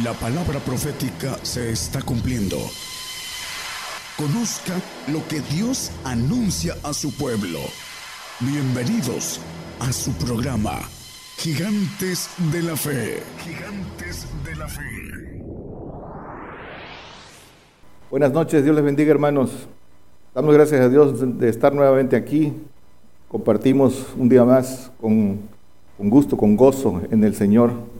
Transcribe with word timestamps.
La 0.00 0.14
palabra 0.14 0.58
profética 0.58 1.36
se 1.42 1.70
está 1.70 2.00
cumpliendo. 2.00 2.56
Conozca 4.16 4.72
lo 5.12 5.20
que 5.28 5.40
Dios 5.54 5.92
anuncia 6.02 6.74
a 6.82 6.94
su 6.94 7.14
pueblo. 7.14 7.58
Bienvenidos 8.40 9.38
a 9.80 9.92
su 9.92 10.12
programa, 10.12 10.78
Gigantes 11.36 12.30
de 12.50 12.62
la 12.62 12.74
Fe. 12.74 13.22
Gigantes 13.44 14.26
de 14.42 14.56
la 14.56 14.66
Fe. 14.66 15.44
Buenas 18.10 18.32
noches, 18.32 18.64
Dios 18.64 18.74
les 18.74 18.84
bendiga 18.86 19.10
hermanos. 19.10 19.50
Damos 20.34 20.54
gracias 20.54 20.80
a 20.80 20.88
Dios 20.88 21.38
de 21.38 21.50
estar 21.50 21.74
nuevamente 21.74 22.16
aquí. 22.16 22.54
Compartimos 23.28 24.06
un 24.16 24.30
día 24.30 24.46
más 24.46 24.90
con, 24.98 25.40
gusto, 25.98 26.38
con 26.38 26.56
gozo 26.56 27.02
en 27.10 27.24
el 27.24 27.34
Señor 27.34 27.91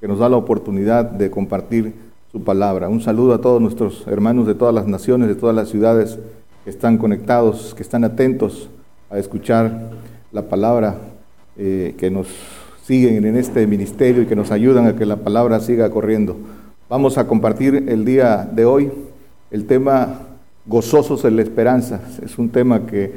que 0.00 0.08
nos 0.08 0.18
da 0.18 0.28
la 0.28 0.36
oportunidad 0.36 1.04
de 1.04 1.30
compartir 1.30 1.92
su 2.32 2.42
palabra. 2.42 2.88
Un 2.88 3.02
saludo 3.02 3.34
a 3.34 3.40
todos 3.40 3.60
nuestros 3.60 4.06
hermanos 4.06 4.46
de 4.46 4.54
todas 4.54 4.74
las 4.74 4.86
naciones, 4.86 5.28
de 5.28 5.34
todas 5.34 5.54
las 5.54 5.68
ciudades 5.68 6.18
que 6.64 6.70
están 6.70 6.96
conectados, 6.96 7.74
que 7.74 7.82
están 7.82 8.04
atentos 8.04 8.70
a 9.10 9.18
escuchar 9.18 9.90
la 10.32 10.42
palabra, 10.48 10.96
eh, 11.56 11.94
que 11.98 12.10
nos 12.10 12.28
siguen 12.82 13.24
en 13.24 13.36
este 13.36 13.66
ministerio 13.66 14.22
y 14.22 14.26
que 14.26 14.36
nos 14.36 14.50
ayudan 14.50 14.86
a 14.86 14.96
que 14.96 15.04
la 15.04 15.16
palabra 15.16 15.60
siga 15.60 15.90
corriendo. 15.90 16.36
Vamos 16.88 17.18
a 17.18 17.26
compartir 17.26 17.86
el 17.88 18.04
día 18.04 18.48
de 18.50 18.64
hoy 18.64 18.90
el 19.50 19.66
tema 19.66 20.20
gozosos 20.66 21.24
en 21.24 21.36
la 21.36 21.42
esperanza. 21.42 22.00
Es 22.24 22.38
un 22.38 22.48
tema 22.48 22.86
que 22.86 23.12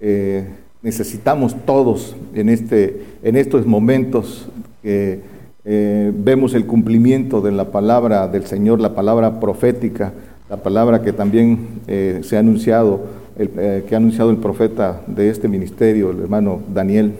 eh, 0.00 0.48
necesitamos 0.82 1.54
todos 1.64 2.16
en, 2.34 2.48
este, 2.48 3.02
en 3.22 3.36
estos 3.36 3.66
momentos 3.66 4.48
que 4.82 5.33
eh, 5.66 6.12
vemos 6.14 6.52
el 6.52 6.66
cumplimiento 6.66 7.40
de 7.40 7.50
la 7.50 7.70
palabra 7.70 8.28
del 8.28 8.44
Señor, 8.44 8.80
la 8.80 8.94
palabra 8.94 9.40
profética, 9.40 10.12
la 10.50 10.58
palabra 10.58 11.00
que 11.00 11.14
también 11.14 11.80
eh, 11.86 12.20
se 12.22 12.36
ha 12.36 12.40
anunciado, 12.40 13.00
eh, 13.38 13.82
que 13.88 13.94
ha 13.94 13.98
anunciado 13.98 14.30
el 14.30 14.36
profeta 14.36 15.00
de 15.06 15.30
este 15.30 15.48
ministerio, 15.48 16.10
el 16.10 16.20
hermano 16.20 16.60
Daniel, 16.72 17.14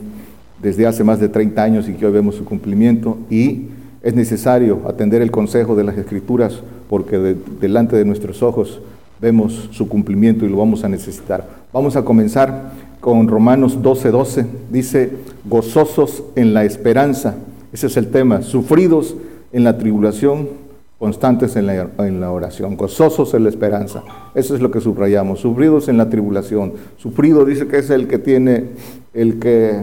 desde 0.60 0.86
hace 0.86 1.04
más 1.04 1.20
de 1.20 1.30
30 1.30 1.62
años 1.62 1.88
y 1.88 1.94
que 1.94 2.04
hoy 2.04 2.12
vemos 2.12 2.34
su 2.34 2.44
cumplimiento. 2.44 3.16
Y 3.30 3.68
es 4.02 4.14
necesario 4.14 4.82
atender 4.86 5.22
el 5.22 5.30
consejo 5.30 5.74
de 5.74 5.84
las 5.84 5.96
Escrituras 5.96 6.62
porque 6.90 7.36
delante 7.60 7.96
de 7.96 8.04
nuestros 8.04 8.42
ojos 8.42 8.80
vemos 9.22 9.70
su 9.72 9.88
cumplimiento 9.88 10.44
y 10.44 10.50
lo 10.50 10.58
vamos 10.58 10.84
a 10.84 10.88
necesitar. 10.90 11.48
Vamos 11.72 11.96
a 11.96 12.04
comenzar 12.04 12.72
con 13.00 13.26
Romanos 13.26 13.78
12:12. 13.80 14.10
12. 14.10 14.46
Dice, 14.70 15.10
gozosos 15.46 16.24
en 16.36 16.52
la 16.52 16.64
esperanza 16.64 17.36
ese 17.74 17.88
es 17.88 17.96
el 17.96 18.06
tema, 18.06 18.40
sufridos 18.42 19.16
en 19.52 19.64
la 19.64 19.76
tribulación, 19.78 20.48
constantes 20.96 21.56
en 21.56 21.66
la, 21.66 22.30
oración, 22.30 22.76
gozosos 22.76 23.34
en 23.34 23.42
la 23.42 23.48
esperanza. 23.48 24.04
Eso 24.32 24.54
es 24.54 24.60
lo 24.60 24.70
que 24.70 24.80
subrayamos, 24.80 25.40
sufridos 25.40 25.88
en 25.88 25.96
la 25.96 26.08
tribulación. 26.08 26.74
Sufrido 26.98 27.44
dice 27.44 27.66
que 27.66 27.78
es 27.78 27.90
el 27.90 28.06
que 28.06 28.20
tiene, 28.20 28.66
el 29.12 29.40
que 29.40 29.82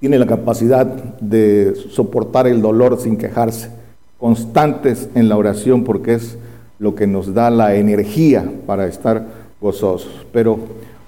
tiene 0.00 0.18
la 0.18 0.26
capacidad 0.26 0.86
de 1.20 1.76
soportar 1.88 2.48
el 2.48 2.60
dolor 2.60 2.98
sin 2.98 3.16
quejarse. 3.16 3.70
Constantes 4.18 5.08
en 5.14 5.28
la 5.28 5.36
oración 5.36 5.84
porque 5.84 6.14
es 6.14 6.36
lo 6.80 6.96
que 6.96 7.06
nos 7.06 7.32
da 7.32 7.48
la 7.50 7.76
energía 7.76 8.44
para 8.66 8.88
estar 8.88 9.24
gozosos. 9.60 10.26
Pero 10.32 10.58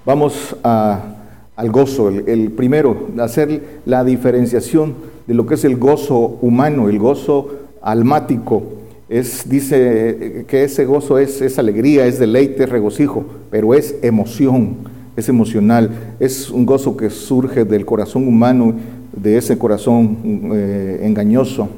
vamos 0.05 0.55
al 0.63 1.69
gozo, 1.69 2.07
el, 2.07 2.29
el 2.29 2.51
primero, 2.53 3.09
hacer 3.19 3.81
la 3.85 4.05
diferenciación 4.05 5.14
de 5.27 5.33
lo 5.33 5.45
que 5.45 5.55
es 5.55 5.65
el 5.65 5.77
gozo 5.77 6.37
humano, 6.41 6.89
el 6.89 6.99
gozo 6.99 7.49
almático. 7.81 8.63
Es, 9.07 9.47
dice 9.47 10.45
que 10.47 10.63
ese 10.63 10.85
gozo 10.85 11.19
es, 11.19 11.41
es 11.41 11.59
alegría, 11.59 12.07
es 12.07 12.19
deleite, 12.19 12.63
es 12.63 12.69
regocijo, 12.69 13.23
pero 13.51 13.73
es 13.73 13.95
emoción, 14.01 14.77
es 15.15 15.29
emocional, 15.29 16.15
es 16.19 16.49
un 16.49 16.65
gozo 16.65 16.97
que 16.97 17.09
surge 17.09 17.65
del 17.65 17.85
corazón 17.85 18.27
humano, 18.27 18.73
de 19.15 19.37
ese 19.37 19.57
corazón 19.57 20.17
eh, 20.53 21.01
engañoso 21.03 21.69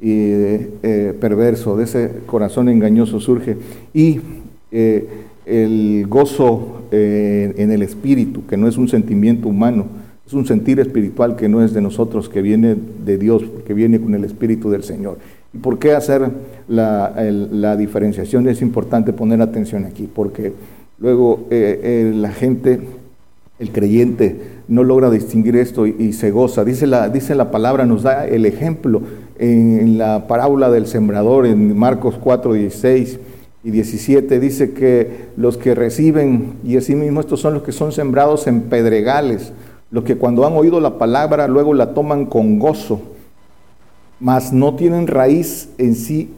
y 0.00 0.12
eh, 0.12 1.16
perverso, 1.20 1.76
de 1.76 1.84
ese 1.84 2.10
corazón 2.26 2.68
engañoso 2.68 3.20
surge. 3.20 3.56
Y 3.92 4.20
eh, 4.70 5.08
el 5.46 6.06
gozo 6.08 6.76
en 6.92 7.70
el 7.70 7.82
espíritu, 7.82 8.46
que 8.46 8.56
no 8.56 8.66
es 8.68 8.76
un 8.76 8.88
sentimiento 8.88 9.48
humano, 9.48 9.86
es 10.30 10.34
un 10.34 10.46
sentir 10.46 10.78
espiritual 10.78 11.34
que 11.34 11.48
no 11.48 11.60
es 11.60 11.74
de 11.74 11.80
nosotros, 11.80 12.28
que 12.28 12.40
viene 12.40 12.76
de 13.04 13.18
Dios, 13.18 13.42
que 13.66 13.74
viene 13.74 14.00
con 14.00 14.14
el 14.14 14.22
Espíritu 14.22 14.70
del 14.70 14.84
Señor. 14.84 15.18
¿Y 15.52 15.58
por 15.58 15.80
qué 15.80 15.92
hacer 15.92 16.30
la, 16.68 17.76
diferenciación? 17.76 18.48
Es 18.48 18.62
importante 18.62 19.12
poner 19.12 19.42
atención 19.42 19.86
aquí, 19.86 20.08
porque 20.14 20.52
luego 21.00 21.48
eh, 21.50 21.80
eh, 21.82 22.12
la 22.14 22.30
gente, 22.30 22.78
el 23.58 23.72
creyente, 23.72 24.40
no 24.68 24.84
logra 24.84 25.10
distinguir 25.10 25.56
esto 25.56 25.84
y, 25.84 26.12
se 26.12 26.30
goza. 26.30 26.64
Dice 26.64 26.86
la, 26.86 27.08
dice 27.08 27.34
la 27.34 27.50
palabra, 27.50 27.84
nos 27.84 28.04
da 28.04 28.24
el 28.24 28.46
ejemplo 28.46 29.02
en, 29.36 29.98
la 29.98 30.28
parábola 30.28 30.70
del 30.70 30.86
sembrador, 30.86 31.44
en 31.44 31.76
Marcos 31.76 32.14
4, 32.22 32.52
16 32.52 33.18
y 33.64 33.70
17, 33.72 34.38
dice 34.38 34.74
que 34.74 35.24
los 35.36 35.56
que 35.56 35.74
reciben, 35.74 36.52
y 36.64 36.76
así 36.76 36.94
mismo 36.94 37.18
estos 37.18 37.40
son 37.40 37.54
los 37.54 37.64
que 37.64 37.72
son 37.72 37.90
sembrados 37.90 38.46
en 38.46 38.60
pedregales, 38.62 39.52
los 39.90 40.04
que 40.04 40.16
cuando 40.16 40.46
han 40.46 40.52
oído 40.54 40.80
la 40.80 40.98
palabra 40.98 41.48
luego 41.48 41.74
la 41.74 41.94
toman 41.94 42.26
con 42.26 42.58
gozo, 42.58 43.00
mas 44.20 44.52
no 44.52 44.74
tienen 44.74 45.06
raíz 45.06 45.70
en 45.78 45.94
sí, 45.94 46.30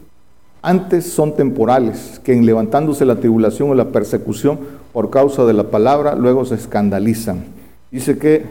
antes 0.61 1.05
son 1.05 1.35
temporales, 1.35 2.21
que 2.23 2.33
en 2.33 2.45
levantándose 2.45 3.05
la 3.05 3.17
tribulación 3.17 3.69
o 3.69 3.75
la 3.75 3.89
persecución 3.89 4.59
por 4.93 5.09
causa 5.09 5.45
de 5.45 5.53
la 5.53 5.65
palabra, 5.65 6.15
luego 6.15 6.45
se 6.45 6.55
escandalizan. 6.55 7.43
Dice 7.91 8.17
que 8.17 8.43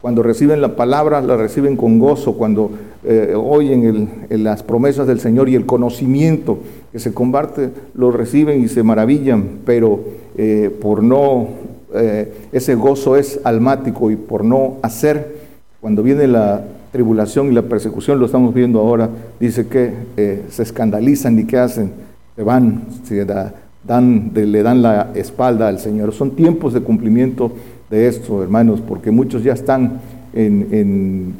cuando 0.00 0.22
reciben 0.22 0.60
la 0.60 0.76
palabra, 0.76 1.20
la 1.20 1.36
reciben 1.36 1.76
con 1.76 1.98
gozo, 1.98 2.34
cuando 2.34 2.70
eh, 3.04 3.34
oyen 3.36 4.26
las 4.30 4.62
promesas 4.62 5.06
del 5.06 5.20
Señor 5.20 5.48
y 5.48 5.56
el 5.56 5.66
conocimiento 5.66 6.58
que 6.92 6.98
se 6.98 7.12
comparte, 7.12 7.70
lo 7.94 8.10
reciben 8.10 8.62
y 8.62 8.68
se 8.68 8.82
maravillan, 8.82 9.58
pero 9.66 10.00
eh, 10.36 10.74
por 10.80 11.02
no 11.02 11.48
eh, 11.98 12.32
ese 12.52 12.74
gozo 12.74 13.16
es 13.16 13.40
almático 13.44 14.10
y 14.10 14.16
por 14.16 14.44
no 14.44 14.76
hacer, 14.82 15.36
cuando 15.80 16.02
viene 16.02 16.26
la 16.26 16.62
tribulación 16.92 17.48
y 17.48 17.54
la 17.54 17.62
persecución, 17.62 18.18
lo 18.18 18.26
estamos 18.26 18.54
viendo 18.54 18.80
ahora, 18.80 19.10
dice 19.38 19.66
que 19.66 19.92
eh, 20.16 20.44
se 20.48 20.62
escandalizan 20.62 21.38
y 21.38 21.44
qué 21.44 21.58
hacen, 21.58 21.92
se 22.34 22.42
van, 22.42 22.84
se 23.04 23.24
dan, 23.24 24.32
le 24.34 24.62
dan 24.62 24.82
la 24.82 25.10
espalda 25.14 25.68
al 25.68 25.78
Señor. 25.78 26.12
Son 26.12 26.30
tiempos 26.30 26.72
de 26.72 26.80
cumplimiento 26.80 27.52
de 27.90 28.08
esto, 28.08 28.42
hermanos, 28.42 28.80
porque 28.80 29.10
muchos 29.10 29.42
ya 29.44 29.52
están 29.52 30.00
en, 30.32 31.34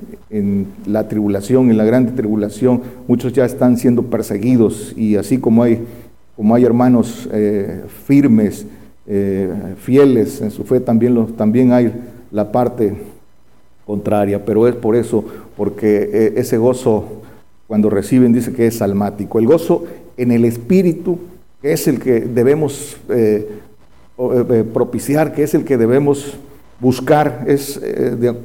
la 0.87 1.09
tribulación, 1.09 1.71
en 1.71 1.77
la 1.77 1.85
grande 1.85 2.13
tribulación, 2.13 2.83
muchos 3.09 3.33
ya 3.33 3.45
están 3.45 3.77
siendo 3.77 4.05
perseguidos 4.05 4.93
y 4.97 5.17
así 5.17 5.39
como 5.39 5.63
hay, 5.63 5.83
como 6.37 6.55
hay 6.55 6.65
hermanos 6.65 7.29
eh, 7.33 7.83
firmes, 8.07 8.67
eh, 9.09 9.49
fieles 9.79 10.41
en 10.41 10.51
su 10.51 10.65
fe, 10.65 10.81
también, 10.81 11.27
también 11.37 11.73
hay 11.73 11.93
la 12.33 12.51
parte 12.51 12.97
contraria, 13.87 14.45
pero 14.45 14.67
es 14.67 14.75
por 14.75 14.97
eso, 14.97 15.25
porque 15.57 16.11
eh, 16.13 16.33
ese 16.37 16.59
gozo 16.59 17.05
cuando 17.69 17.89
reciben 17.89 18.33
dice 18.33 18.53
que 18.53 18.67
es 18.67 18.83
almático. 18.83 19.39
El 19.39 19.47
gozo 19.47 19.85
en 20.17 20.33
el 20.33 20.45
espíritu, 20.45 21.19
es 21.63 21.87
el 21.87 22.01
que 22.01 22.21
debemos 22.21 22.97
eh, 23.09 23.49
propiciar, 24.73 25.33
que 25.33 25.45
es 25.45 25.55
el 25.55 25.65
que 25.65 25.77
debemos 25.77 26.35
buscar, 26.81 27.45
es 27.47 27.81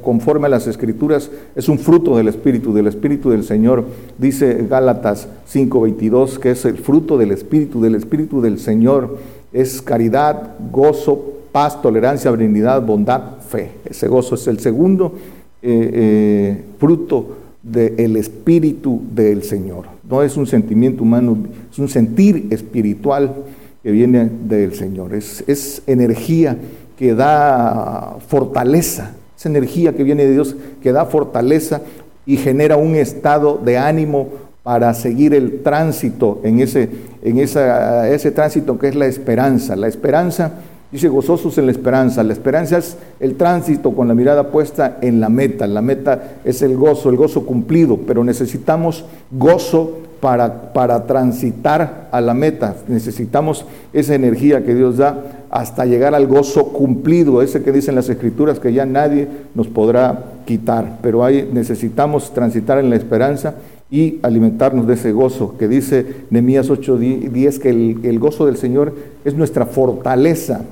conforme 0.00 0.46
a 0.46 0.50
las 0.50 0.66
escrituras, 0.66 1.30
es 1.54 1.68
un 1.68 1.78
fruto 1.78 2.16
del 2.16 2.28
espíritu, 2.28 2.72
del 2.72 2.86
espíritu 2.86 3.30
del 3.30 3.44
Señor. 3.44 3.84
Dice 4.16 4.66
Gálatas 4.68 5.28
5:22 5.52 6.38
que 6.38 6.52
es 6.52 6.64
el 6.64 6.78
fruto 6.78 7.18
del 7.18 7.32
espíritu, 7.32 7.80
del 7.80 7.94
espíritu 7.94 8.40
del 8.40 8.58
Señor 8.58 9.18
es 9.52 9.82
caridad, 9.82 10.54
gozo, 10.70 11.32
paz, 11.52 11.80
tolerancia, 11.80 12.30
benignidad, 12.30 12.82
bondad, 12.82 13.38
fe. 13.48 13.72
Ese 13.84 14.08
gozo 14.08 14.34
es 14.34 14.46
el 14.46 14.58
segundo 14.58 15.14
eh, 15.60 15.90
eh, 15.92 16.64
fruto 16.78 17.36
del 17.62 18.16
espíritu 18.16 19.02
del 19.14 19.42
Señor. 19.42 19.86
No 20.08 20.22
es 20.22 20.36
un 20.36 20.46
sentimiento 20.46 21.02
humano, 21.02 21.36
es 21.70 21.78
un 21.78 21.88
sentir 21.88 22.48
espiritual 22.50 23.34
que 23.82 23.90
viene 23.90 24.30
del 24.48 24.74
Señor. 24.74 25.14
Es, 25.14 25.44
es 25.46 25.82
energía 25.86 26.56
que 26.98 27.14
da 27.14 28.16
fortaleza, 28.26 29.14
es 29.36 29.46
energía 29.46 29.94
que 29.94 30.04
viene 30.04 30.24
de 30.24 30.32
Dios, 30.32 30.56
que 30.82 30.92
da 30.92 31.04
fortaleza 31.04 31.82
y 32.24 32.36
genera 32.36 32.76
un 32.76 32.94
estado 32.94 33.60
de 33.62 33.78
ánimo 33.78 34.28
para 34.62 34.94
seguir 34.94 35.34
el 35.34 35.62
tránsito 35.62 36.40
en 36.44 36.60
ese, 36.60 36.88
en 37.22 37.38
esa, 37.38 38.08
ese 38.08 38.30
tránsito 38.30 38.78
que 38.78 38.88
es 38.88 38.94
la 38.94 39.06
esperanza. 39.06 39.74
La 39.74 39.88
esperanza, 39.88 40.52
dice 40.92 41.08
gozosos 41.08 41.58
en 41.58 41.66
la 41.66 41.72
esperanza. 41.72 42.22
La 42.22 42.32
esperanza 42.32 42.78
es 42.78 42.96
el 43.18 43.36
tránsito 43.36 43.92
con 43.92 44.06
la 44.06 44.14
mirada 44.14 44.48
puesta 44.48 44.98
en 45.00 45.20
la 45.20 45.28
meta. 45.28 45.66
La 45.66 45.82
meta 45.82 46.36
es 46.44 46.62
el 46.62 46.76
gozo, 46.76 47.10
el 47.10 47.16
gozo 47.16 47.44
cumplido, 47.44 47.98
pero 48.06 48.22
necesitamos 48.22 49.04
gozo 49.32 49.98
para, 50.20 50.72
para 50.72 51.06
transitar 51.06 52.08
a 52.12 52.20
la 52.20 52.32
meta. 52.32 52.76
Necesitamos 52.86 53.66
esa 53.92 54.14
energía 54.14 54.64
que 54.64 54.76
Dios 54.76 54.98
da 54.98 55.46
hasta 55.50 55.84
llegar 55.84 56.14
al 56.14 56.28
gozo 56.28 56.68
cumplido, 56.68 57.42
ese 57.42 57.64
que 57.64 57.72
dicen 57.72 57.96
las 57.96 58.08
escrituras 58.08 58.60
que 58.60 58.72
ya 58.72 58.86
nadie 58.86 59.26
nos 59.56 59.66
podrá 59.66 60.26
quitar. 60.46 60.98
Pero 61.02 61.24
ahí 61.24 61.50
necesitamos 61.52 62.32
transitar 62.32 62.78
en 62.78 62.90
la 62.90 62.96
esperanza 62.96 63.56
y 63.92 64.18
alimentarnos 64.22 64.86
de 64.86 64.94
ese 64.94 65.12
gozo 65.12 65.54
que 65.58 65.68
dice 65.68 66.24
Nehemías 66.30 66.70
8:10 66.70 67.58
que 67.58 67.68
el, 67.68 67.98
el, 68.02 68.18
gozo 68.18 68.46
del 68.46 68.56
Señor 68.56 68.94
es 69.22 69.34
nuestra 69.34 69.66
fortaleza. 69.66 70.62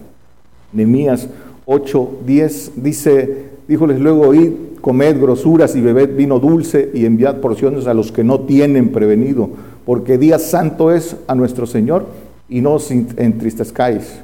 Nehemías 0.73 1.29
8:10 1.67 2.71
dice, 2.77 3.45
díjoles 3.69 4.01
luego, 4.01 4.33
id, 4.33 4.53
comed 4.81 5.21
grosuras 5.21 5.77
y 5.77 5.83
bebed 5.83 6.17
vino 6.17 6.41
dulce 6.41 6.91
y 6.95 7.05
enviad 7.05 7.37
porciones 7.37 7.87
a 7.87 7.93
los 7.93 8.11
que 8.11 8.25
no 8.25 8.41
tienen 8.41 8.89
prevenido, 8.89 9.51
porque 9.85 10.17
día 10.17 10.39
santo 10.39 10.91
es 10.91 11.15
a 11.27 11.35
nuestro 11.35 11.67
Señor 11.67 12.07
y 12.49 12.63
no 12.63 12.73
os 12.73 12.91
entristezcáis, 12.91 14.19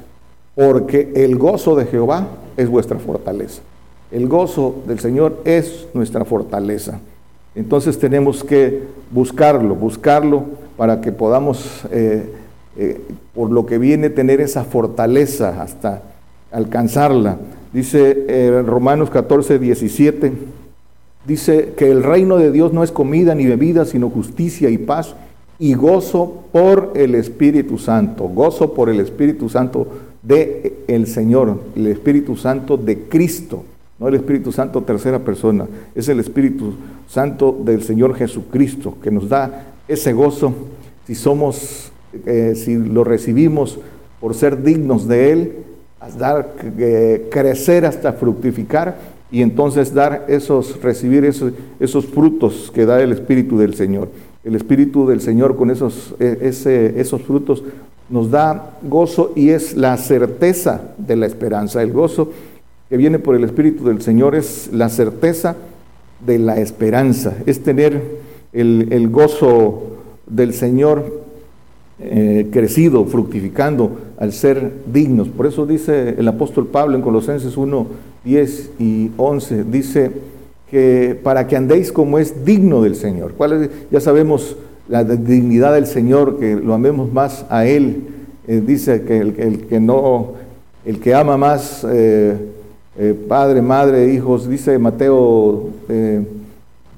porque 0.55 1.11
el 1.15 1.37
gozo 1.37 1.75
de 1.75 1.85
Jehová 1.85 2.27
es 2.57 2.67
vuestra 2.67 2.97
fortaleza. 2.97 3.61
El 4.09 4.27
gozo 4.27 4.77
del 4.87 4.99
Señor 4.99 5.41
es 5.45 5.87
nuestra 5.93 6.25
fortaleza. 6.25 6.99
Entonces 7.57 7.97
tenemos 7.97 8.43
que 8.43 8.83
buscarlo, 9.09 9.73
buscarlo 9.73 10.43
para 10.77 11.01
que 11.01 11.11
podamos, 11.11 11.85
eh, 11.91 12.31
eh, 12.77 13.01
por 13.33 13.49
lo 13.49 13.65
que 13.65 13.79
viene, 13.79 14.11
tener 14.11 14.41
esa 14.41 14.63
fortaleza 14.63 15.59
hasta 15.59 16.03
alcanzarla. 16.51 17.37
Dice 17.73 18.25
eh, 18.27 18.61
Romanos 18.63 19.09
14, 19.09 19.57
17, 19.57 20.33
dice 21.25 21.73
que 21.75 21.89
el 21.89 22.03
reino 22.03 22.37
de 22.37 22.51
Dios 22.51 22.73
no 22.73 22.83
es 22.83 22.91
comida 22.91 23.33
ni 23.33 23.47
bebida, 23.47 23.85
sino 23.85 24.11
justicia 24.11 24.69
y 24.69 24.77
paz 24.77 25.15
y 25.57 25.73
gozo 25.73 26.43
por 26.51 26.93
el 26.95 27.15
Espíritu 27.15 27.79
Santo, 27.79 28.25
gozo 28.25 28.75
por 28.75 28.87
el 28.87 28.99
Espíritu 28.99 29.49
Santo 29.49 29.87
de 30.21 30.83
el 30.87 31.07
Señor, 31.07 31.59
el 31.75 31.87
Espíritu 31.87 32.37
Santo 32.37 32.77
de 32.77 32.99
Cristo 33.09 33.63
no 33.99 34.07
el 34.07 34.15
Espíritu 34.15 34.51
Santo 34.51 34.83
tercera 34.83 35.19
persona, 35.19 35.67
es 35.95 36.07
el 36.09 36.19
Espíritu 36.19 36.73
Santo 37.07 37.57
del 37.63 37.81
Señor 37.83 38.15
Jesucristo 38.15 38.95
que 39.01 39.11
nos 39.11 39.29
da 39.29 39.73
ese 39.87 40.13
gozo 40.13 40.53
si 41.05 41.15
somos, 41.15 41.91
eh, 42.25 42.53
si 42.55 42.75
lo 42.75 43.03
recibimos 43.03 43.79
por 44.19 44.35
ser 44.35 44.61
dignos 44.61 45.07
de 45.07 45.31
Él, 45.31 45.51
dar, 46.19 46.53
eh, 46.77 47.27
crecer 47.31 47.85
hasta 47.85 48.13
fructificar 48.13 48.97
y 49.31 49.41
entonces 49.41 49.93
dar 49.93 50.25
esos, 50.27 50.81
recibir 50.81 51.25
esos, 51.25 51.53
esos, 51.79 52.05
frutos 52.05 52.71
que 52.73 52.85
da 52.85 53.01
el 53.01 53.11
Espíritu 53.11 53.57
del 53.57 53.73
Señor. 53.73 54.09
El 54.43 54.55
Espíritu 54.55 55.07
del 55.07 55.21
Señor 55.21 55.55
con 55.55 55.71
esos, 55.71 56.15
e, 56.19 56.37
esos 56.97 57.21
frutos 57.23 57.63
nos 58.09 58.31
da 58.31 58.77
gozo 58.83 59.33
y 59.35 59.49
es 59.49 59.75
la 59.75 59.97
certeza 59.97 60.93
de 60.97 61.15
la 61.17 61.25
esperanza. 61.25 61.81
El 61.81 61.91
gozo 61.91 62.31
que 62.89 62.97
viene 62.97 63.19
por 63.19 63.35
el 63.35 63.43
Espíritu 63.43 63.85
del 63.85 64.01
Señor 64.01 64.35
es 64.35 64.69
la 64.71 64.89
certeza 64.89 65.55
de 66.25 66.39
la 66.39 66.57
esperanza, 66.59 67.35
es 67.45 67.61
tener 67.61 68.01
el, 68.53 69.09
gozo 69.09 69.83
del 70.25 70.53
Señor 70.53 71.21
eh, 71.99 72.47
crecido, 72.51 73.05
fructificando 73.05 73.97
al 74.17 74.31
ser 74.31 74.71
dignos. 74.91 75.27
Por 75.27 75.47
eso 75.47 75.65
dice 75.65 76.15
el 76.17 76.27
apóstol 76.27 76.67
Pablo 76.67 76.95
en 76.95 77.01
Colosenses 77.01 77.57
1, 77.57 77.87
10 78.23 78.71
y 78.79 79.11
11, 79.17 79.63
dice 79.65 80.11
que 80.71 81.19
para 81.21 81.47
que 81.47 81.55
andéis 81.55 81.91
como 81.91 82.19
es 82.19 82.45
digno 82.45 82.81
del 82.81 82.95
Señor. 82.95 83.33
¿Cuál 83.33 83.69
Ya 83.91 83.99
sabemos 83.99 84.55
la 84.87 85.03
dignidad 85.03 85.73
del 85.73 85.87
Señor, 85.87 86.39
que 86.39 86.55
lo 86.55 86.73
amemos 86.73 87.11
más 87.11 87.45
a 87.49 87.65
Él. 87.65 88.03
Eh, 88.47 88.61
dice 88.65 89.03
que 89.03 89.19
el, 89.19 89.67
que 89.67 89.79
no, 89.81 90.33
el 90.85 90.99
que 91.01 91.13
ama 91.13 91.35
más... 91.35 91.85
Eh, 91.89 92.35
eh, 92.97 93.13
padre, 93.27 93.61
madre, 93.61 94.13
hijos, 94.13 94.49
dice 94.49 94.79
Mateo 94.79 95.69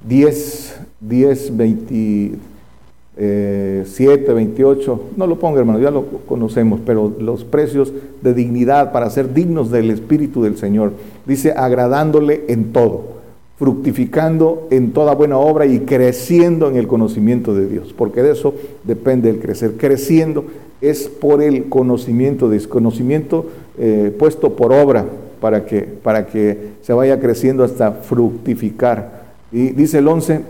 10, 0.07 0.79
10, 1.01 1.57
27, 1.57 4.33
28, 4.33 5.03
no 5.17 5.27
lo 5.27 5.39
ponga 5.39 5.59
hermano, 5.59 5.79
ya 5.79 5.91
lo 5.91 6.05
conocemos, 6.25 6.79
pero 6.85 7.13
los 7.19 7.43
precios 7.43 7.91
de 8.21 8.33
dignidad 8.33 8.91
para 8.91 9.09
ser 9.09 9.33
dignos 9.33 9.71
del 9.71 9.91
Espíritu 9.91 10.43
del 10.43 10.57
Señor, 10.57 10.93
dice 11.25 11.51
agradándole 11.51 12.45
en 12.47 12.71
todo, 12.71 13.19
fructificando 13.57 14.67
en 14.71 14.93
toda 14.93 15.15
buena 15.15 15.37
obra 15.37 15.65
y 15.65 15.81
creciendo 15.81 16.69
en 16.69 16.77
el 16.77 16.87
conocimiento 16.87 17.53
de 17.53 17.67
Dios, 17.67 17.93
porque 17.95 18.23
de 18.23 18.31
eso 18.31 18.53
depende 18.85 19.29
el 19.29 19.39
crecer, 19.39 19.73
creciendo 19.77 20.45
es 20.81 21.09
por 21.09 21.41
el 21.41 21.67
conocimiento, 21.67 22.49
desconocimiento 22.49 23.47
eh, 23.77 24.15
puesto 24.17 24.55
por 24.55 24.71
obra, 24.71 25.05
para 25.39 25.65
que, 25.65 25.81
para 25.81 26.25
que 26.25 26.73
se 26.81 26.93
vaya 26.93 27.19
creciendo 27.19 27.63
hasta 27.63 27.91
fructificar. 27.91 29.19
Y 29.51 29.69
dice 29.69 29.99
el 29.99 30.07
11, 30.07 30.41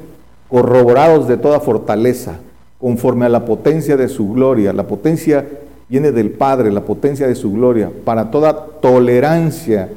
corroborados 0.50 1.28
de 1.28 1.38
toda 1.38 1.60
fortaleza, 1.60 2.40
conforme 2.80 3.26
a 3.26 3.30
la 3.30 3.46
potencia 3.46 3.98
de 3.98 4.08
su 4.08 4.34
gloria. 4.34 4.74
La 4.74 4.88
potencia 4.88 5.46
viene 5.88 6.12
del 6.12 6.32
Padre, 6.32 6.72
la 6.72 6.82
potencia 6.82 7.28
de 7.28 7.36
su 7.36 7.52
gloria, 7.52 7.92
para 8.06 8.32
toda 8.32 8.66
tolerancia, 8.82 9.90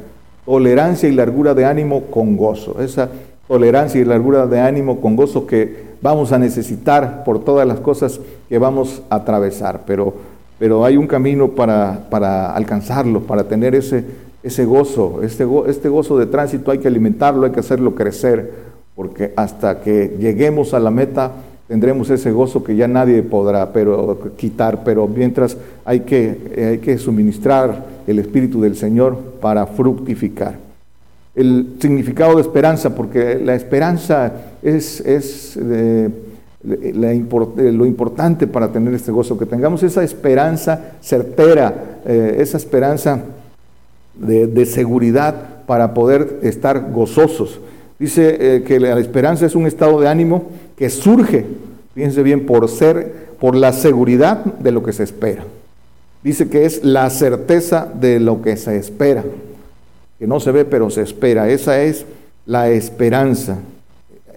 tolerancia 0.45 1.09
y 1.09 1.13
largura 1.13 1.55
de 1.55 1.65
ánimo 1.65 2.03
con 2.05 2.37
gozo. 2.37 2.81
Esa 2.81 3.09
tolerancia 3.47 4.01
y 4.01 4.05
largura 4.05 4.47
de 4.47 4.61
ánimo 4.61 5.01
con 5.01 5.17
gozo 5.17 5.47
que 5.47 5.93
vamos 6.01 6.33
a 6.33 6.39
necesitar 6.39 7.23
por 7.25 7.45
todas 7.45 7.67
las 7.67 7.81
cosas 7.81 8.21
que 8.49 8.59
vamos 8.59 9.03
a 9.11 9.17
atravesar. 9.17 9.83
Pero, 9.87 10.15
pero 10.59 10.85
hay 10.85 10.97
un 10.97 11.07
camino 11.07 11.49
para, 11.49 12.07
para 12.11 12.53
alcanzarlo, 12.55 13.21
para 13.21 13.45
tener 13.45 13.75
ese, 13.75 14.05
ese 14.43 14.65
gozo, 14.65 15.21
este, 15.23 15.47
este 15.69 15.89
gozo 15.89 16.19
de 16.19 16.27
tránsito 16.27 16.71
hay 16.71 16.79
que 16.79 16.89
alimentarlo, 16.89 17.47
hay 17.47 17.53
que 17.53 17.61
hacerlo 17.61 17.95
crecer, 17.95 18.53
porque 18.97 19.33
hasta 19.37 19.81
que 19.81 20.17
lleguemos 20.19 20.75
a 20.75 20.81
la 20.81 20.91
meta 20.91 21.33
tendremos 21.69 22.11
ese 22.11 22.33
gozo 22.33 22.63
que 22.63 22.77
ya 22.77 22.89
nadie 22.89 23.23
podrá 23.23 23.73
pero, 23.73 24.19
quitar, 24.37 24.85
pero 24.85 25.09
mientras 25.09 25.57
hay 25.85 26.01
que, 26.01 26.71
hay 26.71 26.79
que 26.79 26.99
suministrar 26.99 27.87
el 28.07 28.19
Espíritu 28.19 28.61
del 28.61 28.77
Señor 28.77 29.17
para 29.41 29.67
fructificar. 29.67 30.59
El 31.35 31.77
significado 31.81 32.35
de 32.35 32.43
esperanza, 32.43 32.95
porque 32.95 33.41
la 33.43 33.55
esperanza 33.55 34.33
es, 34.63 35.01
es 35.01 35.59
eh, 35.63 36.11
lo 36.63 37.87
importante 37.87 38.47
para 38.47 38.69
tener 38.69 38.93
este 38.93 39.11
gozo, 39.11 39.39
que 39.39 39.47
tengamos 39.47 39.83
esa 39.83 40.05
esperanza 40.05 40.97
certera, 41.01 42.01
eh, 42.05 42.37
esa 42.39 42.59
esperanza 42.59 43.23
de, 44.15 44.67
seguridad 44.67 45.65
para 45.67 45.95
poder 45.95 46.41
estar 46.43 46.91
gozosos. 46.91 47.61
Dice 47.99 48.57
eh, 48.57 48.63
que 48.63 48.81
la 48.81 48.99
esperanza 48.99 49.47
es 49.47 49.55
un 49.55 49.67
estado 49.67 50.01
de 50.01 50.09
ánimo 50.09 50.45
que 50.77 50.91
surge, 50.91 51.47
fíjense 51.95 52.23
bien, 52.23 52.47
por 52.47 52.69
ser, 52.69 53.29
por 53.39 53.55
la 53.55 53.73
seguridad 53.73 54.45
de 54.45 54.73
lo 54.73 54.83
que 54.83 54.93
se 54.93 55.05
espera. 55.05 55.45
Dice 56.23 56.49
que 56.49 56.65
es 56.65 56.85
la 56.85 57.09
certeza 57.11 57.89
de 57.93 58.21
lo 58.21 58.43
que 58.43 58.57
se 58.57 58.77
espera, 58.77 59.25
que 60.19 60.27
no 60.27 60.41
se 60.41 60.53
ve 60.53 60.65
pero 60.65 60.91
se 60.91 61.03
espera. 61.03 61.49
Esa 61.49 61.83
es 61.83 62.05
la 62.47 62.71
esperanza. 62.71 63.59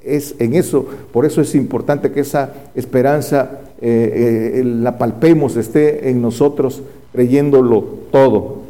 Es 0.03 0.35
en 0.39 0.53
eso, 0.53 0.87
por 1.11 1.25
eso 1.25 1.41
es 1.41 1.55
importante 1.55 2.11
que 2.11 2.19
esa 2.19 2.53
esperanza 2.75 3.59
eh, 3.81 4.57
eh, 4.57 4.63
la 4.63 4.97
palpemos, 4.97 5.57
esté 5.57 6.09
en 6.09 6.21
nosotros 6.21 6.81
creyéndolo 7.11 7.83
todo 8.11 8.64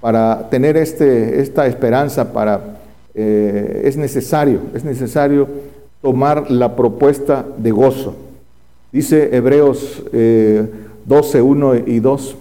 para 0.00 0.48
tener 0.50 0.76
este, 0.76 1.40
esta 1.40 1.66
esperanza, 1.66 2.32
para, 2.32 2.78
eh, 3.14 3.82
es 3.84 3.96
necesario, 3.96 4.60
es 4.74 4.84
necesario 4.84 5.48
tomar 6.00 6.50
la 6.50 6.74
propuesta 6.76 7.44
de 7.58 7.70
gozo. 7.70 8.14
Dice 8.92 9.36
Hebreos 9.36 10.02
12, 11.04 11.38
eh, 11.38 11.42
1 11.42 11.74
y 11.86 12.00
2. 12.00 12.36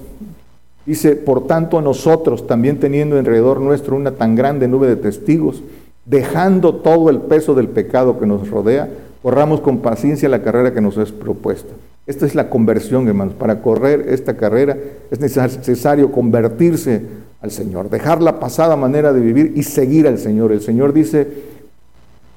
Dice, 0.85 1.15
por 1.15 1.45
tanto 1.45 1.81
nosotros, 1.81 2.47
también 2.47 2.79
teniendo 2.79 3.19
alrededor 3.19 3.59
nuestro 3.59 3.95
una 3.95 4.11
tan 4.11 4.35
grande 4.35 4.67
nube 4.67 4.87
de 4.87 4.95
testigos, 4.95 5.61
dejando 6.05 6.75
todo 6.75 7.09
el 7.09 7.19
peso 7.19 7.53
del 7.53 7.67
pecado 7.67 8.19
que 8.19 8.25
nos 8.25 8.49
rodea, 8.49 8.89
corramos 9.21 9.59
con 9.59 9.79
paciencia 9.79 10.29
la 10.29 10.41
carrera 10.41 10.73
que 10.73 10.81
nos 10.81 10.97
es 10.97 11.11
propuesta. 11.11 11.73
Esta 12.09 12.25
es 12.25 12.33
la 12.33 12.49
conversión, 12.49 13.07
hermanos. 13.07 13.35
Para 13.35 13.61
correr 13.61 14.07
esta 14.09 14.35
carrera 14.35 14.75
es 15.11 15.19
necesario 15.19 16.11
convertirse 16.11 17.03
al 17.39 17.51
Señor, 17.51 17.91
dejar 17.91 18.23
la 18.23 18.39
pasada 18.39 18.75
manera 18.75 19.13
de 19.13 19.21
vivir 19.21 19.53
y 19.55 19.61
seguir 19.61 20.07
al 20.07 20.17
Señor. 20.17 20.51
El 20.51 20.61
Señor 20.61 20.91
dice, 20.91 21.27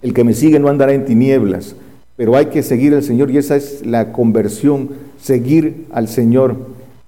el 0.03 0.13
que 0.13 0.25
me 0.25 0.35
sigue 0.35 0.59
no 0.59 0.69
andará 0.69 0.93
en 0.93 1.07
tinieblas, 1.07 1.75
pero 2.17 2.37
hay 2.37 2.47
que 2.47 2.63
seguir 2.63 2.93
al 2.93 3.03
Señor 3.03 3.31
y 3.31 3.39
esa 3.39 3.57
es 3.57 3.87
la 3.87 4.13
conversión, 4.13 4.91
seguir 5.19 5.87
al 5.91 6.07
Señor. 6.07 6.55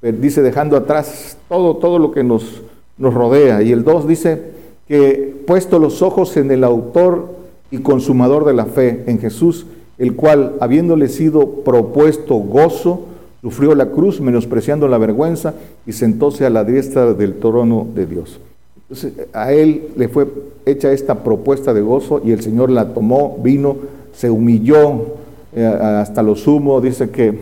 Dice, 0.00 0.40
dejando 0.40 0.78
atrás 0.78 1.36
todo, 1.50 1.76
todo 1.76 1.98
lo 1.98 2.12
que 2.12 2.24
nos, 2.24 2.62
nos 2.96 3.12
rodea. 3.12 3.60
Y 3.60 3.72
el 3.72 3.84
2 3.84 4.08
dice 4.08 4.40
que 4.88 5.36
puesto 5.46 5.78
los 5.78 6.00
ojos 6.00 6.34
en 6.38 6.50
el 6.50 6.64
autor 6.64 7.28
y 7.70 7.80
consumador 7.80 8.46
de 8.46 8.54
la 8.54 8.64
fe, 8.64 9.04
en 9.06 9.18
Jesús, 9.18 9.66
el 9.98 10.14
cual, 10.16 10.54
habiéndole 10.60 11.08
sido 11.08 11.62
propuesto 11.62 12.34
gozo, 12.36 13.02
sufrió 13.42 13.74
la 13.74 13.90
cruz, 13.90 14.20
menospreciando 14.20 14.88
la 14.88 14.98
vergüenza, 14.98 15.54
y 15.86 15.92
sentóse 15.92 16.46
a 16.46 16.50
la 16.50 16.64
diestra 16.64 17.12
del 17.14 17.34
trono 17.34 17.86
de 17.94 18.06
Dios. 18.06 18.40
Entonces, 18.88 19.26
a 19.32 19.52
él 19.52 19.88
le 19.96 20.08
fue 20.08 20.26
hecha 20.66 20.92
esta 20.92 21.22
propuesta 21.22 21.72
de 21.72 21.80
gozo 21.80 22.20
y 22.24 22.32
el 22.32 22.42
Señor 22.42 22.70
la 22.70 22.92
tomó, 22.92 23.38
vino, 23.42 23.76
se 24.12 24.30
humilló 24.30 25.16
eh, 25.54 25.64
hasta 25.64 26.22
lo 26.22 26.36
sumo, 26.36 26.80
dice 26.80 27.10
que 27.10 27.28
eh, 27.28 27.36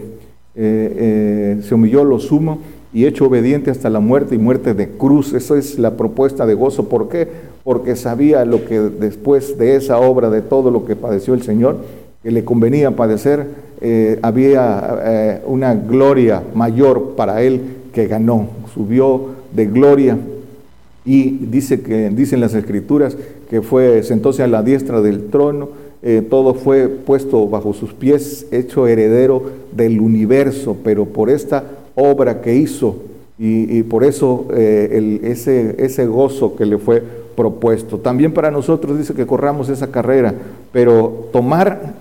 eh, 0.54 1.60
se 1.62 1.74
humilló 1.74 2.04
lo 2.04 2.20
sumo 2.20 2.58
y 2.92 3.06
hecho 3.06 3.26
obediente 3.26 3.70
hasta 3.70 3.88
la 3.90 4.00
muerte 4.00 4.34
y 4.34 4.38
muerte 4.38 4.74
de 4.74 4.90
cruz. 4.90 5.32
Esa 5.32 5.56
es 5.56 5.78
la 5.78 5.96
propuesta 5.96 6.46
de 6.46 6.54
gozo. 6.54 6.88
¿Por 6.88 7.08
qué? 7.08 7.26
Porque 7.64 7.96
sabía 7.96 8.44
lo 8.44 8.64
que 8.64 8.78
después 8.78 9.56
de 9.58 9.76
esa 9.76 9.98
obra, 9.98 10.30
de 10.30 10.42
todo 10.42 10.70
lo 10.70 10.84
que 10.84 10.94
padeció 10.94 11.34
el 11.34 11.42
Señor, 11.42 11.78
que 12.22 12.30
le 12.30 12.44
convenía 12.44 12.92
padecer, 12.92 13.46
había 14.22 15.40
una 15.46 15.74
gloria 15.74 16.42
mayor 16.54 17.14
para 17.16 17.42
él 17.42 17.60
que 17.92 18.06
ganó. 18.06 18.48
Subió 18.72 19.30
de 19.52 19.66
gloria 19.66 20.16
y 21.04 21.30
dice 21.46 21.82
que 21.82 22.10
dicen 22.10 22.40
las 22.40 22.54
escrituras 22.54 23.16
que 23.50 23.60
fue 23.62 24.02
sentóse 24.02 24.42
a 24.42 24.46
la 24.46 24.62
diestra 24.62 25.00
del 25.00 25.26
trono, 25.28 25.68
eh, 26.02 26.22
todo 26.28 26.54
fue 26.54 26.88
puesto 26.88 27.46
bajo 27.48 27.72
sus 27.74 27.92
pies, 27.92 28.46
hecho 28.50 28.86
heredero 28.86 29.42
del 29.72 30.00
universo, 30.00 30.76
pero 30.82 31.06
por 31.06 31.30
esta 31.30 31.64
obra 31.94 32.40
que 32.40 32.54
hizo 32.54 32.96
y, 33.38 33.82
por 33.82 34.04
eso 34.04 34.46
eh, 34.54 35.20
ese, 35.24 35.74
ese 35.78 36.06
gozo 36.06 36.54
que 36.54 36.64
le 36.64 36.78
fue 36.78 37.02
propuesto. 37.34 37.98
También 37.98 38.32
para 38.32 38.52
nosotros 38.52 38.96
dice 38.96 39.14
que 39.14 39.26
corramos 39.26 39.68
esa 39.68 39.90
carrera, 39.90 40.32
pero 40.72 41.28
tomar, 41.32 41.94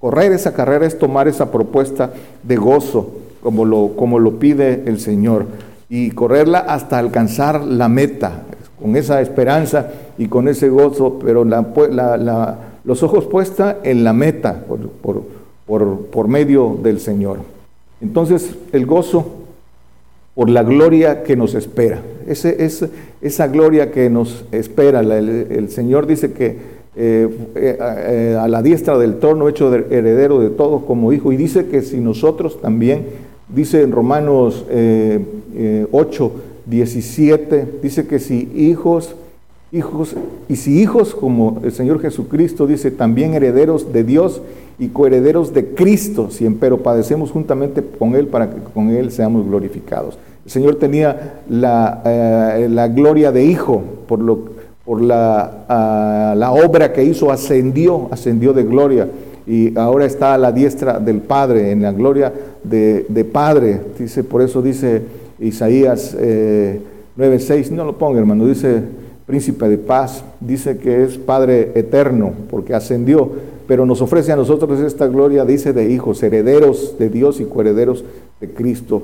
correr 0.00 0.32
esa 0.32 0.54
carrera 0.54 0.86
es 0.86 0.98
tomar 0.98 1.28
esa 1.28 1.50
propuesta 1.50 2.12
de 2.42 2.56
gozo, 2.56 3.10
como 3.42 3.64
lo, 3.64 3.94
como 3.96 4.18
lo 4.18 4.38
pide 4.38 4.84
el 4.86 5.00
Señor 5.00 5.46
y 5.88 6.10
correrla 6.10 6.58
hasta 6.58 6.98
alcanzar 6.98 7.64
la 7.64 7.88
meta, 7.88 8.42
con 8.80 8.94
esa 8.96 9.20
esperanza 9.20 9.90
y 10.18 10.28
con 10.28 10.48
ese 10.48 10.68
gozo, 10.68 11.18
pero 11.18 11.44
los 12.84 13.02
ojos 13.02 13.26
puestos 13.26 13.74
en 13.82 14.04
la 14.04 14.12
meta 14.12 14.64
por, 15.02 16.28
medio 16.28 16.78
del 16.82 17.00
Señor. 17.00 17.38
Entonces, 18.00 18.54
el 18.72 18.86
gozo 18.86 19.26
por 20.34 20.48
la 20.48 20.62
gloria 20.62 21.24
que 21.24 21.34
nos 21.34 21.54
espera, 21.54 22.00
ese, 22.26 22.64
esa 23.20 23.48
gloria 23.48 23.90
que 23.90 24.08
nos 24.10 24.44
espera, 24.52 25.00
el, 25.00 25.68
Señor 25.70 26.06
dice 26.06 26.32
que 26.32 26.77
eh, 27.00 27.28
eh, 27.54 27.78
eh, 27.80 28.36
a 28.36 28.48
la 28.48 28.60
diestra 28.60 28.98
del 28.98 29.20
trono 29.20 29.48
hecho 29.48 29.72
heredero 29.72 30.40
de 30.40 30.50
todos 30.50 30.82
como 30.82 31.12
hijo, 31.12 31.30
y 31.30 31.36
dice 31.36 31.66
que 31.66 31.82
si 31.82 32.00
nosotros 32.00 32.60
también, 32.60 33.04
dice 33.48 33.82
en 33.82 33.92
Romanos 33.92 34.66
8, 35.92 36.32
17, 36.66 37.66
dice 37.80 38.08
que 38.08 38.18
si 38.18 38.50
hijos, 38.52 39.14
hijos, 39.70 40.16
y 40.48 40.56
si 40.56 40.80
hijos 40.82 41.14
como 41.14 41.60
el 41.62 41.70
Señor 41.70 42.00
Jesucristo 42.00 42.66
dice, 42.66 42.90
también 42.90 43.32
herederos 43.32 43.92
de 43.92 44.02
Dios 44.02 44.42
y 44.80 44.88
coherederos 44.88 45.54
de 45.54 45.66
Cristo, 45.66 46.32
si 46.32 46.50
pero 46.50 46.78
padecemos 46.78 47.30
juntamente 47.30 47.80
con 47.96 48.16
Él 48.16 48.26
para 48.26 48.50
que 48.50 48.60
con 48.74 48.90
Él 48.90 49.12
seamos 49.12 49.46
glorificados. 49.46 50.18
El 50.44 50.50
Señor 50.50 50.74
tenía 50.80 51.42
la, 51.48 52.02
la 52.68 52.88
gloria 52.88 53.30
de 53.30 53.44
hijo 53.44 53.84
por, 54.08 54.18
lo, 54.18 54.57
por 54.88 55.02
la, 55.02 56.34
la 56.34 56.50
obra 56.50 56.94
que 56.94 57.04
hizo, 57.04 57.30
ascendió, 57.30 58.08
ascendió 58.10 58.54
de 58.54 58.64
gloria 58.64 59.06
y 59.46 59.78
ahora 59.78 60.06
está 60.06 60.32
a 60.32 60.38
la 60.38 60.50
diestra 60.50 60.98
del 60.98 61.20
Padre, 61.20 61.72
en 61.72 61.82
la 61.82 61.92
gloria 61.92 62.32
de, 62.64 63.04
de 63.06 63.24
Padre. 63.26 63.82
Dice, 63.98 64.24
por 64.24 64.40
eso 64.40 64.62
dice 64.62 65.02
Isaías 65.40 66.16
9:6, 66.16 67.50
eh, 67.50 67.68
no 67.72 67.84
lo 67.84 67.98
ponga 67.98 68.18
hermano, 68.18 68.46
dice 68.46 68.82
príncipe 69.26 69.68
de 69.68 69.76
paz, 69.76 70.24
dice 70.40 70.78
que 70.78 71.04
es 71.04 71.18
Padre 71.18 71.72
eterno 71.74 72.32
porque 72.48 72.72
ascendió, 72.74 73.30
pero 73.66 73.84
nos 73.84 74.00
ofrece 74.00 74.32
a 74.32 74.36
nosotros 74.36 74.80
esta 74.80 75.06
gloria, 75.06 75.44
dice, 75.44 75.74
de 75.74 75.90
hijos, 75.92 76.22
herederos 76.22 76.96
de 76.98 77.10
Dios 77.10 77.40
y 77.40 77.44
coherederos 77.44 78.06
de 78.40 78.48
Cristo, 78.48 79.02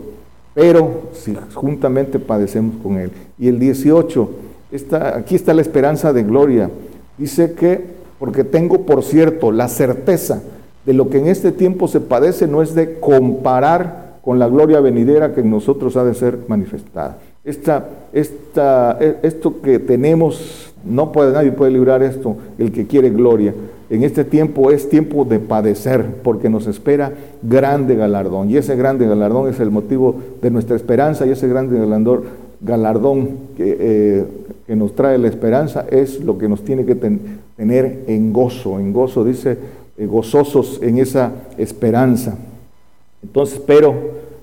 pero 0.54 1.02
si 1.12 1.36
juntamente 1.52 2.18
padecemos 2.18 2.76
con 2.82 2.96
Él. 2.96 3.10
Y 3.38 3.48
el 3.48 3.58
18, 3.58 4.30
está, 4.76 5.16
aquí 5.16 5.34
está 5.34 5.54
la 5.54 5.62
esperanza 5.62 6.12
de 6.12 6.22
gloria, 6.22 6.70
dice 7.18 7.52
que, 7.52 7.80
porque 8.18 8.44
tengo 8.44 8.82
por 8.82 9.02
cierto 9.02 9.52
la 9.52 9.68
certeza 9.68 10.42
de 10.86 10.92
lo 10.92 11.08
que 11.08 11.18
en 11.18 11.28
este 11.28 11.52
tiempo 11.52 11.88
se 11.88 12.00
padece, 12.00 12.46
no 12.46 12.62
es 12.62 12.74
de 12.74 12.98
comparar 12.98 14.18
con 14.22 14.38
la 14.38 14.48
gloria 14.48 14.80
venidera 14.80 15.34
que 15.34 15.40
en 15.40 15.50
nosotros 15.50 15.96
ha 15.96 16.04
de 16.04 16.14
ser 16.14 16.38
manifestada. 16.48 17.18
Esta, 17.44 17.88
esta, 18.12 18.96
e, 19.00 19.18
esto 19.22 19.60
que 19.60 19.78
tenemos, 19.78 20.72
no 20.84 21.12
puede, 21.12 21.32
nadie 21.32 21.52
puede 21.52 21.72
librar 21.72 22.02
esto, 22.02 22.36
el 22.58 22.72
que 22.72 22.86
quiere 22.86 23.10
gloria. 23.10 23.54
En 23.90 24.02
este 24.02 24.24
tiempo 24.24 24.70
es 24.70 24.88
tiempo 24.88 25.26
de 25.26 25.40
padecer, 25.40 26.06
porque 26.22 26.48
nos 26.48 26.66
espera 26.66 27.12
grande 27.42 27.96
galardón. 27.96 28.50
Y 28.50 28.56
ese 28.56 28.76
grande 28.76 29.06
galardón 29.06 29.50
es 29.50 29.60
el 29.60 29.70
motivo 29.70 30.16
de 30.40 30.50
nuestra 30.50 30.74
esperanza, 30.74 31.26
y 31.26 31.30
ese 31.30 31.48
grande 31.48 31.78
galardón, 31.78 32.22
galardón 32.62 33.28
que, 33.56 33.76
eh, 33.78 34.24
que 34.66 34.76
nos 34.76 34.94
trae 34.94 35.18
la 35.18 35.28
esperanza 35.28 35.86
es 35.90 36.20
lo 36.20 36.38
que 36.38 36.48
nos 36.48 36.64
tiene 36.64 36.84
que 36.84 36.94
tener 36.94 38.04
en 38.06 38.32
gozo. 38.32 38.78
En 38.78 38.92
gozo, 38.92 39.24
dice, 39.24 39.58
eh, 39.96 40.06
gozosos 40.06 40.80
en 40.82 40.98
esa 40.98 41.32
esperanza. 41.58 42.36
Entonces, 43.22 43.60
pero, 43.66 43.94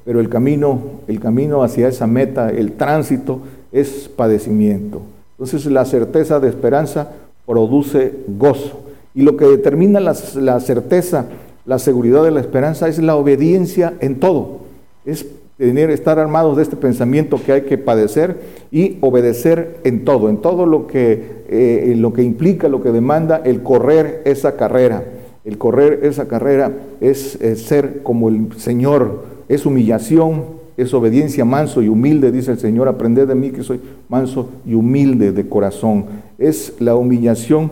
pero 0.06 0.20
el 0.20 0.30
camino, 0.30 0.80
el 1.08 1.20
camino 1.20 1.64
hacia 1.64 1.88
esa 1.88 2.08
meta, 2.08 2.50
el 2.50 2.74
tránsito, 2.74 3.40
es 3.72 4.10
padecimiento. 4.10 5.02
Entonces 5.34 5.66
la 5.66 5.86
certeza 5.86 6.40
de 6.40 6.50
esperanza 6.50 7.12
produce 7.46 8.14
gozo. 8.28 8.82
Y 9.14 9.24
lo 9.24 9.38
que 9.38 9.46
determina 9.46 10.00
la, 10.00 10.16
la 10.36 10.60
certeza, 10.60 11.26
la 11.66 11.80
seguridad 11.80 12.24
de 12.24 12.32
la 12.32 12.40
esperanza 12.40 12.88
es 12.88 13.00
la 13.00 13.16
obediencia 13.16 13.94
en 14.00 14.20
todo. 14.20 14.60
Es 15.06 15.26
tener, 15.62 15.92
estar 15.92 16.18
armados 16.18 16.58
de 16.58 16.64
este 16.64 16.76
pensamiento 16.76 17.40
que 17.46 17.52
hay 17.52 17.62
que 17.62 17.78
padecer 17.78 18.38
y 18.72 18.98
obedecer 19.02 19.78
en 19.84 20.04
todo, 20.04 20.28
en 20.28 20.38
todo 20.38 20.66
lo 20.66 20.88
que, 20.88 21.44
eh, 21.50 21.94
lo 21.98 22.14
que 22.14 22.24
implica, 22.24 22.68
lo 22.68 22.82
que 22.82 22.92
demanda 22.92 23.44
el 23.46 23.62
correr 23.62 24.24
esa 24.26 24.56
carrera. 24.56 25.04
El 25.46 25.60
correr 25.60 26.00
esa 26.02 26.28
carrera 26.28 26.72
es, 27.00 27.38
ser 27.58 28.02
como 28.02 28.30
el 28.30 28.54
Señor, 28.58 29.24
es 29.50 29.68
humillación, 29.68 30.46
es 30.78 30.96
obediencia 30.96 31.46
manso 31.46 31.84
y 31.84 31.90
humilde, 31.90 32.32
dice 32.32 32.52
el 32.52 32.58
Señor, 32.60 32.88
aprended 32.88 33.28
de 33.28 33.36
mí 33.36 33.52
que 33.52 33.62
soy 33.62 33.80
manso 34.10 34.50
y 34.66 34.74
humilde 34.74 35.32
de 35.32 35.48
corazón. 35.48 36.06
Es 36.40 36.74
la 36.80 36.96
humillación, 36.96 37.66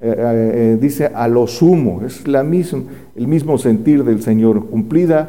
eh, 0.00 0.14
eh, 0.16 0.52
eh, 0.54 0.78
dice, 0.80 1.06
a 1.06 1.26
lo 1.26 1.48
sumo, 1.48 2.02
es 2.06 2.28
la 2.28 2.44
misma, 2.44 2.82
el 3.16 3.26
mismo 3.26 3.58
sentir 3.58 4.04
del 4.04 4.22
Señor, 4.22 4.66
cumplida 4.66 5.28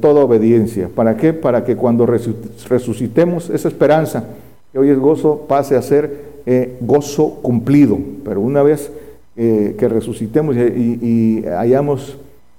toda 0.00 0.24
obediencia. 0.24 0.90
¿Para 0.94 1.16
qué? 1.16 1.32
Para 1.32 1.64
que 1.64 1.76
cuando 1.76 2.04
resucitemos 2.06 3.48
esa 3.50 3.68
esperanza, 3.68 4.24
que 4.72 4.78
hoy 4.78 4.90
es 4.90 4.98
gozo, 4.98 5.46
pase 5.48 5.76
a 5.76 5.82
ser 5.82 6.36
gozo 6.80 7.38
cumplido. 7.42 7.98
Pero 8.22 8.40
una 8.40 8.62
vez 8.62 8.90
eh, 9.38 9.76
que 9.78 9.86
resucitemos 9.86 10.56
y, 10.56 11.44
hayamos 11.58 12.16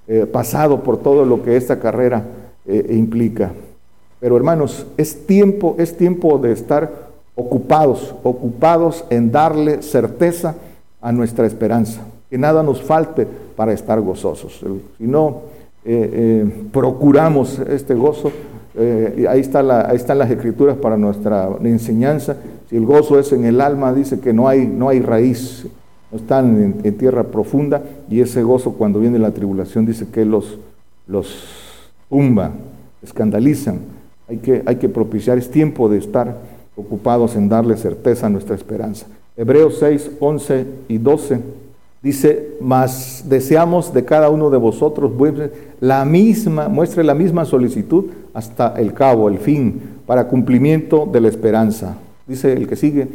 eh, 0.07 0.27
pasado 0.31 0.83
por 0.83 1.01
todo 1.01 1.25
lo 1.25 1.41
que 1.41 1.57
esta 1.57 1.79
carrera 1.79 2.23
eh, 2.67 2.89
implica. 2.91 3.51
Pero 4.19 4.37
hermanos, 4.37 4.85
es 4.95 5.25
tiempo, 5.25 5.75
es 5.79 5.97
tiempo 5.97 6.37
de 6.37 6.51
estar 6.51 7.09
ocupados, 7.33 8.13
ocupados 8.21 9.05
en 9.09 9.31
darle 9.31 9.81
certeza 9.81 10.53
a 11.01 11.11
nuestra 11.11 11.47
esperanza, 11.47 12.01
que 12.29 12.37
nada 12.37 12.61
nos 12.61 12.83
falte 12.83 13.25
para 13.55 13.73
estar 13.73 13.99
gozosos. 13.99 14.63
Si 14.99 15.03
no 15.03 15.41
procuramos 16.71 17.59
este 17.59 17.93
gozo, 17.95 18.31
ahí, 19.29 19.39
está 19.39 19.89
ahí 19.89 19.95
están 19.95 20.17
las 20.17 20.29
escrituras 20.29 20.77
para 20.77 20.97
nuestra 20.97 21.49
enseñanza. 21.63 22.37
Si 22.69 22.75
el 22.75 22.85
gozo 22.85 23.19
es 23.19 23.31
en 23.31 23.45
el 23.45 23.61
alma, 23.61 23.93
dice 23.93 24.19
que 24.19 24.33
no 24.33 24.47
hay, 24.47 24.67
no 24.67 24.89
hay 24.89 24.99
raíz 24.99 25.65
están 26.11 26.81
en, 26.83 26.97
tierra 26.97 27.23
profunda 27.23 27.83
y 28.09 28.21
ese 28.21 28.43
gozo 28.43 28.73
cuando 28.73 28.99
viene 28.99 29.19
la 29.19 29.31
tribulación 29.31 29.85
dice 29.85 30.07
que 30.07 30.25
los, 30.25 30.57
los 31.07 31.43
tumba, 32.09 32.51
escandalizan. 33.03 33.79
Hay 34.29 34.37
que, 34.37 34.63
hay 34.65 34.75
que 34.77 34.89
propiciar, 34.89 35.37
es 35.37 35.49
tiempo 35.49 35.89
de 35.89 35.97
estar 35.97 36.37
ocupados 36.75 37.35
en 37.35 37.49
darle 37.49 37.77
certeza 37.77 38.27
a 38.27 38.29
nuestra 38.29 38.55
esperanza. 38.55 39.07
Hebreos 39.35 39.77
6, 39.79 40.11
11 40.19 40.65
y 40.87 40.97
12 40.97 41.39
dice, 42.01 42.55
mas 42.61 43.23
deseamos 43.27 43.93
de 43.93 44.05
cada 44.05 44.29
uno 44.29 44.49
de 44.49 44.57
vosotros 44.57 45.11
la 45.79 46.05
misma, 46.05 46.67
muestre 46.69 47.03
la 47.03 47.13
misma 47.13 47.45
solicitud 47.45 48.05
hasta 48.33 48.73
el 48.77 48.93
cabo, 48.93 49.29
el 49.29 49.39
fin, 49.39 49.81
para 50.05 50.27
cumplimiento 50.27 51.07
de 51.11 51.21
la 51.21 51.27
esperanza. 51.27 51.97
Dice 52.27 52.53
el 52.53 52.67
que 52.67 52.75
sigue, 52.75 53.07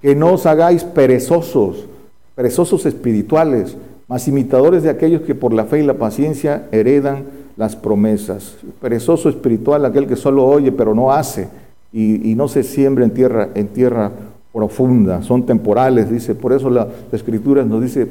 que 0.00 0.14
no 0.14 0.32
os 0.32 0.46
hagáis 0.46 0.84
perezosos, 0.84 1.86
perezosos 2.34 2.86
espirituales, 2.86 3.76
mas 4.08 4.28
imitadores 4.28 4.82
de 4.82 4.90
aquellos 4.90 5.22
que 5.22 5.34
por 5.34 5.52
la 5.52 5.64
fe 5.64 5.80
y 5.80 5.86
la 5.86 5.94
paciencia 5.94 6.66
heredan 6.72 7.24
las 7.56 7.76
promesas. 7.76 8.56
Perezoso 8.80 9.28
espiritual, 9.28 9.84
aquel 9.84 10.06
que 10.06 10.16
solo 10.16 10.46
oye 10.46 10.72
pero 10.72 10.94
no 10.94 11.12
hace 11.12 11.48
y, 11.92 12.34
no 12.34 12.48
se 12.48 12.62
siembra 12.62 13.04
en 13.04 13.12
tierra, 13.12 13.48
en 13.54 13.68
tierra 13.68 14.10
profunda, 14.52 15.22
son 15.22 15.46
temporales, 15.46 16.10
dice, 16.10 16.34
por 16.34 16.52
eso 16.52 16.70
la, 16.70 16.88
Escritura 17.12 17.64
nos 17.64 17.82
dice, 17.82 18.06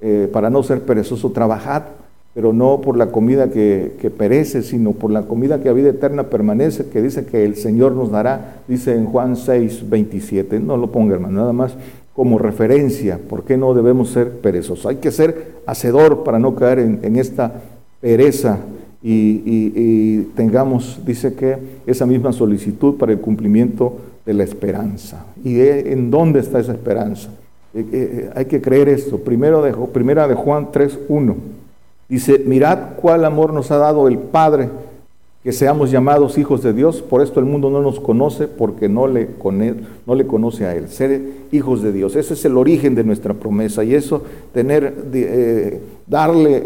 eh, 0.00 0.28
para 0.32 0.50
no 0.50 0.62
ser 0.62 0.82
perezoso, 0.82 1.30
trabajad, 1.30 1.82
pero 2.34 2.52
no 2.52 2.80
por 2.80 2.96
la 2.96 3.12
comida 3.12 3.50
que, 3.50 3.94
que, 4.00 4.10
perece, 4.10 4.62
sino 4.62 4.92
por 4.92 5.10
la 5.10 5.22
comida 5.22 5.60
que 5.60 5.68
a 5.68 5.72
vida 5.72 5.90
eterna 5.90 6.24
permanece, 6.24 6.86
que 6.86 7.00
dice 7.00 7.24
que 7.26 7.44
el 7.44 7.54
Señor 7.54 7.92
nos 7.92 8.10
dará, 8.10 8.62
dice 8.66 8.94
en 8.96 9.06
Juan 9.06 9.36
6, 9.36 9.88
27, 9.88 10.58
no 10.58 10.76
lo 10.76 10.90
ponga 10.90 11.14
hermano, 11.14 11.40
nada 11.40 11.52
más 11.52 11.76
como 12.14 12.38
referencia, 12.38 13.18
¿por 13.18 13.42
qué 13.42 13.56
no 13.56 13.74
debemos 13.74 14.10
ser 14.10 14.30
perezosos? 14.38 14.86
Hay 14.86 14.96
que 14.96 15.10
ser 15.10 15.54
hacedor 15.66 16.22
para 16.22 16.38
no 16.38 16.54
caer 16.54 16.78
en, 16.78 17.16
esta 17.16 17.60
pereza. 18.00 18.60
Y, 19.02 20.20
tengamos, 20.36 21.00
dice 21.04 21.34
que, 21.34 21.58
esa 21.86 22.06
misma 22.06 22.32
solicitud 22.32 22.96
para 22.96 23.12
el 23.12 23.20
cumplimiento 23.20 23.96
de 24.24 24.34
la 24.34 24.44
esperanza. 24.44 25.24
¿Y 25.42 25.60
en 25.60 26.10
dónde 26.10 26.40
está 26.40 26.60
esa 26.60 26.72
esperanza? 26.72 27.28
Eh, 27.74 27.86
eh, 27.92 28.30
hay 28.34 28.44
que 28.46 28.60
creer 28.60 28.88
esto. 28.88 29.18
Primero 29.18 29.62
de, 29.62 29.72
primera 29.88 30.28
de 30.28 30.34
Juan 30.34 30.68
3.1. 30.70 31.34
Dice, 32.08 32.38
mirad 32.44 32.94
cuál 32.96 33.24
amor 33.24 33.52
nos 33.52 33.70
ha 33.70 33.78
dado 33.78 34.08
el 34.08 34.18
Padre 34.18 34.68
que 35.42 35.52
seamos 35.52 35.90
llamados 35.90 36.38
hijos 36.38 36.62
de 36.62 36.72
Dios. 36.72 37.02
Por 37.02 37.20
esto 37.20 37.38
el 37.38 37.46
mundo 37.46 37.68
no 37.68 37.82
nos 37.82 38.00
conoce 38.00 38.48
porque 38.48 38.88
no 38.88 39.06
le, 39.06 39.28
no 40.06 40.14
le 40.14 40.26
conoce 40.26 40.64
a 40.64 40.74
Él. 40.74 40.88
Ser 40.88 41.20
hijos 41.52 41.82
de 41.82 41.92
Dios. 41.92 42.16
Ese 42.16 42.32
es 42.32 42.44
el 42.46 42.56
origen 42.56 42.94
de 42.94 43.04
nuestra 43.04 43.34
promesa. 43.34 43.84
Y 43.84 43.94
eso, 43.94 44.22
tener, 44.54 44.94
eh, 45.12 45.80
darle 46.06 46.62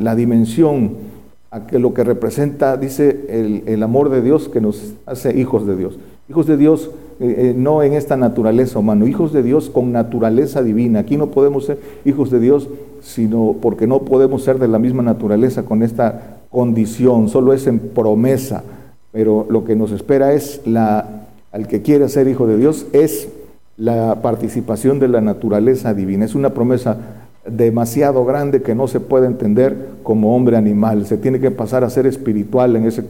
la 0.00 0.16
dimensión 0.16 1.12
a 1.52 1.66
que 1.66 1.78
lo 1.78 1.92
que 1.92 2.02
representa, 2.02 2.76
dice, 2.78 3.26
el, 3.66 3.82
amor 3.82 4.08
de 4.08 4.22
Dios 4.22 4.48
que 4.48 4.60
nos 4.60 4.94
hace 5.06 5.38
hijos 5.38 5.66
de 5.66 5.76
Dios. 5.76 5.98
Hijos 6.32 6.46
de 6.46 6.56
Dios 6.56 6.90
eh, 7.20 7.50
eh, 7.50 7.54
no 7.54 7.82
en 7.82 7.92
esta 7.92 8.16
naturaleza 8.16 8.78
humana, 8.78 9.04
hijos 9.04 9.34
de 9.34 9.42
Dios 9.42 9.68
con 9.68 9.92
naturaleza 9.92 10.62
divina. 10.62 11.00
Aquí 11.00 11.18
no 11.18 11.26
podemos 11.26 11.66
ser 11.66 11.78
hijos 12.06 12.30
de 12.30 12.40
Dios 12.40 12.70
sino 13.02 13.56
porque 13.60 13.86
no 13.86 14.00
podemos 14.06 14.42
ser 14.42 14.58
de 14.58 14.66
la 14.66 14.78
misma 14.78 15.02
naturaleza 15.02 15.64
con 15.64 15.82
esta 15.82 16.38
condición, 16.48 17.28
solo 17.28 17.52
es 17.52 17.66
en 17.66 17.80
promesa, 17.80 18.64
pero 19.12 19.44
lo 19.50 19.62
que 19.64 19.76
nos 19.76 19.92
espera 19.92 20.32
es 20.32 20.62
la, 20.64 21.26
al 21.52 21.68
que 21.68 21.82
quiere 21.82 22.08
ser 22.08 22.28
hijo 22.28 22.46
de 22.46 22.56
Dios, 22.56 22.86
es 22.94 23.28
la 23.76 24.22
participación 24.22 24.98
de 24.98 25.08
la 25.08 25.20
naturaleza 25.20 25.92
divina. 25.92 26.24
Es 26.24 26.34
una 26.34 26.54
promesa 26.54 26.96
demasiado 27.44 28.24
grande 28.24 28.62
que 28.62 28.74
no 28.74 28.86
se 28.86 29.00
puede 29.00 29.26
entender 29.26 29.88
como 30.02 30.36
hombre 30.36 30.56
animal. 30.56 31.06
Se 31.06 31.16
tiene 31.16 31.40
que 31.40 31.50
pasar 31.50 31.82
a 31.82 31.90
ser 31.90 32.06
espiritual 32.06 32.76
en 32.76 32.84
ese, 32.84 33.04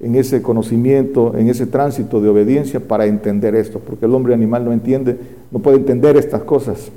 en 0.00 0.16
ese 0.16 0.42
conocimiento, 0.42 1.36
en 1.36 1.48
ese 1.48 1.66
tránsito 1.66 2.20
de 2.20 2.28
obediencia 2.28 2.80
para 2.80 3.06
entender 3.06 3.54
esto, 3.54 3.78
porque 3.78 4.06
el 4.06 4.14
hombre 4.14 4.34
animal 4.34 4.64
no 4.64 4.72
entiende, 4.72 5.16
no 5.50 5.60
puede 5.60 5.76
entender 5.76 6.16
estas 6.16 6.42
cosas, 6.42 6.90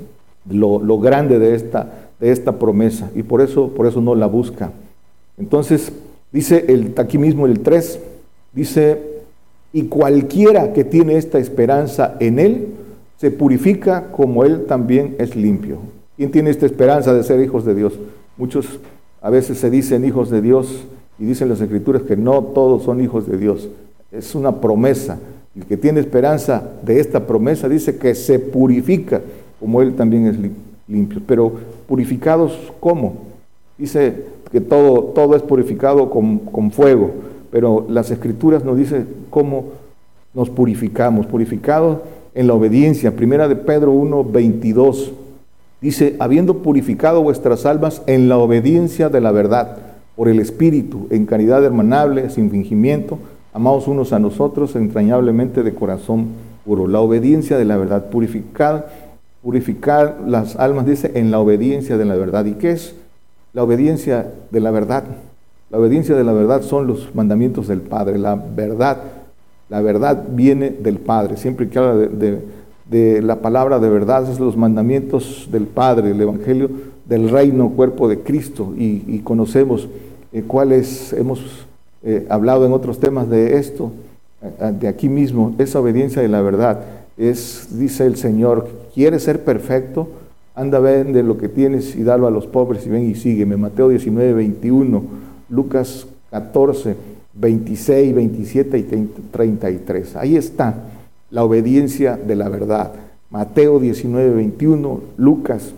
lo, 0.50 0.80
grande 0.98 1.38
de 1.38 1.54
esta, 1.54 2.08
de 2.18 2.32
esta 2.32 2.58
promesa, 2.58 3.10
y 3.14 3.22
por 3.22 3.40
eso, 3.40 3.68
por 3.68 3.86
eso 3.86 4.00
no 4.00 4.16
la 4.16 4.26
busca. 4.26 4.72
Entonces, 5.38 5.92
dice 6.32 6.64
el, 6.68 6.94
aquí 6.96 7.16
mismo 7.16 7.46
el 7.46 7.60
3, 7.60 8.00
dice, 8.52 8.98
y 9.72 9.84
cualquiera 9.84 10.72
que 10.72 10.82
tiene 10.82 11.16
esta 11.16 11.38
esperanza 11.38 12.16
en 12.18 12.40
Él, 12.40 12.68
se 13.18 13.30
purifica 13.30 14.08
como 14.10 14.42
Él 14.44 14.64
también 14.66 15.14
es 15.20 15.36
limpio. 15.36 15.78
¿Quién 16.22 16.30
tiene 16.30 16.50
esta 16.50 16.66
esperanza 16.66 17.12
de 17.12 17.24
ser 17.24 17.40
hijos 17.40 17.64
de 17.64 17.74
Dios? 17.74 17.94
Muchos 18.36 18.78
a 19.20 19.28
veces 19.28 19.58
se 19.58 19.70
dicen 19.70 20.04
hijos 20.04 20.30
de 20.30 20.40
Dios 20.40 20.84
y 21.18 21.24
dicen 21.24 21.48
las 21.48 21.60
escrituras 21.60 22.02
que 22.02 22.16
no 22.16 22.44
todos 22.44 22.84
son 22.84 23.00
hijos 23.00 23.26
de 23.26 23.36
Dios. 23.36 23.68
Es 24.12 24.36
una 24.36 24.60
promesa. 24.60 25.18
El 25.56 25.64
que 25.64 25.76
tiene 25.76 25.98
esperanza 25.98 26.62
de 26.84 27.00
esta 27.00 27.26
promesa 27.26 27.68
dice 27.68 27.98
que 27.98 28.14
se 28.14 28.38
purifica 28.38 29.20
como 29.58 29.82
Él 29.82 29.96
también 29.96 30.28
es 30.28 30.36
limpio. 30.86 31.20
Pero 31.26 31.54
purificados 31.88 32.56
¿cómo? 32.78 33.14
Dice 33.76 34.26
que 34.52 34.60
todo, 34.60 35.02
todo 35.02 35.34
es 35.34 35.42
purificado 35.42 36.08
con, 36.08 36.70
fuego, 36.70 37.10
pero 37.50 37.84
las 37.88 38.12
escrituras 38.12 38.64
nos 38.64 38.76
dicen 38.76 39.08
cómo 39.28 39.70
nos 40.34 40.50
purificamos, 40.50 41.26
purificados 41.26 41.98
en 42.32 42.46
la 42.46 42.54
obediencia. 42.54 43.10
Primera 43.16 43.48
de 43.48 43.56
Pedro 43.56 43.90
1, 43.90 44.22
22. 44.22 45.14
Dice, 45.82 46.16
habiendo 46.20 46.58
purificado 46.58 47.22
vuestras 47.22 47.66
almas 47.66 48.00
en 48.06 48.30
la 48.30 48.38
obediencia 48.38 49.10
de 49.10 49.20
la 49.20 49.32
verdad, 49.32 49.76
por 50.16 50.28
el 50.28 50.38
Espíritu, 50.38 51.08
en 51.10 51.26
caridad 51.26 51.62
hermanable, 51.64 52.30
sin 52.30 52.50
fingimiento, 52.50 53.18
amados 53.52 53.88
unos 53.88 54.14
a 54.14 54.18
nosotros 54.18 54.76
entrañablemente 54.76 55.62
de 55.62 55.74
corazón 55.74 56.28
puro. 56.64 56.86
La 56.86 57.00
obediencia 57.00 57.58
de 57.58 57.66
la 57.66 57.76
verdad, 57.76 58.08
purificar, 58.08 58.88
purificar 59.42 60.20
las 60.26 60.56
almas, 60.56 60.86
dice, 60.86 61.10
en 61.16 61.30
la 61.30 61.40
obediencia 61.40 61.98
de 61.98 62.04
la 62.06 62.14
verdad. 62.14 62.46
¿Y 62.46 62.52
qué 62.52 62.70
es? 62.70 62.94
la 63.52 63.62
obediencia 63.62 64.32
de 64.50 64.60
la 64.60 64.70
verdad. 64.70 65.04
La 65.70 65.78
obediencia 65.78 66.14
de 66.14 66.24
la 66.24 66.32
verdad 66.32 66.62
son 66.62 66.86
los 66.86 67.14
mandamientos 67.14 67.68
del 67.68 67.80
Padre. 67.80 68.18
La 68.18 68.34
verdad, 68.34 68.98
la 69.68 69.80
verdad 69.80 70.24
viene 70.30 70.70
del 70.70 70.98
Padre. 70.98 71.36
Siempre 71.36 71.68
que 71.68 71.78
habla 71.78 71.94
de, 71.94 72.40
la 72.92 73.40
palabra 73.40 73.78
de 73.78 73.88
verdad, 73.88 74.30
es 74.30 74.38
los 74.38 74.56
mandamientos 74.56 75.48
del 75.50 75.66
Padre, 75.66 76.10
el 76.10 76.20
Evangelio 76.20 76.70
del 77.06 77.28
reino, 77.28 77.70
cuerpo 77.70 78.08
de 78.08 78.20
Cristo. 78.20 78.74
Y, 78.76 79.18
conocemos 79.20 79.88
eh, 80.32 80.42
cuáles, 80.46 81.12
hemos 81.12 81.66
eh, 82.02 82.26
hablado 82.28 82.66
en 82.66 82.72
otros 82.72 83.00
temas 83.00 83.28
de 83.28 83.58
esto, 83.58 83.92
de 84.80 84.88
aquí 84.88 85.08
mismo, 85.08 85.54
esa 85.58 85.78
obediencia 85.78 86.20
de 86.20 86.28
la 86.28 86.42
verdad. 86.42 86.80
Es, 87.16 87.78
dice 87.78 88.06
el 88.06 88.16
Señor, 88.16 88.68
quiere 88.92 89.20
ser 89.20 89.44
perfecto, 89.44 90.08
Anda, 90.54 90.80
vende 90.80 91.22
lo 91.22 91.38
que 91.38 91.48
tienes 91.48 91.96
y 91.96 92.02
dalo 92.02 92.26
a 92.26 92.30
los 92.30 92.46
pobres 92.46 92.86
y 92.86 92.90
ven 92.90 93.08
y 93.08 93.14
sígueme. 93.14 93.56
Mateo 93.56 93.88
19, 93.88 94.34
21, 94.34 95.02
Lucas 95.48 96.06
14, 96.30 96.94
26, 97.32 98.14
27 98.14 98.78
y 98.78 98.82
33. 99.30 100.16
Ahí 100.16 100.36
está 100.36 100.74
la 101.32 101.42
obediencia 101.42 102.16
de 102.16 102.36
la 102.36 102.48
verdad. 102.48 102.92
Mateo 103.30 103.80
19, 103.80 104.30
21, 104.30 105.00
Lucas 105.16 105.72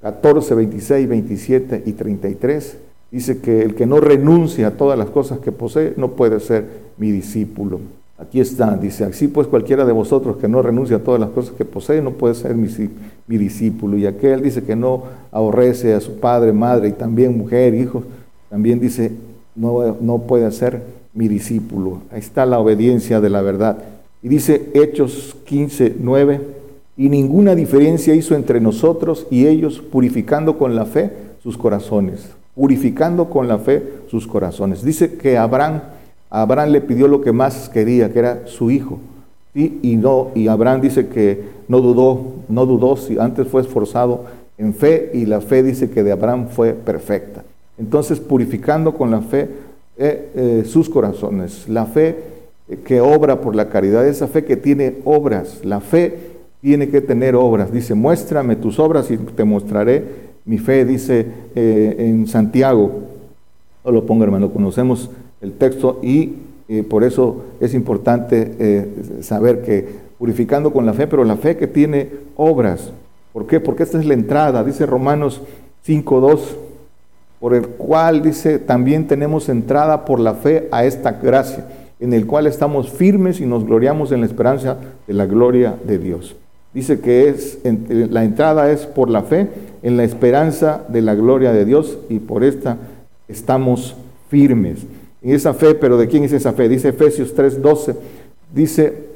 14, 0.00 0.54
26, 0.54 1.08
27 1.08 1.82
y 1.84 1.92
33. 1.92 2.78
Dice 3.10 3.38
que 3.40 3.62
el 3.62 3.74
que 3.74 3.86
no 3.86 4.00
renuncia 4.00 4.68
a 4.68 4.70
todas 4.70 4.96
las 4.96 5.10
cosas 5.10 5.40
que 5.40 5.50
posee 5.50 5.94
no 5.96 6.12
puede 6.12 6.38
ser 6.38 6.64
mi 6.96 7.10
discípulo. 7.10 7.80
Aquí 8.18 8.38
está, 8.38 8.76
dice, 8.76 9.04
así 9.04 9.26
pues 9.28 9.48
cualquiera 9.48 9.84
de 9.84 9.92
vosotros 9.92 10.36
que 10.36 10.46
no 10.46 10.62
renuncia 10.62 10.98
a 10.98 11.00
todas 11.00 11.20
las 11.20 11.30
cosas 11.30 11.54
que 11.56 11.64
posee 11.64 12.02
no 12.02 12.12
puede 12.12 12.34
ser 12.34 12.54
mi, 12.54 13.36
discípulo. 13.36 13.96
Y 13.96 14.06
aquel 14.06 14.42
dice 14.42 14.62
que 14.62 14.76
no 14.76 15.04
ahorrece 15.32 15.94
a 15.94 16.00
su 16.00 16.20
padre, 16.20 16.52
madre 16.52 16.88
y 16.88 16.92
también 16.92 17.36
mujer, 17.36 17.74
hijos, 17.74 18.04
también 18.48 18.78
dice, 18.78 19.10
no, 19.56 19.96
no 20.00 20.18
puede 20.18 20.50
ser 20.52 20.82
mi 21.14 21.26
discípulo. 21.26 22.02
Ahí 22.12 22.20
está 22.20 22.46
la 22.46 22.60
obediencia 22.60 23.20
de 23.20 23.30
la 23.30 23.42
verdad. 23.42 23.78
Y 24.22 24.28
dice 24.28 24.70
Hechos 24.74 25.36
15, 25.44 25.96
9, 25.98 26.40
y 26.96 27.08
ninguna 27.08 27.54
diferencia 27.54 28.14
hizo 28.14 28.34
entre 28.34 28.60
nosotros 28.60 29.26
y 29.30 29.46
ellos, 29.46 29.80
purificando 29.80 30.58
con 30.58 30.76
la 30.76 30.84
fe 30.84 31.10
sus 31.42 31.56
corazones, 31.56 32.28
purificando 32.54 33.30
con 33.30 33.48
la 33.48 33.58
fe 33.58 33.82
sus 34.08 34.26
corazones. 34.26 34.84
Dice 34.84 35.14
que 35.14 35.38
Abraham 35.38 35.80
Abraham 36.30 36.70
le 36.70 36.80
pidió 36.80 37.08
lo 37.08 37.20
que 37.20 37.32
más 37.32 37.68
quería, 37.68 38.12
que 38.12 38.20
era 38.20 38.46
su 38.46 38.70
hijo. 38.70 39.00
Y, 39.52 39.96
no, 39.96 40.28
y 40.36 40.46
Abraham 40.46 40.80
dice 40.80 41.08
que 41.08 41.42
no 41.66 41.80
dudó, 41.80 42.20
no 42.48 42.66
dudó, 42.66 42.96
si 42.96 43.18
antes 43.18 43.48
fue 43.48 43.62
esforzado 43.62 44.26
en 44.56 44.72
fe 44.74 45.10
y 45.12 45.26
la 45.26 45.40
fe 45.40 45.64
dice 45.64 45.90
que 45.90 46.04
de 46.04 46.12
Abraham 46.12 46.46
fue 46.48 46.72
perfecta. 46.72 47.42
Entonces, 47.76 48.20
purificando 48.20 48.94
con 48.94 49.10
la 49.10 49.22
fe 49.22 49.48
eh, 49.98 50.30
eh, 50.34 50.62
sus 50.64 50.88
corazones, 50.88 51.68
la 51.68 51.86
fe 51.86 52.16
que 52.84 53.00
obra 53.00 53.40
por 53.40 53.54
la 53.56 53.68
caridad, 53.68 54.06
esa 54.06 54.28
fe 54.28 54.44
que 54.44 54.56
tiene 54.56 54.98
obras, 55.04 55.64
la 55.64 55.80
fe 55.80 56.18
tiene 56.60 56.88
que 56.88 57.00
tener 57.00 57.34
obras. 57.34 57.72
Dice, 57.72 57.94
muéstrame 57.94 58.56
tus 58.56 58.78
obras 58.78 59.10
y 59.10 59.16
te 59.16 59.44
mostraré 59.44 60.30
mi 60.44 60.58
fe, 60.58 60.84
dice 60.84 61.26
en 61.54 62.26
Santiago. 62.26 62.90
No 63.84 63.92
lo 63.92 64.06
pongo 64.06 64.24
hermano, 64.24 64.52
conocemos 64.52 65.10
el 65.40 65.52
texto 65.52 66.00
y 66.02 66.34
eh, 66.68 66.84
por 66.84 67.02
eso 67.02 67.46
es 67.58 67.74
importante 67.74 68.54
eh, 68.60 69.22
saber 69.22 69.62
que 69.62 70.10
purificando 70.18 70.72
con 70.72 70.86
la 70.86 70.92
fe, 70.92 71.08
pero 71.08 71.24
la 71.24 71.36
fe 71.36 71.56
que 71.56 71.66
tiene 71.66 72.10
obras. 72.36 72.92
¿Por 73.32 73.46
qué? 73.46 73.58
Porque 73.58 73.82
esta 73.82 73.98
es 73.98 74.06
la 74.06 74.14
entrada, 74.14 74.62
dice 74.62 74.86
Romanos 74.86 75.40
5.2, 75.84 76.40
por 77.40 77.54
el 77.54 77.66
cual 77.68 78.22
dice, 78.22 78.58
también 78.58 79.08
tenemos 79.08 79.48
entrada 79.48 80.04
por 80.04 80.20
la 80.20 80.34
fe 80.34 80.68
a 80.70 80.84
esta 80.84 81.12
gracia, 81.12 81.66
en 82.00 82.14
el 82.14 82.26
cual 82.26 82.46
estamos 82.46 82.90
firmes 82.90 83.40
y 83.40 83.46
nos 83.46 83.64
gloriamos 83.64 84.10
en 84.10 84.20
la 84.20 84.26
esperanza 84.26 84.78
de 85.06 85.14
la 85.14 85.26
gloria 85.26 85.74
de 85.84 85.98
Dios. 85.98 86.34
Dice 86.72 87.00
que 87.00 87.28
es, 87.28 87.58
la 87.64 88.24
entrada 88.24 88.70
es 88.70 88.86
por 88.86 89.10
la 89.10 89.22
fe 89.22 89.48
en 89.82 89.96
la 89.96 90.04
esperanza 90.04 90.84
de 90.88 91.02
la 91.02 91.14
gloria 91.14 91.52
de 91.52 91.64
Dios 91.64 91.98
y 92.08 92.20
por 92.20 92.44
esta 92.44 92.78
estamos 93.28 93.96
firmes. 94.28 94.80
En 95.22 95.34
esa 95.34 95.52
fe, 95.52 95.74
pero 95.74 95.98
¿de 95.98 96.08
quién 96.08 96.24
es 96.24 96.32
esa 96.32 96.52
fe? 96.52 96.68
Dice 96.68 96.88
Efesios 96.88 97.34
3:12, 97.36 97.96
dice, 98.54 99.10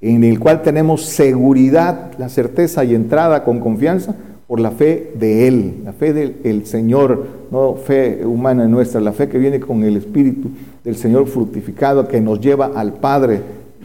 en 0.00 0.24
el 0.24 0.38
cual 0.38 0.62
tenemos 0.62 1.04
seguridad, 1.04 2.12
la 2.18 2.28
certeza 2.28 2.84
y 2.84 2.94
entrada 2.94 3.44
con 3.44 3.60
confianza 3.60 4.14
por 4.46 4.60
la 4.60 4.70
fe 4.70 5.12
de 5.18 5.46
Él, 5.46 5.74
la 5.84 5.92
fe 5.92 6.12
del 6.12 6.66
Señor, 6.66 7.26
no 7.50 7.74
fe 7.74 8.24
humana 8.24 8.66
nuestra, 8.66 9.00
la 9.00 9.12
fe 9.12 9.28
que 9.28 9.38
viene 9.38 9.60
con 9.60 9.82
el 9.84 9.96
Espíritu 9.96 10.48
del 10.84 10.96
Señor 10.96 11.26
fructificado 11.26 12.08
que 12.08 12.20
nos 12.20 12.40
lleva 12.40 12.72
al 12.74 12.94
Padre. 12.94 13.42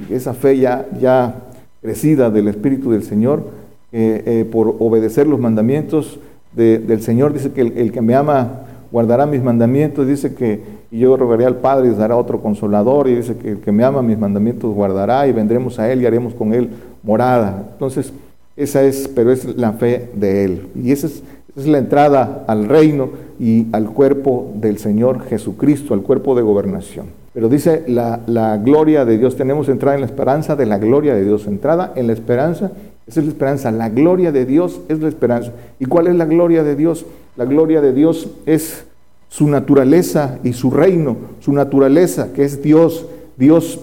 Esa 0.10 0.34
fe 0.34 0.58
ya, 0.58 0.86
ya 1.00 1.36
crecida 1.82 2.30
del 2.30 2.48
Espíritu 2.48 2.92
del 2.92 3.04
Señor, 3.04 3.44
eh, 3.92 4.24
eh, 4.26 4.46
por 4.52 4.76
obedecer 4.80 5.28
los 5.28 5.40
mandamientos 5.40 6.20
del 6.54 7.02
Señor, 7.02 7.34
dice 7.34 7.52
que 7.52 7.62
el, 7.62 7.92
que 7.92 8.02
me 8.02 8.16
ama 8.16 8.62
guardará 8.90 9.26
mis 9.26 9.44
mandamientos, 9.44 10.08
dice 10.08 10.34
que 10.36 10.62
yo 10.90 11.18
rogaré 11.18 11.46
al 11.46 11.58
Padre 11.58 11.90
y 11.90 11.94
dará 11.94 12.16
otro 12.16 12.42
consolador, 12.42 13.10
y 13.10 13.16
dice 13.16 13.36
que 13.36 13.52
el 13.52 13.58
que 13.60 13.74
me 13.74 13.84
ama 13.84 14.02
mis 14.02 14.18
mandamientos 14.18 14.74
guardará, 14.74 15.28
y 15.28 15.34
vendremos 15.34 15.80
a 15.80 15.92
Él 15.92 16.02
y 16.02 16.06
haremos 16.06 16.34
con 16.34 16.54
Él 16.54 16.70
morada. 17.04 17.72
Entonces, 17.74 18.14
esa 18.56 18.84
es, 18.84 19.10
pero 19.10 19.34
es 19.34 19.58
la 19.58 19.74
fe 19.74 20.10
de 20.14 20.46
Él. 20.46 20.68
Y 20.82 20.94
esa 20.94 21.08
es, 21.08 21.24
es 21.56 21.68
la 21.68 21.78
entrada 21.78 22.44
al 22.48 22.68
reino 22.68 23.10
y 23.40 23.68
al 23.72 23.90
cuerpo 23.90 24.52
del 24.56 24.78
Señor 24.78 25.24
Jesucristo, 25.26 25.94
al 25.94 26.02
cuerpo 26.02 26.36
de 26.36 26.42
gobernación. 26.42 27.08
Pero 27.34 27.50
dice 27.50 27.84
la, 27.88 28.58
gloria 28.64 29.04
de 29.04 29.18
Dios, 29.18 29.36
tenemos 29.36 29.68
entrada 29.68 29.96
en 29.96 30.02
la 30.02 30.08
esperanza 30.08 30.56
de 30.56 30.66
la 30.66 30.78
gloria 30.78 31.16
de 31.16 31.26
Dios. 31.26 31.48
Entrada 31.48 31.92
en 31.96 32.08
la 32.08 32.14
esperanza, 32.14 32.72
esa 33.08 33.20
es 33.20 33.26
la 33.26 33.32
esperanza. 33.34 33.72
La 33.72 33.90
gloria 33.90 34.32
de 34.32 34.46
Dios 34.46 34.80
es 34.88 35.00
la 35.00 35.10
esperanza. 35.10 35.52
¿Y 35.80 35.86
cuál 35.86 36.08
es 36.08 36.16
la 36.16 36.26
gloria 36.26 36.64
de 36.64 36.76
Dios? 36.76 37.06
La 37.36 37.44
gloria 37.44 37.82
de 37.82 37.92
Dios 37.92 38.30
es 38.46 38.86
su 39.28 39.50
naturaleza 39.50 40.40
y 40.46 40.54
su 40.54 40.72
reino, 40.72 41.18
su 41.42 41.52
naturaleza 41.52 42.32
que 42.32 42.46
es 42.46 42.62
Dios, 42.62 43.06
Dios 43.36 43.82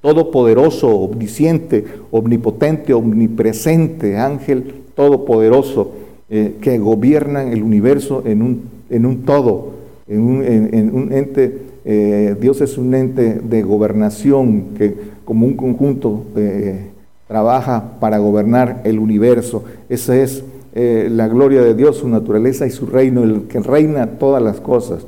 todopoderoso, 0.00 0.88
omnisciente, 0.88 1.84
omnipotente, 2.10 2.92
omnipresente, 2.92 4.18
ángel 4.18 4.82
todopoderoso, 4.96 5.92
eh, 6.34 6.56
que 6.62 6.78
gobierna 6.78 7.42
el 7.42 7.62
universo 7.62 8.22
en 8.24 8.40
un, 8.40 8.62
en 8.88 9.04
un 9.04 9.24
todo, 9.24 9.72
en 10.08 10.22
un, 10.22 11.12
ente, 11.12 11.58
eh, 11.84 12.34
Dios 12.40 12.62
es 12.62 12.78
un 12.78 12.94
ente 12.94 13.34
de 13.34 13.62
gobernación 13.62 14.68
que 14.78 14.94
como 15.26 15.44
un 15.44 15.58
conjunto 15.58 16.24
eh, 16.34 16.86
trabaja 17.28 17.98
para 18.00 18.16
gobernar 18.16 18.80
el 18.84 18.98
universo. 18.98 19.64
Esa 19.90 20.16
es 20.16 20.42
la 20.74 21.28
gloria 21.28 21.60
de 21.60 21.74
Dios, 21.74 21.98
su 21.98 22.08
naturaleza 22.08 22.66
y 22.66 22.70
su 22.70 22.86
reino, 22.86 23.24
el 23.24 23.42
que 23.42 23.60
reina 23.60 24.12
todas 24.18 24.42
las 24.42 24.58
cosas. 24.58 25.04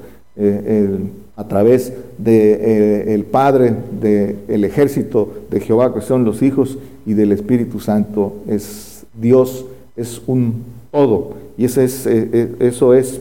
A 1.37 1.49
través 1.49 1.95
del 2.19 2.25
de, 2.25 3.15
el 3.15 3.25
Padre, 3.25 3.75
del 3.99 4.65
ejército 4.65 5.33
de 5.51 5.61
Jehová, 5.61 5.95
que 5.95 6.03
son 6.03 6.27
los 6.27 6.43
hijos, 6.43 6.77
y 7.07 7.15
del 7.15 7.33
Espíritu 7.33 7.81
Santo. 7.81 8.43
Es 8.47 9.07
Dios, 9.19 9.65
es 9.97 10.21
un 10.27 10.74
todo. 10.95 11.31
Y 11.59 11.65
ese 11.65 11.85
es, 11.85 12.07
eh, 12.07 12.31
eh, 12.33 12.57
eso 12.61 12.95
es 12.95 13.21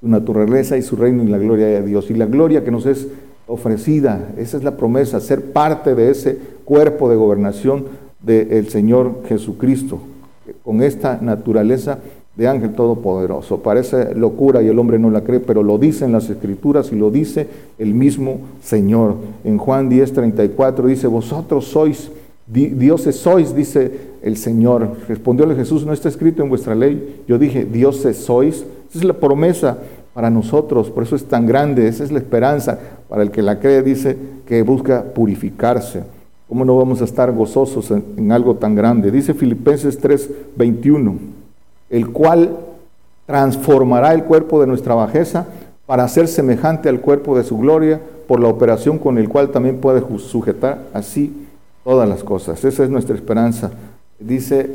su 0.00 0.08
naturaleza 0.08 0.76
y 0.76 0.82
su 0.82 0.94
reino 0.94 1.24
y 1.24 1.26
la 1.26 1.38
gloria 1.38 1.66
de 1.66 1.82
Dios. 1.82 2.10
Y 2.10 2.14
la 2.14 2.26
gloria 2.26 2.62
que 2.62 2.70
nos 2.70 2.86
es 2.86 3.08
ofrecida, 3.48 4.28
esa 4.36 4.56
es 4.56 4.62
la 4.62 4.76
promesa, 4.76 5.20
ser 5.20 5.52
parte 5.52 5.96
de 5.96 6.10
ese 6.10 6.38
cuerpo 6.64 7.10
de 7.10 7.16
gobernación 7.16 7.86
del 8.22 8.68
Señor 8.68 9.22
Jesucristo. 9.26 9.98
Con 10.62 10.80
esta 10.80 11.18
naturaleza 11.20 11.98
de 12.36 12.46
ángel 12.46 12.72
todopoderoso. 12.74 13.58
Parece 13.64 14.14
locura 14.14 14.62
y 14.62 14.68
el 14.68 14.78
hombre 14.78 15.00
no 15.00 15.10
la 15.10 15.24
cree, 15.24 15.40
pero 15.40 15.64
lo 15.64 15.76
dicen 15.76 16.12
las 16.12 16.30
escrituras 16.30 16.92
y 16.92 16.94
lo 16.94 17.10
dice 17.10 17.48
el 17.78 17.94
mismo 17.94 18.38
Señor. 18.62 19.16
En 19.42 19.58
Juan 19.58 19.88
10, 19.88 20.12
34 20.12 20.86
dice, 20.86 21.08
vosotros 21.08 21.64
sois, 21.64 22.12
dioses 22.48 23.16
sois, 23.16 23.54
dice 23.54 23.92
el 24.22 24.36
Señor. 24.36 24.96
Respondióle 25.08 25.54
Jesús, 25.54 25.84
no 25.84 25.92
está 25.92 26.08
escrito 26.08 26.42
en 26.42 26.48
vuestra 26.48 26.74
ley. 26.74 27.22
Yo 27.28 27.38
dije, 27.38 27.64
dioses 27.64 28.16
sois. 28.16 28.64
Esa 28.88 28.98
es 28.98 29.04
la 29.04 29.14
promesa 29.14 29.78
para 30.14 30.30
nosotros, 30.30 30.90
por 30.90 31.04
eso 31.04 31.14
es 31.14 31.26
tan 31.26 31.46
grande, 31.46 31.86
esa 31.86 32.02
es 32.02 32.10
la 32.10 32.18
esperanza 32.18 32.76
para 33.08 33.22
el 33.22 33.30
que 33.30 33.40
la 33.40 33.60
cree, 33.60 33.82
dice 33.82 34.16
que 34.46 34.62
busca 34.62 35.04
purificarse. 35.04 36.02
¿Cómo 36.48 36.64
no 36.64 36.76
vamos 36.76 37.00
a 37.02 37.04
estar 37.04 37.30
gozosos 37.30 37.92
en, 37.92 38.32
algo 38.32 38.56
tan 38.56 38.74
grande? 38.74 39.12
Dice 39.12 39.32
Filipenses 39.34 39.98
3, 39.98 40.30
21 40.56 41.38
el 41.90 42.10
cual 42.10 42.56
transformará 43.26 44.12
el 44.12 44.24
cuerpo 44.24 44.60
de 44.60 44.66
nuestra 44.66 44.94
bajeza 44.94 45.46
para 45.86 46.08
ser 46.08 46.28
semejante 46.28 46.88
al 46.88 47.00
cuerpo 47.00 47.36
de 47.36 47.44
su 47.44 47.56
gloria, 47.56 48.00
por 48.26 48.40
la 48.40 48.48
operación 48.48 48.98
con 48.98 49.18
el 49.18 49.28
cual 49.28 49.50
también 49.50 49.78
puede 49.78 50.02
sujetar 50.18 50.82
así 50.92 51.46
todas 51.84 52.08
las 52.08 52.24
cosas. 52.24 52.64
Esa 52.64 52.84
es 52.84 52.90
nuestra 52.90 53.14
esperanza. 53.14 53.70
Dice 54.18 54.70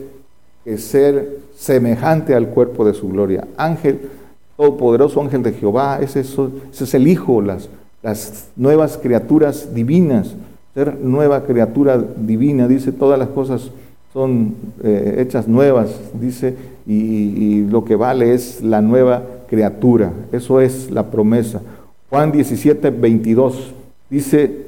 que 0.63 0.77
ser 0.77 1.39
semejante 1.55 2.35
al 2.35 2.49
cuerpo 2.49 2.85
de 2.85 2.93
su 2.93 3.09
gloria. 3.09 3.47
Ángel, 3.57 4.09
todopoderoso 4.57 5.21
ángel 5.21 5.43
de 5.43 5.53
Jehová, 5.53 5.99
ese 6.01 6.21
es, 6.21 6.93
el 6.93 7.07
Hijo, 7.07 7.41
las, 7.41 7.69
las 8.01 8.49
nuevas 8.55 8.97
criaturas 8.97 9.73
divinas, 9.73 10.35
ser 10.73 10.97
nueva 10.99 11.43
criatura 11.43 11.97
divina, 11.97 12.67
dice 12.67 12.91
todas 12.91 13.19
las 13.19 13.29
cosas 13.29 13.71
son 14.13 14.53
eh, 14.83 15.15
hechas 15.17 15.47
nuevas, 15.47 15.99
dice, 16.13 16.55
y, 16.85 17.63
lo 17.63 17.83
que 17.83 17.95
vale 17.95 18.33
es 18.35 18.61
la 18.61 18.81
nueva 18.81 19.23
criatura. 19.49 20.13
Eso 20.31 20.61
es 20.61 20.91
la 20.91 21.09
promesa. 21.09 21.61
Juan 22.09 22.31
17, 22.31 22.91
22 22.91 23.73
dice, 24.11 24.67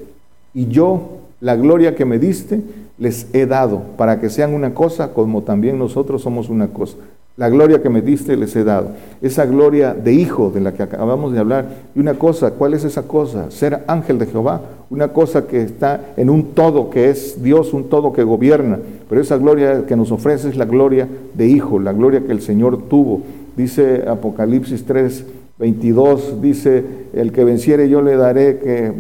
y 0.55 0.67
yo, 0.67 1.19
la 1.41 1.55
gloria 1.55 1.95
que 1.95 2.05
me 2.05 2.19
diste, 2.19 2.61
les 2.97 3.27
he 3.33 3.45
dado, 3.45 3.81
para 3.97 4.19
que 4.19 4.29
sean 4.29 4.53
una 4.53 4.73
cosa 4.73 5.13
como 5.13 5.43
también 5.43 5.77
nosotros 5.77 6.21
somos 6.21 6.49
una 6.49 6.67
cosa. 6.67 6.97
La 7.37 7.49
gloria 7.49 7.81
que 7.81 7.89
me 7.89 8.01
diste 8.01 8.37
les 8.37 8.55
he 8.55 8.63
dado. 8.63 8.91
Esa 9.21 9.45
gloria 9.45 9.93
de 9.93 10.13
hijo 10.13 10.51
de 10.51 10.61
la 10.61 10.73
que 10.73 10.83
acabamos 10.83 11.33
de 11.33 11.39
hablar. 11.39 11.65
Y 11.93 11.99
una 11.99 12.13
cosa, 12.13 12.51
¿cuál 12.51 12.73
es 12.73 12.85
esa 12.85 13.03
cosa? 13.03 13.51
Ser 13.51 13.83
ángel 13.87 14.19
de 14.19 14.27
Jehová. 14.27 14.61
Una 14.89 15.09
cosa 15.09 15.45
que 15.45 15.61
está 15.61 16.13
en 16.15 16.29
un 16.29 16.53
todo, 16.53 16.89
que 16.89 17.09
es 17.09 17.43
Dios, 17.43 17.73
un 17.73 17.89
todo 17.89 18.13
que 18.13 18.23
gobierna. 18.23 18.79
Pero 19.09 19.19
esa 19.19 19.35
gloria 19.35 19.85
que 19.85 19.97
nos 19.97 20.13
ofrece 20.13 20.47
es 20.47 20.55
la 20.55 20.63
gloria 20.63 21.09
de 21.33 21.47
hijo, 21.47 21.77
la 21.77 21.91
gloria 21.91 22.21
que 22.21 22.31
el 22.31 22.41
Señor 22.41 22.83
tuvo. 22.83 23.23
Dice 23.57 24.05
Apocalipsis 24.07 24.85
3, 24.85 25.25
22, 25.59 26.41
dice, 26.41 26.85
el 27.13 27.33
que 27.33 27.43
venciere 27.43 27.89
yo 27.89 28.01
le 28.01 28.15
daré 28.15 28.59
que... 28.59 28.93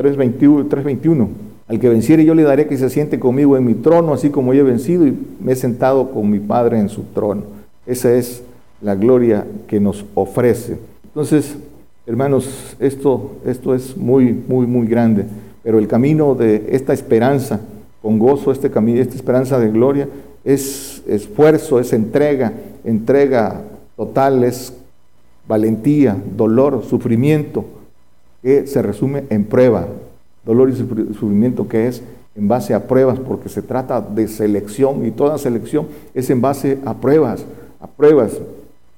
3.21, 0.00 0.68
3.21 0.68 1.28
al 1.70 1.78
que 1.78 1.88
venciere 1.88 2.24
yo 2.24 2.34
le 2.34 2.42
daré 2.42 2.66
que 2.66 2.76
se 2.76 2.90
siente 2.90 3.20
conmigo 3.20 3.56
en 3.56 3.64
mi 3.64 3.74
trono, 3.74 4.12
así 4.12 4.30
como 4.30 4.52
yo 4.52 4.62
he 4.62 4.64
vencido 4.64 5.06
y 5.06 5.16
me 5.40 5.52
he 5.52 5.54
sentado 5.54 6.10
con 6.10 6.28
mi 6.28 6.40
Padre 6.40 6.80
en 6.80 6.88
su 6.88 7.02
trono. 7.14 7.42
Esa 7.86 8.12
es 8.12 8.42
la 8.82 8.96
gloria 8.96 9.46
que 9.68 9.78
nos 9.78 10.04
ofrece. 10.14 10.78
Entonces, 11.04 11.56
hermanos, 12.06 12.74
esto, 12.80 13.36
esto 13.46 13.72
es 13.72 13.96
muy, 13.96 14.32
muy, 14.32 14.66
muy 14.66 14.88
grande. 14.88 15.26
Pero 15.62 15.78
el 15.78 15.86
camino 15.86 16.34
de 16.34 16.66
esta 16.70 16.92
esperanza, 16.92 17.60
con 18.02 18.18
gozo, 18.18 18.50
este 18.50 18.68
camino, 18.68 19.00
esta 19.00 19.14
esperanza 19.14 19.60
de 19.60 19.70
gloria, 19.70 20.08
es 20.42 21.04
esfuerzo, 21.06 21.78
es 21.78 21.92
entrega, 21.92 22.52
entrega 22.82 23.62
total, 23.94 24.42
es 24.42 24.72
valentía, 25.46 26.16
dolor, 26.36 26.82
sufrimiento, 26.82 27.64
que 28.42 28.66
se 28.66 28.82
resume 28.82 29.24
en 29.30 29.44
prueba, 29.44 29.86
dolor 30.44 30.70
y 30.70 30.74
sufrimiento 30.74 31.68
que 31.68 31.88
es 31.88 32.02
en 32.36 32.48
base 32.48 32.74
a 32.74 32.86
pruebas, 32.86 33.18
porque 33.18 33.48
se 33.48 33.62
trata 33.62 34.00
de 34.00 34.28
selección 34.28 35.04
y 35.04 35.10
toda 35.10 35.38
selección 35.38 35.86
es 36.14 36.30
en 36.30 36.40
base 36.40 36.78
a 36.84 36.94
pruebas, 36.94 37.44
a 37.80 37.86
pruebas. 37.86 38.40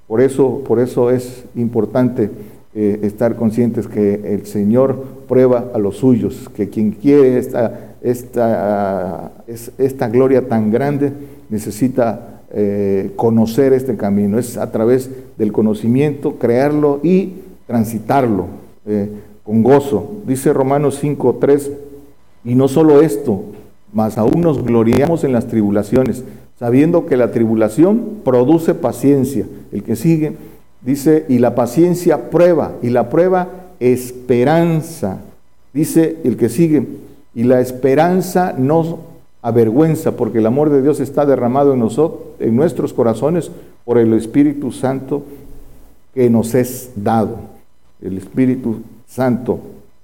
Por 0.06 0.20
eso, 0.20 0.62
por 0.66 0.78
eso 0.78 1.10
es 1.10 1.44
importante 1.54 2.30
eh, 2.74 3.00
estar 3.02 3.36
conscientes 3.36 3.86
que 3.86 4.14
el 4.34 4.46
Señor 4.46 5.02
prueba 5.28 5.70
a 5.74 5.78
los 5.78 5.96
suyos, 5.96 6.48
que 6.54 6.68
quien 6.68 6.92
quiere 6.92 7.38
esta, 7.38 7.96
esta, 8.02 9.32
esta 9.78 10.08
gloria 10.08 10.48
tan 10.48 10.70
grande 10.70 11.12
necesita 11.48 12.40
eh, 12.52 13.12
conocer 13.16 13.72
este 13.72 13.96
camino. 13.96 14.38
Es 14.38 14.56
a 14.56 14.70
través 14.70 15.10
del 15.38 15.52
conocimiento, 15.52 16.36
crearlo 16.36 17.00
y 17.02 17.34
transitarlo. 17.66 18.46
Eh, 18.86 19.08
con 19.44 19.62
gozo. 19.62 20.16
Dice 20.26 20.52
Romanos 20.52 20.98
5, 21.00 21.38
3, 21.40 21.70
y 22.44 22.54
no 22.54 22.68
solo 22.68 23.00
esto, 23.00 23.42
mas 23.92 24.18
aún 24.18 24.40
nos 24.40 24.62
gloriamos 24.62 25.24
en 25.24 25.32
las 25.32 25.46
tribulaciones, 25.48 26.24
sabiendo 26.58 27.06
que 27.06 27.16
la 27.16 27.30
tribulación 27.30 28.20
produce 28.24 28.74
paciencia. 28.74 29.46
El 29.70 29.82
que 29.82 29.96
sigue 29.96 30.36
dice, 30.82 31.26
y 31.28 31.38
la 31.38 31.54
paciencia 31.54 32.30
prueba, 32.30 32.72
y 32.82 32.90
la 32.90 33.08
prueba 33.08 33.48
esperanza. 33.80 35.20
Dice 35.72 36.18
el 36.24 36.36
que 36.36 36.48
sigue, 36.48 36.86
y 37.34 37.44
la 37.44 37.60
esperanza 37.60 38.54
nos 38.56 38.96
avergüenza, 39.40 40.12
porque 40.12 40.38
el 40.38 40.46
amor 40.46 40.70
de 40.70 40.82
Dios 40.82 41.00
está 41.00 41.26
derramado 41.26 41.74
en 41.74 41.80
nosotros, 41.80 42.20
en 42.38 42.56
nuestros 42.56 42.92
corazones, 42.92 43.50
por 43.84 43.98
el 43.98 44.12
Espíritu 44.14 44.70
Santo 44.70 45.24
que 46.14 46.30
nos 46.30 46.54
es 46.54 46.90
dado. 46.94 47.38
El 48.00 48.18
Espíritu 48.18 48.82
Santo. 49.12 49.60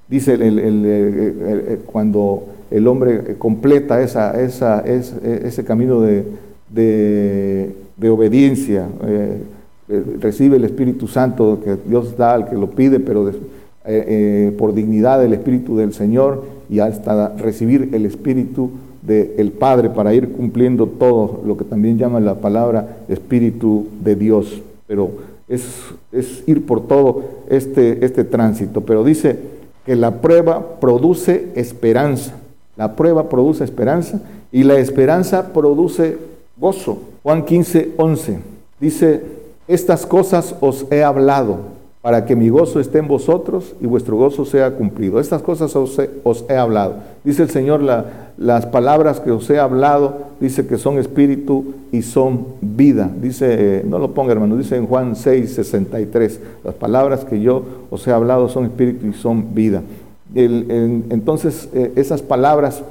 Dice 0.07 0.35
el, 0.35 1.81
cuando 1.87 2.44
el 2.71 2.87
hombre 2.87 3.37
completa 3.38 4.03
esa, 4.03 4.38
esa, 4.40 4.81
ese 4.81 5.64
camino 5.64 6.01
de, 6.03 6.25
de, 6.71 8.11
obediencia, 8.11 8.87
eh, 9.07 9.42
eh, 9.88 10.05
recibe 10.21 10.57
el 10.57 10.64
Espíritu 10.64 11.09
Santo 11.09 11.61
que 11.64 11.77
Dios 11.88 12.16
da 12.18 12.35
al 12.35 12.51
que 12.51 12.57
lo 12.57 12.71
pide, 12.71 13.01
pero 13.01 13.31
eh, 13.87 14.55
por 14.59 14.75
dignidad 14.75 15.21
del 15.21 15.33
Espíritu 15.33 15.77
del 15.77 15.94
Señor 15.94 16.44
y 16.68 16.81
hasta 16.81 17.35
recibir 17.37 17.90
el 17.92 18.05
Espíritu 18.05 18.71
del 19.03 19.53
Padre 19.53 19.88
para 19.88 20.12
ir 20.12 20.33
cumpliendo 20.33 20.87
todo 20.87 21.40
lo 21.47 21.57
que 21.57 21.64
también 21.64 21.97
llama 21.97 22.21
la 22.21 22.35
palabra 22.35 22.99
Espíritu 23.09 23.87
de 24.05 24.16
Dios. 24.16 24.61
Pero 24.87 25.11
es, 25.49 25.65
es 26.13 26.43
ir 26.47 26.67
por 26.67 26.87
todo 26.87 27.25
este, 27.49 28.05
este 28.05 28.25
tránsito. 28.25 28.83
Pero 28.83 29.05
dice 29.05 29.39
que 29.87 29.97
la 29.97 30.21
prueba 30.21 30.81
produce 30.81 31.49
esperanza. 31.55 32.35
La 32.77 32.95
prueba 32.95 33.29
produce 33.29 33.65
esperanza 33.65 34.21
y 34.53 34.63
la 34.63 34.79
esperanza 34.79 35.53
produce 35.53 36.19
gozo. 36.57 36.99
Juan 37.23 37.45
15, 37.45 37.93
11 37.97 38.39
dice, 38.81 39.23
estas 39.67 40.07
cosas 40.07 40.55
os 40.61 40.87
he 40.91 41.03
hablado 41.03 41.79
para 42.01 42.25
que 42.25 42.37
mi 42.37 42.49
gozo 42.49 42.81
esté 42.81 42.99
en 42.99 43.09
vosotros 43.09 43.75
y 43.81 43.87
vuestro 43.87 44.17
gozo 44.17 44.45
sea 44.45 44.71
cumplido. 44.73 45.21
Estas 45.21 45.43
cosas 45.43 45.75
os 45.77 45.99
he, 46.49 46.57
hablado. 46.57 46.97
Dice 47.25 47.43
el 47.43 47.51
Señor, 47.51 47.83
las 48.38 48.66
palabras 48.66 49.20
que 49.20 49.31
os 49.31 49.48
he 49.51 49.59
hablado, 49.59 50.29
dice 50.40 50.66
que 50.66 50.79
son 50.79 50.98
espíritu 50.98 51.74
y 51.92 52.03
son 52.03 52.46
vida. 52.61 53.11
Dice, 53.20 53.85
no 53.87 53.98
lo 53.98 54.14
ponga 54.14 54.33
hermano, 54.33 54.57
dice 54.57 54.77
en 54.77 54.87
Juan 54.87 55.16
6, 55.16 55.55
63, 55.55 56.40
las 56.64 56.74
palabras 56.74 57.24
que 57.24 57.40
yo 57.40 57.64
os 57.90 58.07
he 58.07 58.12
hablado 58.12 58.48
son 58.48 58.64
espíritu 58.64 59.07
y 59.07 59.12
son 59.12 59.55
vida. 59.55 59.83
entonces, 60.35 61.68
eh, 61.74 61.92
esas 61.96 62.22
palabras, 62.22 62.83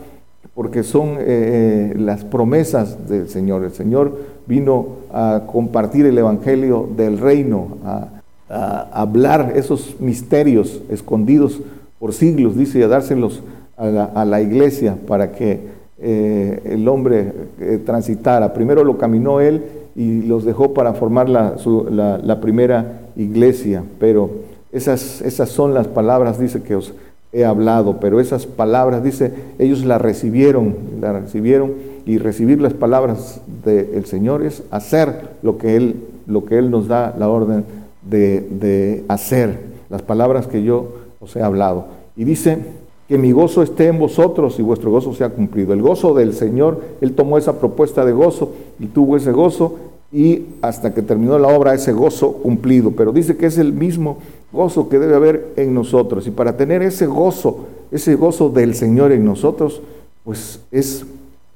porque 0.53 0.83
son 0.83 1.17
eh, 1.19 1.23
eh, 1.27 1.93
las 1.97 2.23
promesas 2.23 3.07
del 3.07 3.29
Señor. 3.29 3.63
El 3.63 3.71
Señor 3.71 4.17
vino 4.47 4.87
a 5.13 5.43
compartir 5.47 6.05
el 6.07 6.17
Evangelio 6.17 6.89
del 6.97 7.19
reino, 7.19 7.77
a 7.85 8.07
a 8.49 9.01
hablar 9.01 9.53
esos 9.55 9.99
misterios 9.99 10.81
escondidos 10.89 11.59
por 11.99 12.13
siglos, 12.13 12.55
dice, 12.55 12.79
y 12.79 12.83
a 12.83 12.87
dárselos 12.87 13.41
a 13.77 14.25
la, 14.25 14.41
iglesia 14.41 14.97
para 15.07 15.31
que 15.31 15.59
eh, 15.99 16.61
el 16.65 16.87
hombre 16.87 17.31
eh, 17.59 17.79
transitara. 17.85 18.53
Primero 18.53 18.83
lo 18.83 18.97
caminó 18.97 19.39
él 19.39 19.63
y 19.95 20.23
los 20.23 20.45
dejó 20.45 20.73
para 20.73 20.93
formar 20.93 21.29
la, 21.29 22.39
primera 22.41 23.01
iglesia, 23.15 23.83
pero 23.99 24.29
esas, 24.71 25.21
esas 25.21 25.49
son 25.49 25.73
las 25.73 25.87
palabras, 25.87 26.39
dice, 26.39 26.61
que 26.61 26.75
os 26.75 26.93
he 27.33 27.45
hablado, 27.45 27.99
pero 27.99 28.19
esas 28.19 28.45
palabras, 28.45 29.03
dice, 29.03 29.33
ellos 29.59 29.85
las 29.85 30.01
recibieron, 30.01 30.75
las 31.01 31.21
recibieron 31.21 31.73
y 32.05 32.17
recibir 32.19 32.61
las 32.61 32.73
palabras 32.73 33.41
del 33.65 34.05
Señor 34.05 34.43
es 34.43 34.63
hacer 34.71 35.31
lo 35.41 35.57
que 35.57 35.75
Él, 35.75 35.95
lo 36.25 36.45
que 36.45 36.57
Él 36.57 36.71
nos 36.71 36.87
da 36.87 37.13
la 37.17 37.27
orden 37.27 37.65
de, 38.01 39.03
hacer 39.09 39.59
las 39.89 40.01
palabras 40.01 40.47
que 40.47 40.63
yo 40.63 40.93
os 41.19 41.35
he 41.35 41.41
hablado. 41.41 41.87
Y 42.15 42.23
dice, 42.23 42.59
que 43.07 43.17
mi 43.17 43.31
gozo 43.31 43.63
esté 43.63 43.87
en 43.87 43.99
vosotros 43.99 44.59
y 44.59 44.61
vuestro 44.61 44.91
gozo 44.91 45.13
sea 45.13 45.29
cumplido. 45.29 45.73
El 45.73 45.81
gozo 45.81 46.13
del 46.13 46.33
Señor, 46.33 46.81
Él 47.01 47.13
tomó 47.13 47.37
esa 47.37 47.59
propuesta 47.59 48.05
de 48.05 48.11
gozo 48.11 48.51
y 48.79 48.87
tuvo 48.87 49.15
ese 49.17 49.31
gozo 49.31 49.75
y 50.11 50.43
hasta 50.61 50.93
que 50.93 51.01
terminó 51.01 51.39
la 51.39 51.47
obra 51.47 51.73
ese 51.73 51.93
gozo 51.93 52.33
cumplido. 52.33 52.91
Pero 52.91 53.11
dice 53.11 53.37
que 53.37 53.45
es 53.45 53.57
el 53.57 53.73
mismo 53.73 54.17
gozo 54.51 54.89
que 54.89 54.99
debe 54.99 55.15
haber 55.15 55.53
en 55.55 55.73
nosotros. 55.73 56.27
Y 56.27 56.31
para 56.31 56.57
tener 56.57 56.81
ese 56.81 57.05
gozo, 57.05 57.67
ese 57.91 58.15
gozo 58.15 58.49
del 58.49 58.75
Señor 58.75 59.11
en 59.11 59.23
nosotros, 59.23 59.81
pues 60.23 60.59
es 60.71 61.05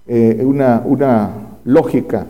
eh, 0.08 0.42
una, 0.46 0.84
una 0.86 1.32
lógica 1.66 2.28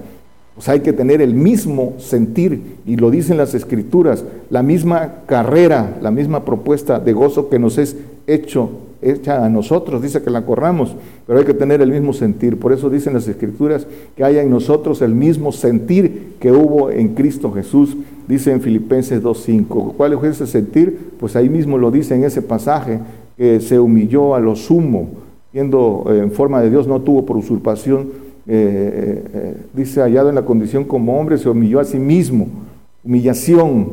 pues 0.56 0.68
hay 0.68 0.82
que 0.82 0.94
tener 0.94 1.22
el 1.22 1.34
mismo 1.34 1.94
sentir, 1.98 2.78
y 2.86 2.98
lo 2.98 3.10
dicen 3.10 3.38
las 3.38 3.54
escrituras, 3.54 4.24
la 4.50 4.62
misma 4.62 5.24
carrera, 5.26 5.98
la 6.02 6.12
misma 6.12 6.44
propuesta 6.44 7.00
de 7.00 7.14
gozo 7.14 7.50
que 7.50 7.58
nos 7.58 7.78
es 7.78 7.96
hecho, 8.28 8.70
hecha 9.02 9.46
a 9.46 9.50
nosotros, 9.50 10.02
dice 10.02 10.22
que 10.22 10.30
la 10.30 10.46
corramos, 10.46 10.96
pero 11.26 11.40
hay 11.40 11.46
que 11.46 11.54
tener 11.54 11.82
el 11.82 11.92
mismo 11.92 12.14
sentir. 12.14 12.60
Por 12.60 12.74
eso 12.74 12.90
dicen 12.90 13.14
las 13.14 13.28
escrituras 13.28 13.88
que 14.16 14.24
haya 14.24 14.42
en 14.42 14.50
nosotros 14.50 15.02
el 15.02 15.16
mismo 15.16 15.52
sentir 15.52 16.36
que 16.40 16.52
hubo 16.52 16.92
en 16.92 17.16
Cristo 17.16 17.52
Jesús, 17.52 17.98
dice 18.28 18.52
en 18.52 18.62
Filipenses 18.62 19.24
2.5. 19.24 19.94
¿Cuál 19.98 20.14
es 20.14 20.24
ese 20.24 20.48
sentir? 20.48 21.12
Pues 21.20 21.36
ahí 21.36 21.50
mismo 21.50 21.78
lo 21.78 21.92
dice 21.92 22.16
en 22.16 22.24
ese 22.24 22.42
pasaje, 22.42 23.00
que 23.38 23.60
se 23.60 23.80
humilló 23.80 24.36
a 24.36 24.40
lo 24.40 24.56
sumo, 24.56 25.10
siendo 25.52 26.06
eh, 26.10 26.20
en 26.20 26.32
forma 26.32 26.62
de 26.62 26.70
Dios, 26.70 26.88
no 26.88 27.02
tuvo 27.02 27.26
por 27.26 27.38
usurpación 27.38 28.32
eh, 28.48 29.24
eh, 29.34 29.58
dice, 29.74 30.02
hallado 30.02 30.30
en 30.30 30.36
la 30.36 30.46
condición 30.46 30.84
como 30.84 31.20
hombre, 31.20 31.38
se 31.38 31.50
humilló 31.50 31.80
a 31.80 31.86
sí 31.86 32.00
mismo. 32.00 32.48
Humillación, 33.04 33.90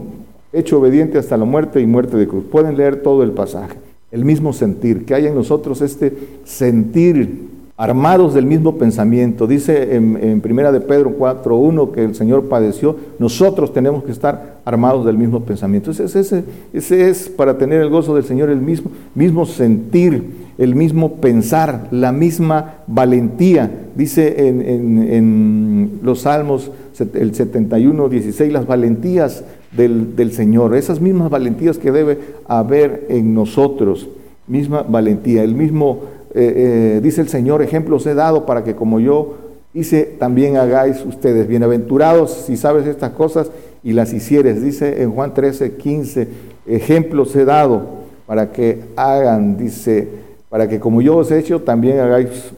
hecho 0.52 0.78
obediente 0.78 1.18
hasta 1.18 1.36
la 1.36 1.44
muerte 1.44 1.80
y 1.80 1.86
muerte 1.86 2.16
de 2.16 2.26
cruz. 2.26 2.44
Pueden 2.50 2.76
leer 2.76 3.02
todo 3.02 3.22
el 3.22 3.32
pasaje. 3.32 3.76
El 4.10 4.24
mismo 4.24 4.52
sentir, 4.52 5.04
que 5.04 5.14
hay 5.14 5.26
en 5.26 5.34
nosotros 5.34 5.80
este 5.82 6.16
sentir 6.44 7.48
armados 7.78 8.34
del 8.34 8.44
mismo 8.44 8.76
pensamiento. 8.76 9.46
Dice 9.46 9.94
en, 9.94 10.40
Primera 10.40 10.72
de 10.72 10.80
Pedro 10.80 11.16
4.1 11.16 11.92
que 11.92 12.02
el 12.02 12.16
Señor 12.16 12.48
padeció, 12.48 12.96
nosotros 13.20 13.72
tenemos 13.72 14.02
que 14.02 14.10
estar 14.10 14.58
armados 14.64 15.06
del 15.06 15.16
mismo 15.16 15.44
pensamiento. 15.44 15.92
Ese, 15.92 16.44
es 16.72 17.28
para 17.28 17.56
tener 17.56 17.80
el 17.80 17.88
gozo 17.88 18.16
del 18.16 18.24
Señor 18.24 18.50
el 18.50 18.60
mismo, 18.60 18.90
mismo 19.14 19.46
sentir, 19.46 20.48
el 20.58 20.74
mismo 20.74 21.16
pensar, 21.16 21.86
la 21.92 22.10
misma 22.10 22.78
valentía. 22.88 23.70
Dice 23.94 24.48
en, 24.48 26.00
los 26.02 26.22
Salmos 26.22 26.72
el 27.14 27.32
71, 27.32 28.08
16, 28.08 28.52
las 28.52 28.66
valentías 28.66 29.44
del, 29.72 30.16
del 30.16 30.32
Señor, 30.32 30.74
esas 30.74 31.00
mismas 31.00 31.30
valentías 31.30 31.78
que 31.78 31.92
debe 31.92 32.18
haber 32.46 33.06
en 33.08 33.34
nosotros, 33.34 34.08
misma 34.46 34.82
valentía, 34.82 35.42
el 35.42 35.54
mismo 35.54 36.02
eh, 36.34 36.96
eh, 36.96 37.00
dice 37.02 37.22
el 37.22 37.28
Señor, 37.28 37.62
ejemplos 37.62 38.06
he 38.06 38.14
dado 38.14 38.44
para 38.44 38.62
que 38.62 38.74
como 38.74 39.00
yo 39.00 39.36
hice, 39.72 40.04
también 40.04 40.56
hagáis 40.56 41.04
ustedes. 41.04 41.48
Bienaventurados 41.48 42.32
si 42.32 42.56
sabes 42.56 42.86
estas 42.86 43.12
cosas 43.12 43.50
y 43.82 43.92
las 43.92 44.12
hicieres. 44.12 44.62
Dice 44.62 45.02
en 45.02 45.12
Juan 45.12 45.32
13, 45.32 45.74
15, 45.76 46.28
ejemplos 46.66 47.34
he 47.34 47.44
dado 47.44 47.82
para 48.26 48.52
que 48.52 48.80
hagan, 48.96 49.56
dice, 49.56 50.06
para 50.50 50.68
que 50.68 50.78
como 50.78 51.00
yo 51.00 51.16
os 51.16 51.30
he 51.30 51.38
hecho, 51.38 51.62
también 51.62 51.98
hagáis, 51.98 52.52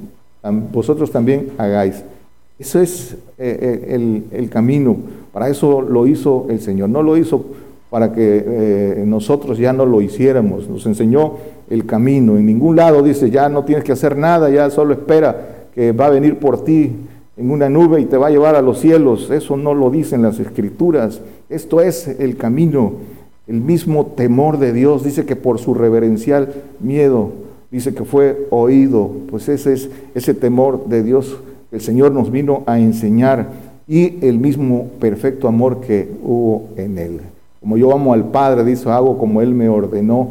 vosotros 0.73 1.13
también 1.13 1.51
hagáis. 1.57 2.03
Eso 2.59 2.81
es 2.81 3.17
eh, 3.39 3.87
el, 3.89 4.25
el, 4.33 4.51
camino, 4.51 4.97
para 5.33 5.49
eso 5.49 5.81
lo 5.83 6.07
hizo 6.07 6.47
el 6.49 6.61
Señor, 6.61 6.89
no 6.89 7.03
lo 7.03 7.17
hizo 7.17 7.45
para 7.91 8.13
que 8.13 9.03
nosotros 9.07 9.59
ya 9.59 9.73
no 9.73 9.85
lo 9.85 10.01
hiciéramos, 10.01 10.69
nos 10.69 10.87
enseñó 10.87 11.35
el 11.69 11.87
camino. 11.87 12.37
En 12.37 12.47
ningún 12.47 12.77
lado 12.77 13.03
dice, 13.03 13.31
ya 13.31 13.49
no 13.49 13.65
tienes 13.65 13.85
que 13.85 13.93
hacer 13.93 14.17
nada, 14.17 14.49
ya 14.49 14.71
solo 14.71 14.93
espera 14.93 15.69
que 15.75 15.93
va 15.93 16.07
a 16.07 16.11
venir 16.11 16.39
por 16.39 16.65
ti 16.65 16.93
en 17.37 17.51
una 17.51 17.69
nube 17.69 18.01
y 18.01 18.05
te 18.05 18.17
va 18.17 18.29
a 18.29 18.31
llevar 18.31 18.55
a 18.55 18.63
los 18.63 18.79
cielos. 18.79 19.31
Eso 19.31 19.57
no 19.57 19.75
lo 19.75 19.91
dicen 19.91 20.23
las 20.23 20.39
escrituras. 20.39 21.21
Esto 21.49 21.81
es 21.81 22.07
el 22.07 22.37
camino, 22.37 22.93
el 23.49 23.61
mismo 23.61 24.07
temor 24.07 24.59
de 24.59 24.73
Dios. 24.73 25.03
Dice 25.03 25.27
que 25.27 25.35
por 25.35 25.59
su 25.59 25.75
reverencial 25.75 26.53
miedo, 26.79 27.33
dice 27.73 27.93
que 27.93 28.05
fue 28.05 28.47
oído. 28.51 29.11
Pues 29.29 29.49
ese 29.49 29.73
es 29.73 29.91
ese 30.15 30.35
temor 30.35 30.87
de 30.87 31.03
Dios 31.03 31.37
el 31.73 31.81
Señor 31.81 32.13
nos 32.13 32.31
vino 32.31 32.65
a 32.67 32.81
enseñar 32.81 33.70
y 33.89 34.25
el 34.25 34.39
mismo 34.39 34.89
perfecto 35.01 35.49
amor 35.49 35.81
que 35.81 36.09
hubo 36.23 36.69
en 36.77 36.99
él. 36.99 37.21
Como 37.61 37.77
yo 37.77 37.93
amo 37.93 38.15
al 38.15 38.31
Padre, 38.31 38.65
dice, 38.65 38.89
hago 38.89 39.19
como 39.19 39.43
Él 39.43 39.55
me 39.55 39.69
ordenó 39.69 40.31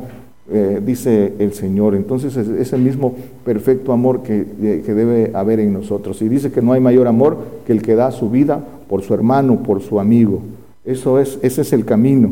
eh, 0.51 0.81
dice 0.83 1.33
el 1.38 1.53
Señor. 1.53 1.93
Entonces 1.93 2.35
es, 2.35 2.73
el 2.73 2.81
mismo 2.81 3.13
perfecto 3.45 3.93
amor 3.93 4.23
que, 4.23 4.43
debe 4.43 5.29
haber 5.35 5.59
en 5.59 5.73
nosotros. 5.73 6.23
Y 6.23 6.29
dice 6.29 6.51
que 6.51 6.63
no 6.63 6.73
hay 6.73 6.81
mayor 6.81 7.07
amor 7.07 7.38
que 7.67 7.71
el 7.71 7.83
que 7.83 7.93
da 7.93 8.12
su 8.12 8.31
vida 8.31 8.65
por 8.89 9.03
su 9.03 9.13
hermano, 9.13 9.62
por 9.62 9.81
su 9.83 9.99
amigo. 9.99 10.41
Eso 10.85 11.19
es, 11.19 11.38
ese 11.43 11.62
es 11.62 11.71
el 11.71 11.85
camino. 11.85 12.31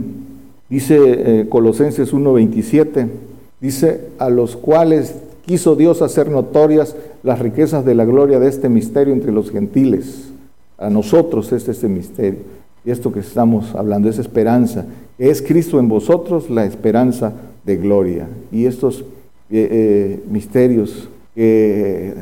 Dice 0.68 0.98
eh, 1.00 1.46
Colosenses 1.48 2.12
1.27, 2.12 3.08
dice, 3.62 4.02
a 4.18 4.32
los 4.32 4.56
cuales 4.56 5.14
quiso 5.46 5.76
Dios 5.76 6.02
hacer 6.02 6.28
notorias 6.30 6.96
las 7.22 7.38
riquezas 7.38 7.86
de 7.86 7.94
la 7.94 8.06
gloria 8.06 8.40
de 8.40 8.50
este 8.50 8.68
misterio 8.68 9.14
entre 9.14 9.32
los 9.32 9.52
gentiles. 9.52 10.32
A 10.78 10.90
nosotros 10.90 11.52
es 11.52 11.68
este 11.68 11.88
misterio. 11.88 12.40
Y 12.86 12.92
esto 12.92 13.12
que 13.12 13.20
estamos 13.20 13.76
hablando 13.76 14.10
es 14.10 14.20
esperanza. 14.20 14.86
Es 15.18 15.42
Cristo 15.42 15.80
en 15.80 15.90
vosotros 15.90 16.50
la 16.50 16.66
esperanza 16.66 17.34
de 17.66 17.78
gloria. 17.78 18.28
Y 18.52 18.66
estos 18.66 19.02
eh, 19.50 19.68
eh, 19.72 20.24
misterios 20.30 21.10
que 21.36 22.14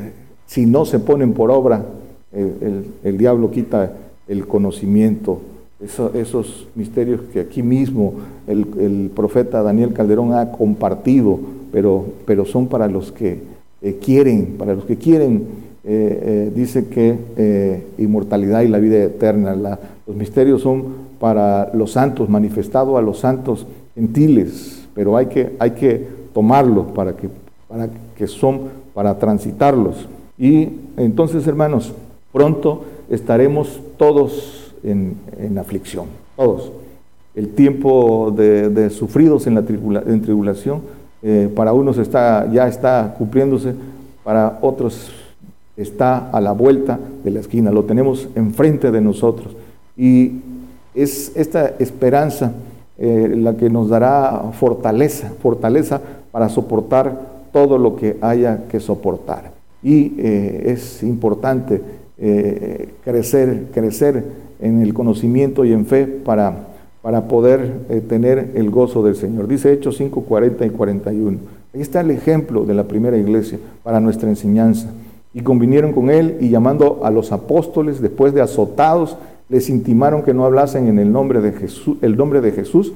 si 0.46 0.66
no 0.66 0.84
se 0.84 0.98
ponen 0.98 1.32
por 1.32 1.50
obra, 1.50 1.84
el, 2.32 3.16
diablo 3.16 3.50
quita 3.50 3.92
el 4.28 4.46
conocimiento 4.46 5.40
esos 5.80 6.66
misterios 6.74 7.20
que 7.32 7.40
aquí 7.40 7.62
mismo 7.62 8.14
el, 8.46 9.10
profeta 9.14 9.62
Daniel 9.62 9.92
Calderón 9.92 10.32
ha 10.32 10.52
compartido, 10.52 11.38
pero, 11.70 12.06
pero 12.24 12.46
son 12.46 12.66
para 12.68 12.88
los 12.88 13.12
que 13.12 13.40
eh, 13.82 13.98
quieren, 14.02 14.54
para 14.58 14.74
los 14.74 14.86
que 14.86 14.96
quieren, 14.96 15.65
eh, 15.88 16.48
eh, 16.48 16.52
dice 16.54 16.88
que 16.88 17.84
inmortalidad 17.98 18.62
y 18.62 18.68
la 18.68 18.78
vida 18.78 19.02
eterna. 19.02 19.78
los 20.06 20.16
misterios 20.16 20.62
son 20.62 21.06
para 21.20 21.70
los 21.74 21.92
santos, 21.92 22.28
manifestado 22.28 22.98
a 22.98 23.02
los 23.02 23.20
santos 23.20 23.66
gentiles, 23.94 24.86
pero 24.94 25.16
hay 25.16 25.26
que, 25.26 25.54
hay 25.58 25.70
que 25.70 26.06
tomarlos 26.34 26.86
para 26.88 27.14
que, 27.16 27.28
para 27.68 27.88
que 28.16 28.26
son 28.26 28.62
para 28.94 29.18
transitarlos. 29.18 30.08
Y 30.38 30.68
entonces, 30.96 31.46
hermanos, 31.46 31.92
pronto 32.32 32.84
estaremos 33.08 33.80
todos 33.96 34.74
en, 34.82 35.16
aflicción, 35.58 36.06
todos. 36.36 36.72
El 37.34 37.50
tiempo 37.50 38.32
de, 38.36 38.90
sufridos 38.90 39.46
en 39.46 39.54
la 39.54 39.62
tribulación, 39.62 40.80
eh, 41.22 41.50
para 41.54 41.72
unos 41.72 41.98
está, 41.98 42.50
ya 42.50 42.68
está 42.68 43.14
cumpliéndose, 43.18 43.74
para 44.24 44.58
otros 44.62 45.10
está 45.76 46.30
a 46.30 46.40
la 46.40 46.52
vuelta 46.52 46.98
de 47.24 47.30
la 47.30 47.40
esquina, 47.40 47.70
lo 47.70 47.84
tenemos 47.84 48.28
enfrente 48.34 48.90
de 48.90 49.00
nosotros. 49.00 49.56
Y 49.96 50.40
es 50.94 51.32
esta 51.36 51.74
esperanza 51.78 52.52
eh, 52.98 53.34
la 53.36 53.56
que 53.56 53.68
nos 53.68 53.88
dará 53.88 54.50
fortaleza, 54.52 55.32
fortaleza 55.40 56.00
para 56.32 56.48
soportar 56.48 57.36
todo 57.52 57.78
lo 57.78 57.96
que 57.96 58.16
haya 58.20 58.66
que 58.68 58.80
soportar. 58.80 59.52
Y 59.82 60.14
eh, 60.18 60.72
es 60.72 61.02
importante 61.02 61.82
crecer, 63.04 63.66
crecer 63.74 64.24
en 64.60 64.80
el 64.80 64.94
conocimiento 64.94 65.64
y 65.64 65.72
en 65.72 65.86
fe 65.86 66.06
para, 66.06 66.68
para 67.02 67.28
poder 67.28 67.72
eh, 67.88 68.00
tener 68.00 68.52
el 68.54 68.70
gozo 68.70 69.02
del 69.02 69.16
Señor. 69.16 69.46
Dice 69.48 69.72
Hechos 69.72 69.96
5, 69.96 70.22
40 70.22 70.66
y 70.66 70.70
41. 70.70 71.38
Ahí 71.74 71.80
está 71.80 72.00
el 72.00 72.10
ejemplo 72.10 72.64
de 72.64 72.74
la 72.74 72.84
primera 72.84 73.16
iglesia 73.16 73.58
para 73.82 74.00
nuestra 74.00 74.28
enseñanza. 74.28 74.90
Y 75.36 75.42
convinieron 75.42 75.92
con 75.92 76.08
él 76.08 76.38
y 76.40 76.48
llamando 76.48 77.00
a 77.04 77.10
los 77.10 77.30
apóstoles, 77.30 78.00
después 78.00 78.32
de 78.32 78.40
azotados, 78.40 79.18
les 79.50 79.68
intimaron 79.68 80.22
que 80.22 80.32
no 80.32 80.46
hablasen 80.46 80.88
en 80.88 80.98
el 80.98 81.12
nombre 81.12 81.42
de 81.42 81.52
Jesús, 81.52 81.98
el 82.00 82.16
nombre 82.16 82.40
de 82.40 82.52
Jesús 82.52 82.94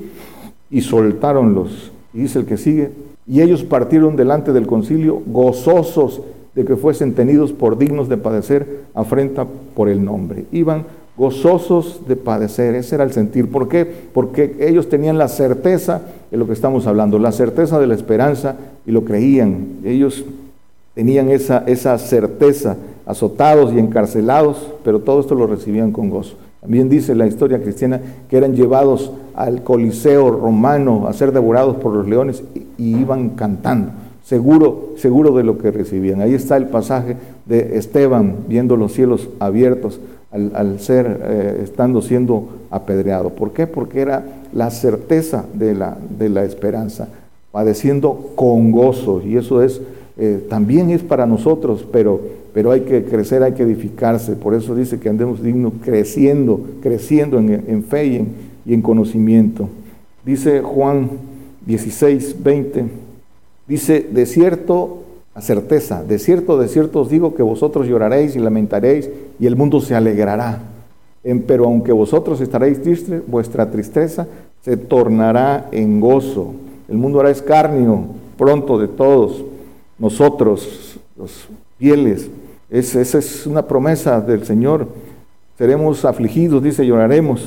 y 0.70 0.81
soltáronlos. 0.81 1.92
Y 2.14 2.20
dice 2.20 2.38
el 2.38 2.46
que 2.46 2.57
sigue, 2.57 2.92
y 3.26 3.42
ellos 3.42 3.62
partieron 3.62 4.16
delante 4.16 4.55
del 4.55 4.66
concilio 4.66 5.20
gozosos 5.26 6.22
de 6.55 6.64
que 6.64 6.76
fuesen 6.76 7.12
tenidos 7.12 7.53
por 7.53 7.76
dignos 7.76 8.09
de 8.09 8.16
padecer 8.16 8.85
afrenta 8.94 9.46
por 9.76 9.90
el 9.90 10.03
nombre. 10.03 10.46
Iban 10.50 10.87
gozosos 11.18 12.09
de 12.09 12.16
padecer, 12.16 12.74
ese 12.74 12.94
era 12.94 13.05
el 13.05 13.12
sentir. 13.12 13.50
¿Por 13.50 13.68
qué? 13.68 13.85
Porque 13.85 14.57
ellos 14.61 14.88
tenían 14.88 15.18
la 15.18 15.29
certeza 15.29 16.00
de 16.31 16.38
lo 16.38 16.46
que 16.46 16.55
estamos 16.55 16.87
hablando, 16.87 17.18
la 17.18 17.33
certeza 17.33 17.79
de 17.79 17.87
la 17.87 17.94
esperanza 17.94 18.57
y 18.87 18.92
lo 18.92 19.05
creían. 19.05 19.81
Ellos 19.85 20.24
tenían 20.94 21.31
esa, 21.31 21.64
esa 21.66 21.96
certeza, 21.98 22.76
azotados 23.07 23.72
y 23.72 23.79
encarcelados, 23.79 24.72
pero 24.85 25.00
todo 25.00 25.20
esto 25.20 25.35
lo 25.35 25.46
recibían 25.46 25.92
con 25.92 26.11
gozo. 26.11 26.37
También 26.61 26.88
dice 26.88 27.14
la 27.14 27.26
historia 27.26 27.62
cristiana 27.62 28.00
que 28.29 28.37
eran 28.37 28.55
llevados 28.55 29.12
al 29.35 29.62
Coliseo 29.62 30.31
romano 30.31 31.07
a 31.09 31.12
ser 31.12 31.33
devorados 31.33 31.76
por 31.76 31.94
los 31.94 32.07
leones 32.07 32.42
y, 32.55 32.66
iban 32.96 33.31
cantando, 33.31 33.92
seguro, 34.22 34.90
seguro 34.96 35.35
de 35.35 35.42
lo 35.42 35.57
que 35.57 35.70
recibían. 35.70 36.20
Ahí 36.20 36.35
está 36.35 36.57
el 36.57 36.66
pasaje 36.66 37.16
de 37.46 37.79
Esteban 37.79 38.37
viendo 38.46 38.76
los 38.76 38.92
cielos 38.92 39.29
abiertos 39.38 40.00
al, 40.31 40.79
ser, 40.81 41.20
eh, 41.24 41.61
estando 41.64 42.03
siendo 42.03 42.48
apedreado. 42.70 43.31
¿Por 43.31 43.53
qué? 43.53 43.66
Porque 43.66 44.00
era 44.00 44.24
la 44.53 44.70
certeza 44.70 45.46
de 45.55 45.74
la, 45.74 45.96
de 46.18 46.29
la 46.29 46.44
esperanza, 46.44 47.09
padeciendo 47.50 48.33
con 48.37 48.70
gozo, 48.70 49.22
y 49.22 49.37
eso 49.37 49.62
es, 49.62 49.81
eh, 50.22 50.44
también 50.50 50.90
es 50.90 51.02
para 51.02 51.24
nosotros, 51.24 51.87
pero, 51.90 52.20
pero 52.52 52.72
hay 52.72 52.83
que 52.83 53.04
crecer, 53.04 53.42
hay 53.42 53.52
que 53.52 53.62
edificarse, 53.62 54.37
por 54.37 54.52
eso 54.52 54.74
dice 54.74 55.00
que 55.00 55.09
andemos 55.09 55.42
dignos, 55.42 55.72
creciendo, 55.83 56.61
creciendo 56.83 57.38
en, 57.38 57.83
fe 57.85 58.06
y 58.06 58.16
en, 58.16 58.28
y 58.66 58.74
en 58.74 58.83
conocimiento. 58.83 59.70
Dice 60.22 60.61
Juan 60.61 61.09
16, 61.64 62.37
20, 62.42 62.85
dice, 63.66 64.06
de 64.12 64.26
cierto 64.26 64.98
a 65.35 65.40
certeza, 65.40 66.04
de 66.04 66.18
cierto, 66.18 66.59
de 66.59 66.68
cierto 66.68 67.00
os 67.00 67.09
digo 67.09 67.35
que 67.35 67.42
vosotros 67.42 67.87
lloraréis 67.87 68.37
y 68.37 68.40
lamentaréis 68.40 69.09
y 69.38 69.46
el 69.46 69.56
mundo 69.56 69.80
se 69.80 69.94
alegrará. 69.94 70.61
pero 71.46 71.64
aunque 71.64 71.92
vosotros 71.92 72.42
estaréis 72.42 72.83
tristes, 72.83 73.22
vuestra 73.26 73.70
tristeza 73.70 74.28
se 74.62 74.76
tornará 74.76 75.68
en 75.72 75.98
gozo. 75.98 76.52
El 76.90 76.98
mundo 76.98 77.20
hará 77.20 77.30
escarnio 77.30 78.04
pronto 78.37 78.78
de 78.78 78.88
todos 78.88 79.44
nosotros, 80.00 80.98
los 81.16 81.46
fieles. 81.78 82.28
esa 82.70 83.18
es 83.18 83.46
una 83.46 83.66
promesa 83.66 84.20
del 84.20 84.44
Señor. 84.44 84.88
Seremos 85.58 86.04
afligidos, 86.04 86.62
dice, 86.62 86.86
lloraremos, 86.86 87.42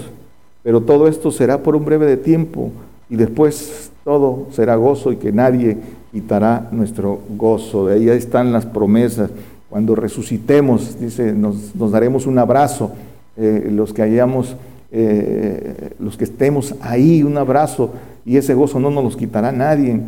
pero 0.62 0.80
todo 0.82 1.08
esto 1.08 1.32
será 1.32 1.64
por 1.64 1.76
un 1.76 1.84
breve 1.84 2.06
de 2.06 2.16
tiempo 2.16 2.72
y 3.10 3.16
después 3.16 3.92
todo 4.04 4.48
será 4.52 4.76
gozo 4.76 5.12
y 5.12 5.16
que 5.16 5.32
nadie 5.32 5.78
quitará 6.12 6.70
nuestro 6.72 7.20
gozo. 7.36 7.88
De 7.88 7.96
ahí 7.96 8.10
están 8.10 8.54
las 8.54 8.66
promesas. 8.66 9.32
Cuando 9.70 9.96
resucitemos, 9.96 11.00
dice, 11.00 11.34
nos, 11.34 11.74
daremos 11.92 12.28
un 12.28 12.38
abrazo. 12.38 12.92
Eh, 13.36 13.70
los 13.72 13.92
que 13.94 14.04
hayamos, 14.04 14.56
eh, 14.92 15.96
los 16.00 16.16
que 16.18 16.26
estemos 16.26 16.76
ahí, 16.82 17.24
un 17.24 17.36
abrazo, 17.38 17.92
y 18.26 18.38
ese 18.38 18.54
gozo 18.54 18.80
no 18.80 18.92
nos 18.92 19.04
lo 19.04 19.18
quitará 19.18 19.52
nadie. 19.52 20.00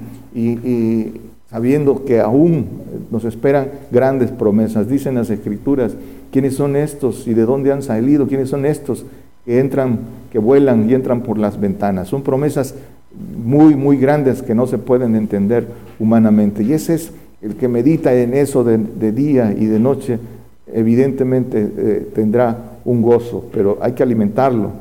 Sabiendo 1.50 2.06
que 2.06 2.20
aún 2.20 2.66
nos 3.12 3.26
esperan 3.26 3.70
grandes 3.92 4.32
promesas. 4.32 4.90
Dicen 4.90 5.16
las 5.16 5.30
escrituras, 5.30 5.96
¿quiénes 6.32 6.56
son 6.56 6.76
estos 6.76 7.28
y 7.28 7.34
de 7.34 7.46
dónde 7.46 7.72
han 7.72 7.82
salido? 7.82 8.28
¿Quiénes 8.28 8.50
son 8.50 8.66
estos 8.66 9.06
que 9.46 9.60
entran, 9.60 10.00
que 10.32 10.40
vuelan 10.40 10.90
y 10.90 10.94
entran 10.94 11.22
por 11.22 11.38
las 11.38 11.60
ventanas? 11.60 12.08
Son 12.08 12.24
promesas 12.24 12.76
muy, 13.44 13.76
muy 13.76 13.98
grandes 13.98 14.42
que 14.42 14.56
no 14.56 14.68
se 14.68 14.78
pueden 14.78 15.16
entender 15.16 15.68
humanamente. 16.00 16.64
Y 16.64 16.74
ese 16.74 16.96
es 16.96 17.12
el 17.42 17.56
que 17.56 17.68
medita 17.68 18.14
en 18.14 18.34
eso 18.34 18.64
de, 18.64 19.12
día 19.12 19.54
y 19.58 19.66
de 19.66 19.80
noche, 19.80 20.20
evidentemente 20.74 21.72
eh, 21.78 22.08
tendrá 22.14 22.80
un 22.84 23.02
gozo, 23.02 23.46
pero 23.54 23.78
hay 23.82 23.94
que 23.94 24.04
alimentarlo. 24.04 24.72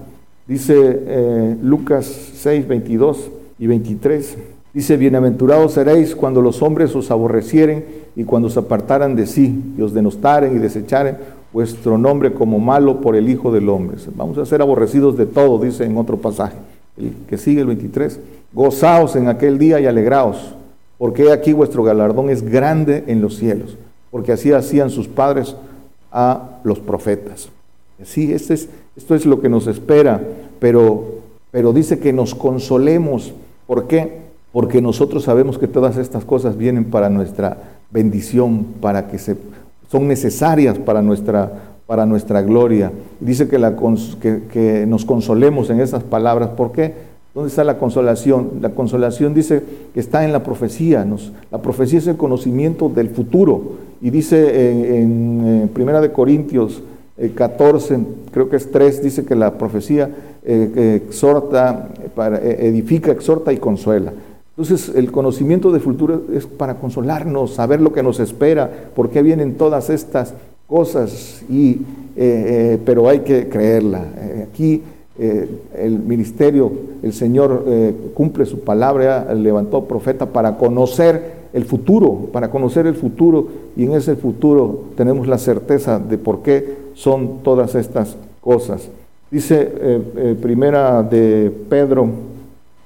Dice 0.46 0.74
eh, 0.76 1.56
Lucas 1.62 2.06
6, 2.06 2.66
22 2.66 3.30
y 3.58 3.66
23, 3.66 4.38
dice, 4.74 4.96
bienaventurados 4.96 5.72
seréis 5.72 6.14
cuando 6.14 6.42
los 6.42 6.60
hombres 6.60 6.94
os 6.94 7.10
aborrecieren 7.10 7.84
y 8.16 8.24
cuando 8.24 8.50
se 8.50 8.58
apartaran 8.58 9.16
de 9.16 9.26
sí 9.26 9.74
y 9.78 9.80
os 9.80 9.94
denostaren 9.94 10.56
y 10.56 10.58
desecharen 10.58 11.16
vuestro 11.52 11.96
nombre 11.96 12.34
como 12.34 12.58
malo 12.58 13.00
por 13.00 13.16
el 13.16 13.30
Hijo 13.30 13.52
del 13.52 13.68
Hombre. 13.68 13.96
Vamos 14.16 14.36
a 14.36 14.44
ser 14.44 14.60
aborrecidos 14.60 15.16
de 15.16 15.26
todo, 15.26 15.58
dice 15.58 15.84
en 15.84 15.96
otro 15.96 16.16
pasaje 16.18 16.56
el 16.96 17.12
que 17.28 17.38
sigue 17.38 17.60
el 17.60 17.66
23, 17.66 18.20
gozaos 18.52 19.16
en 19.16 19.28
aquel 19.28 19.58
día 19.58 19.80
y 19.80 19.86
alegraos, 19.86 20.54
porque 20.98 21.32
aquí 21.32 21.52
vuestro 21.52 21.82
galardón 21.82 22.30
es 22.30 22.42
grande 22.42 23.04
en 23.06 23.20
los 23.20 23.36
cielos, 23.36 23.76
porque 24.10 24.32
así 24.32 24.52
hacían 24.52 24.90
sus 24.90 25.08
padres 25.08 25.56
a 26.12 26.60
los 26.62 26.78
profetas. 26.78 27.48
Sí, 28.02 28.32
este 28.32 28.54
es, 28.54 28.68
esto 28.96 29.14
es 29.14 29.26
lo 29.26 29.40
que 29.40 29.48
nos 29.48 29.66
espera, 29.66 30.20
pero, 30.60 31.04
pero 31.50 31.72
dice 31.72 31.98
que 31.98 32.12
nos 32.12 32.34
consolemos. 32.34 33.32
¿Por 33.66 33.86
qué? 33.86 34.23
Porque 34.54 34.80
nosotros 34.80 35.24
sabemos 35.24 35.58
que 35.58 35.68
todas 35.68 35.98
estas 35.98 36.24
cosas 36.24 36.56
vienen 36.56 36.86
para 36.86 37.10
nuestra 37.10 37.58
bendición, 37.90 38.64
para 38.80 39.08
que 39.08 39.18
se, 39.18 39.36
son 39.90 40.08
necesarias 40.08 40.78
para 40.78 41.02
nuestra 41.02 41.74
para 41.86 42.06
nuestra 42.06 42.42
gloria. 42.42 42.92
Dice 43.20 43.48
que, 43.48 44.86
nos 44.86 45.04
consolemos 45.04 45.70
en 45.70 45.80
esas 45.80 46.02
palabras. 46.02 46.50
¿Por 46.50 46.72
qué? 46.72 47.14
¿Dónde 47.34 47.50
está 47.50 47.64
la 47.64 47.78
consolación? 47.78 48.52
La 48.60 48.70
consolación 48.70 49.34
dice 49.34 49.62
que 49.92 50.00
está 50.00 50.24
en 50.24 50.32
la 50.32 50.42
profecía. 50.42 51.06
La 51.50 51.58
profecía 51.60 51.98
es 51.98 52.06
el 52.06 52.16
conocimiento 52.16 52.88
del 52.88 53.10
futuro. 53.10 53.62
Y 54.00 54.10
dice 54.10 55.00
en, 55.00 55.70
Primera 55.74 56.00
de 56.00 56.12
Corintios 56.12 56.82
14, 57.34 57.94
eh, 57.94 57.98
creo 58.32 58.48
que 58.48 58.56
es 58.56 58.70
3, 58.70 59.02
dice 59.02 59.24
que 59.24 59.34
la 59.34 59.56
profecía 59.58 60.10
eh, 60.42 61.02
exhorta, 61.04 61.90
para, 62.14 62.38
eh, 62.38 62.68
edifica, 62.68 63.12
exhorta 63.12 63.52
y 63.52 63.58
consuela. 63.58 64.12
Entonces 64.56 64.94
el 64.94 65.10
conocimiento 65.10 65.72
del 65.72 65.80
futuro 65.80 66.22
es 66.32 66.46
para 66.46 66.76
consolarnos, 66.76 67.54
saber 67.54 67.80
lo 67.80 67.92
que 67.92 68.04
nos 68.04 68.20
espera, 68.20 68.70
por 68.94 69.10
qué 69.10 69.20
vienen 69.20 69.56
todas 69.56 69.90
estas 69.90 70.32
cosas, 70.68 71.42
y, 71.48 71.72
eh, 71.72 71.78
eh, 72.16 72.78
pero 72.84 73.08
hay 73.08 73.20
que 73.20 73.48
creerla. 73.48 74.04
Eh, 74.16 74.46
aquí 74.48 74.82
el 75.16 76.00
ministerio, 76.00 76.72
el 77.04 77.12
Señor 77.12 77.64
cumple 78.14 78.46
su 78.46 78.60
palabra, 78.60 79.32
levantó 79.32 79.84
profeta 79.84 80.26
para 80.26 80.56
conocer 80.58 81.44
el 81.52 81.64
futuro, 81.64 82.26
para 82.32 82.50
conocer 82.50 82.88
el 82.88 82.96
futuro, 82.96 83.46
y 83.76 83.84
en 83.84 83.92
ese 83.92 84.16
futuro 84.16 84.86
tenemos 84.96 85.28
la 85.28 85.38
certeza 85.38 86.00
de 86.00 86.18
por 86.18 86.42
qué 86.42 86.78
son 86.94 87.44
todas 87.44 87.76
estas 87.76 88.16
cosas. 88.40 88.88
Dice 89.30 89.70
primera 90.42 91.00
de 91.04 91.52
Pedro 91.68 92.08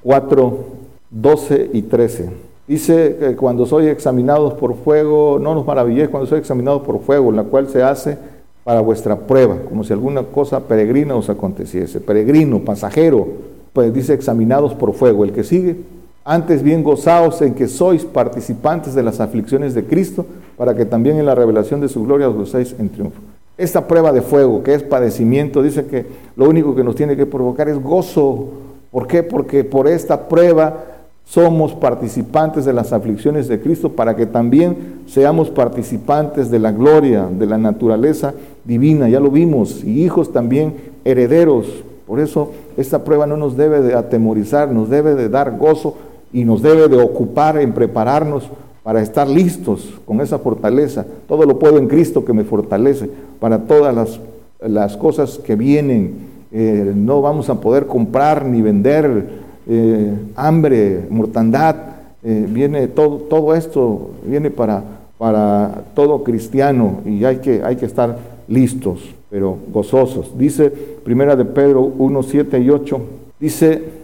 4, 0.03 0.78
12 1.11 1.71
y 1.73 1.83
13. 1.83 2.31
Dice 2.67 3.17
que 3.19 3.37
cuando 3.37 3.65
soy 3.65 3.87
examinados 3.87 4.53
por 4.55 4.75
fuego, 4.77 5.39
no 5.41 5.55
nos 5.55 5.67
maravilléis 5.67 6.11
cuando 6.11 6.27
soy 6.27 6.39
examinado 6.39 6.83
por 6.83 7.01
fuego, 7.01 7.33
la 7.33 7.45
cual 7.45 7.69
se 7.69 7.83
hace 7.83 8.19
para 8.63 8.83
vuestra 8.83 9.17
prueba, 9.17 9.57
como 9.67 9.83
si 9.83 9.95
alguna 9.95 10.23
cosa 10.25 10.61
peregrina 10.61 11.17
os 11.17 11.31
aconteciese. 11.31 12.01
Peregrino, 12.01 12.61
pasajero, 12.61 13.27
pues 13.73 13.95
dice 13.95 14.13
examinados 14.13 14.75
por 14.75 14.93
fuego. 14.93 15.25
El 15.25 15.33
que 15.33 15.45
sigue, 15.45 15.77
antes 16.25 16.63
bien 16.63 16.85
gozaos 16.85 17.41
en 17.41 17.55
que 17.55 17.69
sois 17.69 18.05
participantes 18.05 18.95
de 18.95 19.03
las 19.03 19.21
aflicciones 19.21 19.73
de 19.73 19.85
Cristo, 19.85 20.27
para 20.59 20.75
que 20.75 20.85
también 20.85 21.17
en 21.17 21.25
la 21.25 21.35
revelación 21.35 21.81
de 21.81 21.89
su 21.89 22.05
gloria 22.05 22.29
os 22.29 22.37
gocéis 22.37 22.75
en 22.79 22.91
triunfo. 22.91 23.23
Esta 23.57 23.89
prueba 23.89 24.13
de 24.13 24.21
fuego, 24.21 24.63
que 24.63 24.75
es 24.75 24.83
padecimiento, 24.83 25.63
dice 25.63 25.87
que 25.87 26.05
lo 26.37 26.47
único 26.47 26.75
que 26.75 26.85
nos 26.85 26.95
tiene 26.95 27.17
que 27.17 27.25
provocar 27.25 27.71
es 27.71 27.83
gozo. 27.83 28.49
¿Por 28.91 29.07
qué? 29.07 29.23
Porque 29.23 29.65
por 29.65 29.89
esta 29.89 30.29
prueba 30.29 30.85
somos 31.29 31.75
participantes 31.75 32.65
de 32.65 32.73
las 32.73 32.95
aflicciones 32.95 33.49
de 33.49 33.61
Cristo 33.61 33.93
para 33.93 34.17
que 34.17 34.25
también 34.25 35.03
seamos 35.07 35.51
participantes 35.51 36.51
de 36.51 36.59
la 36.59 36.73
gloria, 36.73 37.29
de 37.31 37.45
la 37.45 37.59
naturaleza 37.59 38.33
divina, 38.65 39.11
ya 39.11 39.21
lo 39.21 39.31
vimos, 39.31 39.85
y 39.85 40.05
hijos 40.05 40.33
también 40.33 40.75
herederos. 41.05 41.67
Por 42.07 42.21
eso 42.21 42.53
esta 42.79 43.05
prueba 43.05 43.27
no 43.27 43.37
nos 43.37 43.59
debe 43.59 43.83
de 43.83 43.95
atemorizar, 43.95 44.71
nos 44.73 44.89
debe 44.89 45.15
de 45.15 45.29
dar 45.29 45.59
gozo 45.59 45.97
y 46.33 46.45
nos 46.47 46.63
debe 46.63 46.89
de 46.89 46.97
ocupar 46.97 47.59
en 47.59 47.75
prepararnos 47.75 48.49
para 48.83 49.03
estar 49.03 49.29
listos 49.29 50.01
con 50.07 50.23
esa 50.23 50.39
fortaleza. 50.39 51.05
Todo 51.29 51.45
lo 51.45 51.59
puedo 51.59 51.77
en 51.77 51.89
Cristo 51.89 52.25
que 52.25 52.33
me 52.33 52.45
fortalece 52.45 53.11
para 53.39 53.59
todas 53.65 54.19
las, 54.61 54.97
cosas 54.97 55.39
que 55.39 55.57
vienen. 55.57 56.27
Eh, 56.53 56.91
no 56.97 57.21
vamos 57.21 57.51
a 57.51 57.61
poder 57.61 57.87
comprar 57.87 58.47
ni 58.47 58.63
vender 58.63 59.47
eh, 59.69 60.15
hambre, 60.35 61.07
mortandad, 61.11 61.77
eh, 62.23 62.47
viene 62.49 62.89
todo, 62.89 63.19
todo 63.19 63.55
esto 63.55 64.11
viene 64.25 64.51
para, 64.51 64.83
para 65.19 65.83
todo 65.95 66.25
cristiano 66.25 67.01
y 67.05 67.25
hay 67.25 67.37
que, 67.37 67.63
hay 67.63 67.77
que 67.77 67.87
estar 67.87 68.19
listos, 68.49 69.15
pero 69.31 69.59
gozosos. 69.73 70.37
Dice 70.37 70.71
Primera 70.71 71.37
de 71.37 71.45
Pedro 71.45 71.83
1, 71.83 72.23
7 72.23 72.61
y 72.61 72.71
8, 72.71 73.01
dice, 73.39 73.98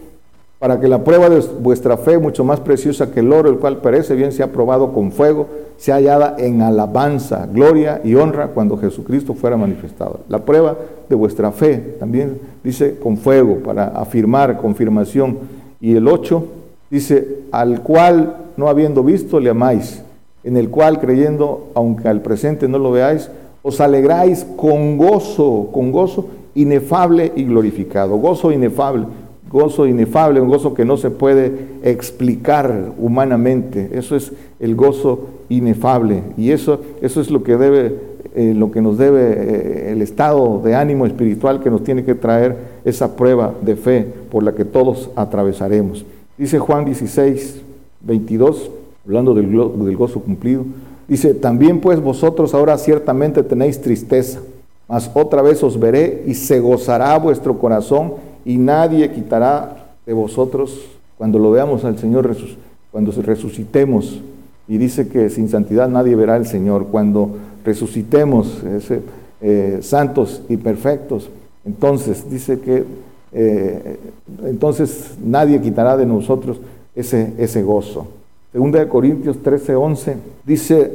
para 0.65 0.79
que 0.79 0.87
la 0.87 1.03
prueba 1.03 1.29
de 1.29 1.41
vuestra 1.61 1.95
fe, 1.95 2.17
mucho 2.17 2.43
más 2.43 2.59
preciosa 2.59 3.11
que 3.11 3.19
el 3.19 3.31
oro, 3.31 3.51
el 3.51 3.59
cual 3.59 3.81
perece, 3.81 4.15
bien 4.15 4.31
sea 4.31 4.51
probado 4.51 4.93
con 4.93 5.11
fuego, 5.11 5.45
sea 5.77 5.97
hallada 5.97 6.37
en 6.39 6.63
alabanza, 6.63 7.47
gloria 7.53 8.01
y 8.03 8.15
honra 8.15 8.47
cuando 8.47 8.75
Jesucristo 8.75 9.35
fuera 9.35 9.57
manifestado. 9.57 10.21
La 10.27 10.39
prueba 10.39 10.75
de 11.07 11.13
vuestra 11.13 11.51
fe, 11.51 11.97
también 11.99 12.39
dice 12.63 12.97
con 12.97 13.17
fuego, 13.17 13.59
para 13.59 13.89
afirmar, 13.89 14.57
confirmación. 14.57 15.37
Y 15.79 15.95
el 15.97 16.07
8 16.07 16.43
dice, 16.89 17.41
al 17.51 17.83
cual 17.83 18.35
no 18.57 18.67
habiendo 18.67 19.03
visto 19.03 19.39
le 19.39 19.51
amáis, 19.51 20.01
en 20.43 20.57
el 20.57 20.71
cual 20.71 20.99
creyendo, 20.99 21.67
aunque 21.75 22.07
al 22.07 22.21
presente 22.21 22.67
no 22.67 22.79
lo 22.79 22.89
veáis, 22.89 23.29
os 23.61 23.79
alegráis 23.79 24.47
con 24.57 24.97
gozo, 24.97 25.69
con 25.71 25.91
gozo 25.91 26.25
inefable 26.55 27.33
y 27.35 27.43
glorificado. 27.43 28.15
Gozo 28.17 28.51
inefable, 28.51 29.05
gozo 29.55 29.87
inefable, 29.87 30.41
un 30.41 30.49
gozo 30.49 30.73
que 30.73 30.83
no 30.83 30.97
se 30.97 31.09
puede 31.11 31.53
explicar 31.81 32.91
humanamente. 32.99 33.89
Eso 33.93 34.17
es 34.17 34.33
el 34.59 34.75
gozo 34.75 35.27
inefable. 35.47 36.23
Y 36.35 36.51
eso, 36.51 36.81
eso 37.01 37.21
es 37.21 37.31
lo 37.31 37.41
que 37.41 37.55
debe, 37.55 37.95
eh, 38.35 38.53
lo 38.53 38.69
que 38.69 38.81
nos 38.81 38.97
debe 38.97 39.21
eh, 39.21 39.91
el 39.93 40.01
estado 40.01 40.59
de 40.61 40.75
ánimo 40.75 41.05
espiritual 41.05 41.63
que 41.63 41.71
nos 41.71 41.85
tiene 41.85 42.03
que 42.03 42.15
traer 42.15 42.57
esa 42.83 43.15
prueba 43.15 43.53
de 43.61 43.77
fe 43.77 44.05
por 44.29 44.43
la 44.43 44.53
que 44.53 44.65
todos 44.65 45.09
atravesaremos. 45.15 46.05
Dice 46.37 46.59
Juan 46.59 46.83
16, 46.83 47.61
22, 48.01 48.69
hablando 49.05 49.33
del, 49.33 49.49
del 49.49 49.95
gozo 49.95 50.19
cumplido, 50.19 50.65
dice, 51.07 51.33
también 51.33 51.79
pues 51.79 52.01
vosotros 52.01 52.53
ahora 52.53 52.77
ciertamente 52.77 53.41
tenéis 53.41 53.79
tristeza, 53.79 54.41
mas 54.89 55.09
otra 55.13 55.41
vez 55.41 55.63
os 55.63 55.79
veré 55.79 56.23
y 56.27 56.33
se 56.33 56.59
gozará 56.59 57.17
vuestro 57.17 57.57
corazón 57.57 58.24
y 58.45 58.57
nadie 58.57 59.11
quitará 59.11 59.87
de 60.05 60.13
vosotros 60.13 60.79
cuando 61.17 61.39
lo 61.39 61.51
veamos 61.51 61.83
al 61.83 61.97
Señor, 61.97 62.35
cuando 62.91 63.11
resucitemos. 63.11 64.21
Y 64.67 64.77
dice 64.77 65.07
que 65.07 65.29
sin 65.29 65.49
santidad 65.49 65.89
nadie 65.89 66.15
verá 66.15 66.35
al 66.35 66.45
Señor. 66.45 66.87
Cuando 66.87 67.31
resucitemos, 67.63 68.61
eh, 69.41 69.79
santos 69.81 70.41
y 70.47 70.57
perfectos, 70.57 71.29
entonces 71.65 72.29
dice 72.29 72.59
que 72.59 72.83
eh, 73.31 73.97
entonces 74.45 75.15
nadie 75.23 75.59
quitará 75.59 75.97
de 75.97 76.05
nosotros 76.05 76.59
ese, 76.95 77.33
ese 77.37 77.63
gozo. 77.63 78.07
Segunda 78.51 78.79
de 78.79 78.87
Corintios 78.87 79.43
13, 79.43 79.75
11 79.75 80.15
dice, 80.45 80.93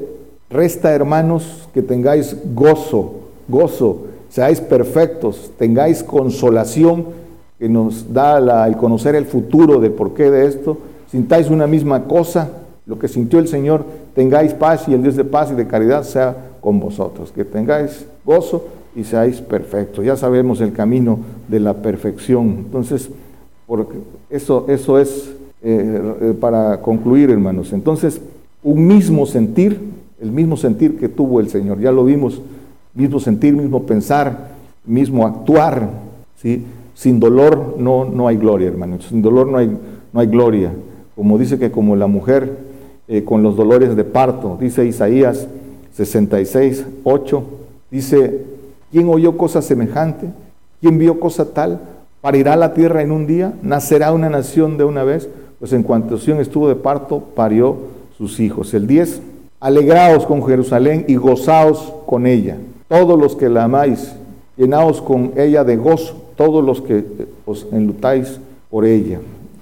resta 0.48 0.90
hermanos 0.92 1.68
que 1.74 1.82
tengáis 1.82 2.34
gozo, 2.54 3.20
gozo, 3.46 4.06
seáis 4.30 4.60
perfectos, 4.60 5.50
tengáis 5.58 6.02
consolación 6.02 7.19
que 7.60 7.68
nos 7.68 8.10
da 8.10 8.66
el 8.66 8.76
conocer 8.78 9.14
el 9.14 9.26
futuro 9.26 9.80
de 9.80 9.90
por 9.90 10.14
qué 10.14 10.30
de 10.30 10.46
esto, 10.46 10.78
sintáis 11.10 11.50
una 11.50 11.66
misma 11.66 12.04
cosa, 12.04 12.50
lo 12.86 12.98
que 12.98 13.06
sintió 13.06 13.38
el 13.38 13.48
Señor, 13.48 13.84
tengáis 14.14 14.54
paz 14.54 14.88
y 14.88 14.94
el 14.94 15.02
Dios 15.02 15.14
de 15.14 15.24
paz 15.24 15.52
y 15.52 15.54
de 15.54 15.66
caridad 15.66 16.02
sea 16.04 16.34
con 16.62 16.80
vosotros, 16.80 17.30
que 17.32 17.44
tengáis 17.44 18.06
gozo 18.24 18.64
y 18.96 19.04
seáis 19.04 19.42
perfectos. 19.42 20.06
Ya 20.06 20.16
sabemos 20.16 20.62
el 20.62 20.72
camino 20.72 21.18
de 21.48 21.60
la 21.60 21.74
perfección. 21.74 22.48
Entonces, 22.64 23.10
porque 23.66 23.98
eso, 24.30 24.64
eso 24.66 24.98
es 24.98 25.30
eh, 25.62 26.14
eh, 26.22 26.34
para 26.40 26.80
concluir, 26.80 27.28
hermanos. 27.28 27.74
Entonces, 27.74 28.22
un 28.62 28.86
mismo 28.86 29.26
sentir, 29.26 29.78
el 30.18 30.32
mismo 30.32 30.56
sentir 30.56 30.98
que 30.98 31.10
tuvo 31.10 31.40
el 31.40 31.50
Señor, 31.50 31.78
ya 31.78 31.92
lo 31.92 32.06
vimos, 32.06 32.40
mismo 32.94 33.20
sentir, 33.20 33.54
mismo 33.54 33.82
pensar, 33.82 34.48
mismo 34.86 35.26
actuar, 35.26 35.90
¿sí? 36.40 36.64
Sin 37.00 37.18
dolor 37.18 37.76
no, 37.78 38.04
no 38.04 38.28
hay 38.28 38.36
gloria, 38.36 38.68
hermanos. 38.68 39.06
Sin 39.08 39.22
dolor 39.22 39.46
no 39.46 39.56
hay, 39.56 39.74
no 40.12 40.20
hay 40.20 40.26
gloria. 40.26 40.70
Como 41.16 41.38
dice 41.38 41.58
que 41.58 41.70
como 41.70 41.96
la 41.96 42.06
mujer 42.06 42.58
eh, 43.08 43.24
con 43.24 43.42
los 43.42 43.56
dolores 43.56 43.96
de 43.96 44.04
parto, 44.04 44.58
dice 44.60 44.84
Isaías 44.84 45.48
66, 45.94 46.84
8, 47.04 47.42
dice, 47.90 48.44
¿Quién 48.92 49.08
oyó 49.08 49.38
cosa 49.38 49.62
semejante? 49.62 50.26
¿Quién 50.82 50.98
vio 50.98 51.18
cosa 51.18 51.54
tal? 51.54 51.80
¿Parirá 52.20 52.54
la 52.54 52.74
tierra 52.74 53.00
en 53.00 53.12
un 53.12 53.26
día? 53.26 53.54
¿Nacerá 53.62 54.12
una 54.12 54.28
nación 54.28 54.76
de 54.76 54.84
una 54.84 55.02
vez? 55.02 55.26
Pues 55.58 55.72
en 55.72 55.82
cuanto 55.82 56.18
Sion 56.18 56.38
estuvo 56.38 56.68
de 56.68 56.74
parto, 56.74 57.20
parió 57.34 57.78
sus 58.18 58.40
hijos. 58.40 58.74
El 58.74 58.86
10. 58.86 59.22
Alegraos 59.58 60.26
con 60.26 60.44
Jerusalén 60.44 61.06
y 61.08 61.16
gozaos 61.16 61.94
con 62.04 62.26
ella. 62.26 62.58
Todos 62.88 63.18
los 63.18 63.36
que 63.36 63.48
la 63.48 63.64
amáis, 63.64 64.12
llenaos 64.58 65.00
con 65.00 65.32
ella 65.38 65.64
de 65.64 65.78
gozo. 65.78 66.19
Todos 66.40 66.64
los 66.64 66.80
que 66.80 67.04
os 67.44 67.66
enlutáis 67.70 68.40
por 68.70 68.86
ella. 68.86 69.20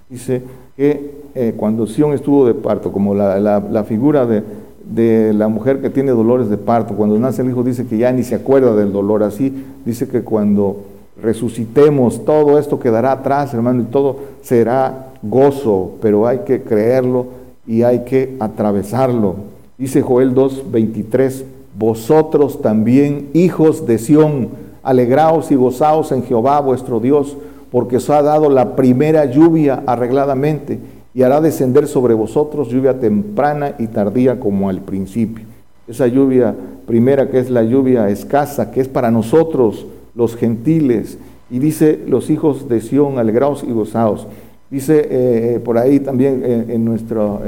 Dice 0.09 0.43
que 0.77 1.19
eh, 1.35 1.55
cuando 1.57 1.89
Sion 1.89 2.13
estuvo 2.13 2.47
de 2.47 2.55
parto, 2.55 2.93
como 2.93 3.15
la 3.15 3.85
figura 3.85 4.27
de, 4.27 4.45
de 4.89 5.35
la 5.35 5.49
mujer 5.49 5.81
que 5.81 5.91
tiene 5.91 6.13
dolores 6.13 6.49
de 6.49 6.57
parto. 6.57 6.95
Cuando 6.95 7.19
nace 7.19 7.43
el 7.43 7.51
hijo 7.51 7.63
dice 7.63 7.87
que 7.87 7.99
ya 7.99 8.13
ni 8.13 8.23
se 8.23 8.35
acuerda 8.35 8.75
del 8.75 8.93
dolor. 8.93 9.23
Así 9.23 9.53
dice 9.85 10.09
que 10.09 10.23
cuando 10.23 10.77
resucitemos 11.23 12.25
todo 12.25 12.59
esto 12.59 12.81
quedará 12.81 13.13
atrás, 13.13 13.53
hermano, 13.55 13.83
y 13.83 13.87
todo 13.87 14.17
será 14.43 15.09
gozo, 15.23 15.93
pero 16.01 16.27
hay 16.27 16.41
que 16.41 16.63
creerlo 16.63 17.27
y 17.67 17.83
hay 17.83 18.05
que 18.05 18.37
atravesarlo. 18.41 19.37
Dice 19.77 20.01
Joel 20.01 20.35
2:23, 20.35 21.45
vosotros 21.79 22.63
también, 22.63 23.29
hijos 23.35 23.87
de 23.87 23.99
Sión, 23.99 24.49
alegraos 24.83 25.51
y 25.51 25.55
gozaos 25.55 26.13
en 26.13 26.23
Jehová 26.23 26.61
vuestro 26.61 27.01
Dios, 27.01 27.37
porque 27.71 27.97
os 27.97 28.09
ha 28.11 28.23
dado 28.23 28.49
la 28.49 28.77
primera 28.77 29.25
lluvia 29.27 29.83
arregladamente 29.87 30.79
y 31.15 31.23
hará 31.23 31.41
descender 31.41 31.87
sobre 31.89 32.15
vosotros 32.15 32.69
lluvia 32.69 32.99
temprana 33.01 33.75
y 33.79 33.89
tardía 33.89 34.39
como 34.39 34.69
al 34.69 34.81
principio. 34.81 35.47
Esa 35.87 36.07
lluvia 36.07 36.55
primera 36.87 37.31
que 37.31 37.39
es 37.39 37.51
la 37.51 37.63
lluvia 37.63 38.09
escasa, 38.09 38.71
que 38.71 38.81
es 38.81 38.89
para 38.89 39.11
nosotros 39.11 39.87
los 40.15 40.37
gentiles. 40.37 41.19
Y 41.51 41.59
dice 41.59 41.99
los 42.07 42.31
hijos 42.31 42.69
de 42.69 42.81
Sión, 42.81 43.19
alegraos 43.19 43.65
y 43.67 43.73
gozaos. 43.73 44.27
Dice 44.71 44.99
eh, 44.99 45.07
eh, 45.11 45.61
por 45.61 45.79
ahí 45.79 45.99
también 46.01 46.43
eh, 46.45 46.67
en 46.69 46.85
nuestros 46.85 47.41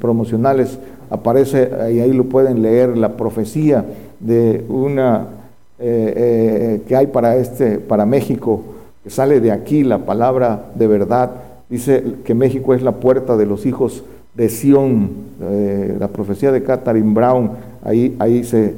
promocionales 0.00 0.78
aparece, 1.10 1.68
y 1.92 1.98
ahí 2.00 2.12
lo 2.12 2.24
pueden 2.24 2.62
leer, 2.62 2.96
la 2.96 3.16
profecía 3.16 3.84
de 4.20 4.64
una 4.68 5.26
que 5.82 6.96
hay 6.96 7.06
para, 7.08 7.36
este, 7.36 7.78
para 7.78 8.06
México, 8.06 8.62
que 9.02 9.10
sale 9.10 9.40
de 9.40 9.50
aquí 9.50 9.82
la 9.82 9.98
palabra 9.98 10.70
de 10.74 10.86
verdad 10.86 11.30
Dice 11.72 12.04
que 12.22 12.34
México 12.34 12.74
es 12.74 12.82
la 12.82 12.92
puerta 12.92 13.34
de 13.38 13.46
los 13.46 13.64
hijos 13.64 14.04
de 14.34 14.50
Sión, 14.50 15.08
eh, 15.40 15.96
la 15.98 16.08
profecía 16.08 16.52
de 16.52 16.62
Catherine 16.62 17.14
Brown, 17.14 17.52
ahí, 17.82 18.14
ahí 18.18 18.44
se, 18.44 18.74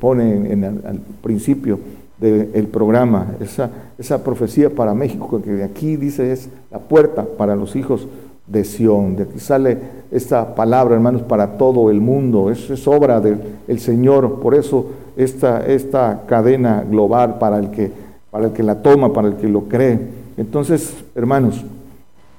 pone 0.00 0.50
en, 0.50 0.64
al 0.64 0.98
principio 1.22 1.78
del 2.18 2.68
programa, 2.68 3.34
esa, 3.38 3.68
esa 3.98 4.24
profecía 4.24 4.70
para 4.70 4.94
México, 4.94 5.42
que 5.44 5.50
de 5.50 5.62
aquí 5.62 5.98
dice 5.98 6.32
es 6.32 6.48
la 6.70 6.78
puerta 6.78 7.26
para 7.36 7.54
los 7.54 7.76
hijos 7.76 8.08
de 8.46 8.64
Sión. 8.64 9.16
De 9.16 9.24
aquí 9.24 9.38
sale 9.38 9.76
esta 10.10 10.54
palabra, 10.54 10.94
hermanos, 10.94 11.20
para 11.20 11.58
todo 11.58 11.90
el 11.90 12.00
mundo. 12.00 12.50
Es, 12.50 12.70
es 12.70 12.88
obra 12.88 13.20
del 13.20 13.78
Señor. 13.78 14.40
Por 14.40 14.54
eso 14.54 14.86
esta, 15.16 15.64
esta 15.66 16.22
cadena 16.26 16.84
global 16.88 17.38
para 17.38 17.58
el, 17.58 17.70
que, 17.70 17.90
para 18.30 18.46
el 18.46 18.52
que 18.52 18.62
la 18.62 18.82
toma, 18.82 19.12
para 19.12 19.28
el 19.28 19.36
que 19.36 19.48
lo 19.48 19.62
cree. 19.64 19.98
Entonces, 20.36 20.94
hermanos, 21.14 21.64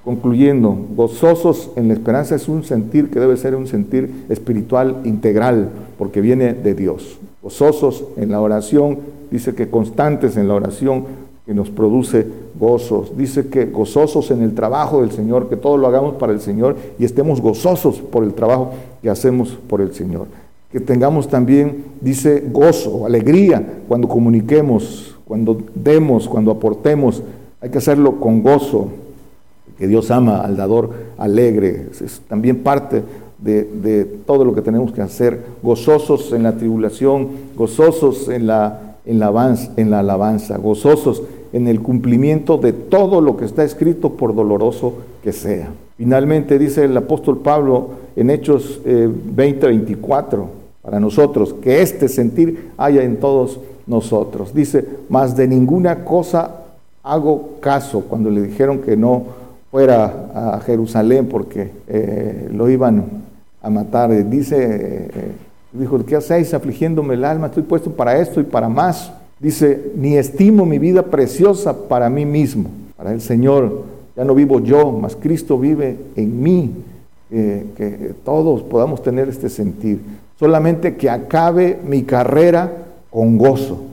concluyendo, 0.04 0.78
gozosos 0.96 1.72
en 1.76 1.88
la 1.88 1.94
esperanza 1.94 2.36
es 2.36 2.48
un 2.48 2.64
sentir 2.64 3.10
que 3.10 3.20
debe 3.20 3.38
ser 3.38 3.56
un 3.56 3.68
sentir 3.68 4.26
espiritual 4.30 5.02
integral, 5.04 5.70
porque 5.98 6.22
viene 6.22 6.54
de 6.54 6.76
Dios. 6.76 7.18
Gozosos 7.42 8.06
en 8.18 8.32
la 8.32 8.42
oración, 8.42 9.00
dice 9.32 9.56
que 9.56 9.70
constantes 9.70 10.38
en 10.38 10.48
la 10.48 10.56
oración, 10.56 11.06
que 11.46 11.54
nos 11.54 11.70
produce 11.70 12.26
gozos. 12.60 13.16
Dice 13.16 13.48
que 13.50 13.66
gozosos 13.66 14.32
en 14.32 14.42
el 14.42 14.56
trabajo 14.56 15.02
del 15.02 15.12
Señor, 15.12 15.48
que 15.48 15.56
todo 15.56 15.78
lo 15.78 15.88
hagamos 15.88 16.16
para 16.16 16.34
el 16.34 16.42
Señor 16.42 16.76
y 16.98 17.06
estemos 17.06 17.40
gozosos 17.40 18.00
por 18.00 18.24
el 18.24 18.34
trabajo 18.34 18.72
que 19.02 19.10
hacemos 19.10 19.58
por 19.68 19.82
el 19.82 19.94
Señor. 19.94 20.28
Que 20.76 20.82
tengamos 20.82 21.30
también, 21.30 21.86
dice, 22.02 22.44
gozo, 22.52 23.06
alegría 23.06 23.66
cuando 23.88 24.10
comuniquemos, 24.10 25.16
cuando 25.26 25.58
demos, 25.74 26.28
cuando 26.28 26.52
aportemos. 26.52 27.24
Hay 27.62 27.70
que 27.70 27.78
hacerlo 27.78 28.20
con 28.20 28.44
gozo, 28.44 28.90
que 29.78 29.88
Dios 29.88 30.12
ama 30.12 30.42
al 30.42 30.58
dador 30.58 30.90
alegre. 31.18 31.88
Es 31.94 32.20
también 32.28 32.58
parte 32.58 33.04
de, 33.40 34.04
todo 34.26 34.44
lo 34.44 34.54
que 34.54 34.62
tenemos 34.62 34.92
que 34.92 35.02
hacer. 35.02 35.46
Gozosos 35.64 36.34
en 36.34 36.44
la 36.44 36.58
tribulación, 36.58 37.30
gozosos 37.56 38.28
en 38.28 38.48
la 38.48 38.98
en 39.06 39.20
la, 39.20 40.00
alabanza, 40.00 40.58
gozosos 40.58 41.24
en 41.54 41.70
el 41.70 41.80
cumplimiento 41.80 42.58
de 42.58 42.74
todo 42.74 43.22
lo 43.22 43.38
que 43.38 43.46
está 43.46 43.64
escrito 43.64 44.10
por 44.10 44.36
doloroso 44.36 44.96
que 45.24 45.32
sea. 45.32 45.70
Finalmente 45.96 46.60
dice 46.60 46.84
el 46.84 46.98
apóstol 46.98 47.38
Pablo 47.38 47.92
en 48.18 48.30
Hechos 48.30 48.82
20, 48.84 49.68
eh, 49.68 49.70
24, 49.70 50.65
para 50.86 51.00
nosotros, 51.00 51.56
que 51.56 51.82
este 51.82 52.08
sentir 52.08 52.72
haya 52.78 53.02
en 53.02 53.18
todos 53.18 53.60
nosotros. 53.88 54.54
Dice, 54.54 54.86
más 55.10 55.36
de 55.36 55.48
ninguna 55.48 56.06
cosa 56.06 56.62
hago 57.02 57.56
caso 57.60 58.02
cuando 58.02 58.30
le 58.30 58.44
dijeron 58.44 58.80
que 58.80 58.96
no 58.96 59.24
fuera 59.72 60.56
a 60.56 60.60
Jerusalén 60.60 61.28
porque 61.28 61.72
eh, 61.88 62.50
lo 62.54 62.70
iban 62.70 63.04
a 63.64 63.70
matar. 63.70 64.12
Dice 64.30 65.10
eh, 65.14 65.32
Dijo, 65.74 66.06
¿qué 66.06 66.16
hacéis 66.16 66.54
afligiéndome 66.54 67.16
el 67.16 67.26
alma? 67.26 67.48
Estoy 67.48 67.64
puesto 67.64 67.92
para 67.92 68.18
esto 68.18 68.40
y 68.40 68.44
para 68.44 68.70
más. 68.70 69.12
Dice, 69.40 69.92
ni 69.98 70.16
estimo 70.16 70.66
mi 70.66 70.80
vida 70.80 71.04
preciosa 71.04 71.88
para 71.90 72.10
mí 72.10 72.26
mismo, 72.26 72.70
para 72.96 73.12
el 73.12 73.20
Señor. 73.20 73.84
Ya 74.16 74.24
no 74.24 74.34
vivo 74.34 74.62
yo, 74.62 74.92
mas 74.94 75.18
Cristo 75.18 75.60
vive 75.60 75.98
en 76.16 76.42
mí. 76.42 76.72
que 77.30 78.14
todos 78.24 78.62
podamos 78.62 79.04
tener 79.04 79.28
este 79.28 79.50
sentir. 79.50 80.00
Solamente 80.38 80.96
que 80.96 81.10
acabe 81.10 81.80
mi 81.86 82.04
carrera 82.04 82.72
con 83.10 83.38
gozo 83.38 83.84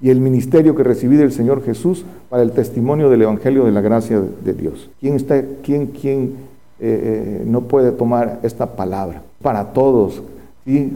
y 0.00 0.10
el 0.10 0.20
ministerio 0.20 0.74
que 0.74 0.82
recibí 0.82 1.16
del 1.16 1.32
Señor 1.32 1.62
Jesús 1.62 2.04
para 2.28 2.42
el 2.42 2.50
testimonio 2.50 3.08
del 3.08 3.22
Evangelio 3.22 3.64
de 3.64 3.72
la 3.72 3.80
gracia 3.80 4.20
de 4.20 4.52
Dios. 4.54 4.90
¿Quién, 5.00 5.14
está, 5.14 5.40
quién, 5.62 5.86
quién 5.86 6.34
eh, 6.80 7.40
eh, 7.40 7.44
no 7.46 7.62
puede 7.62 7.92
tomar 7.92 8.40
esta 8.42 8.74
palabra? 8.74 9.22
Para 9.42 9.72
todos. 9.72 10.22
¿sí? 10.64 10.92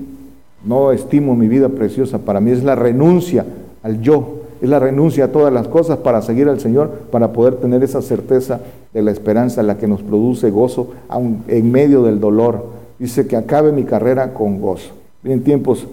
No 0.65 0.91
estimo 0.91 1.37
mi 1.37 1.47
vida 1.47 1.69
preciosa. 1.69 2.19
Para 2.19 2.41
mí 2.41 2.51
es 2.51 2.65
la 2.65 2.75
renuncia 2.75 3.47
al 3.85 4.01
yo. 4.01 4.41
Es 4.61 4.69
la 4.69 4.81
renuncia 4.81 5.27
a 5.27 5.29
todas 5.29 5.53
las 5.53 5.69
cosas 5.69 5.99
para 5.99 6.23
seguir 6.23 6.49
al 6.49 6.59
Señor, 6.59 6.91
para 7.13 7.33
poder 7.33 7.57
tener 7.57 7.85
esa 7.85 8.03
certeza 8.03 8.61
de 8.93 9.03
la 9.03 9.11
esperanza, 9.13 9.63
la 9.63 9.77
que 9.77 9.87
nos 9.87 10.03
produce 10.03 10.51
gozo 10.51 10.93
en 11.47 11.71
medio 11.71 12.03
del 12.03 12.19
dolor. 12.19 12.76
Dice 12.99 13.27
que 13.27 13.37
acabe 13.37 13.73
mi 13.73 13.85
carrera 13.85 14.33
con 14.33 14.61
gozo. 14.61 14.93
En 15.25 15.43
tiempos 15.43 15.87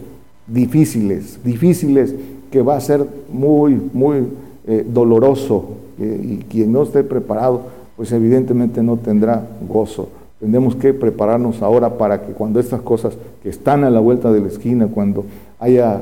difíciles, 0.48 1.40
difíciles, 1.44 2.16
que 2.52 2.62
va 2.62 2.76
a 2.76 2.82
ser 2.82 3.06
muy, 3.30 3.82
muy 3.94 4.28
eh, 4.68 4.86
doloroso. 4.88 5.66
Eh, 6.00 6.20
y 6.24 6.38
quien 6.50 6.72
no 6.72 6.84
esté 6.84 7.04
preparado, 7.04 7.62
pues 7.96 8.12
evidentemente 8.12 8.82
no 8.82 8.98
tendrá 8.98 9.46
gozo. 9.68 10.10
Tenemos 10.40 10.76
que 10.76 10.94
prepararnos 10.94 11.62
ahora 11.62 11.98
para 11.98 12.22
que 12.22 12.34
cuando 12.34 12.60
estas 12.60 12.82
cosas 12.82 13.16
que 13.42 13.50
están 13.50 13.84
a 13.84 13.90
la 13.90 14.00
vuelta 14.00 14.32
de 14.32 14.42
la 14.42 14.48
esquina, 14.48 14.88
cuando 14.88 15.26
haya, 15.60 16.02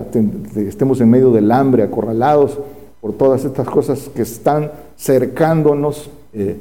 estemos 0.56 1.00
en 1.00 1.10
medio 1.10 1.32
del 1.32 1.52
hambre, 1.52 1.84
acorralados 1.84 2.58
por 3.02 3.14
todas 3.14 3.46
estas 3.46 3.68
cosas 3.68 4.10
que 4.16 4.24
están 4.24 4.72
cercándonos, 4.98 6.10
eh, 6.34 6.58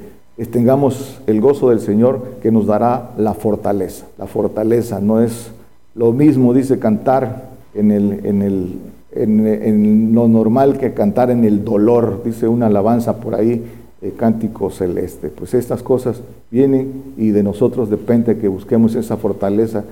tengamos 0.50 1.20
el 1.26 1.40
gozo 1.40 1.70
del 1.70 1.80
Señor 1.80 2.36
que 2.42 2.50
nos 2.50 2.66
dará 2.66 3.10
la 3.18 3.34
fortaleza. 3.34 4.06
La 4.18 4.26
fortaleza 4.26 5.00
no 5.00 5.20
es 5.20 5.50
lo 5.94 6.12
mismo, 6.12 6.54
dice, 6.54 6.78
cantar 6.78 7.50
en, 7.74 7.90
el, 7.90 8.24
en, 8.24 8.42
el, 8.42 8.78
en 9.12 10.14
lo 10.14 10.28
normal 10.28 10.78
que 10.78 10.94
cantar 10.94 11.30
en 11.30 11.44
el 11.44 11.64
dolor, 11.64 12.22
dice 12.24 12.48
una 12.48 12.66
alabanza 12.66 13.20
por 13.20 13.34
ahí 13.34 13.64
cántico 14.16 14.70
celeste. 14.70 15.28
Pues 15.28 15.52
estas 15.54 15.82
cosas 15.82 16.22
vienen 16.50 17.14
y 17.16 17.30
de 17.30 17.42
nosotros 17.42 17.90
depende 17.90 18.38
que 18.38 18.48
busquemos 18.48 18.94
esa 18.94 19.16
fortaleza 19.16 19.84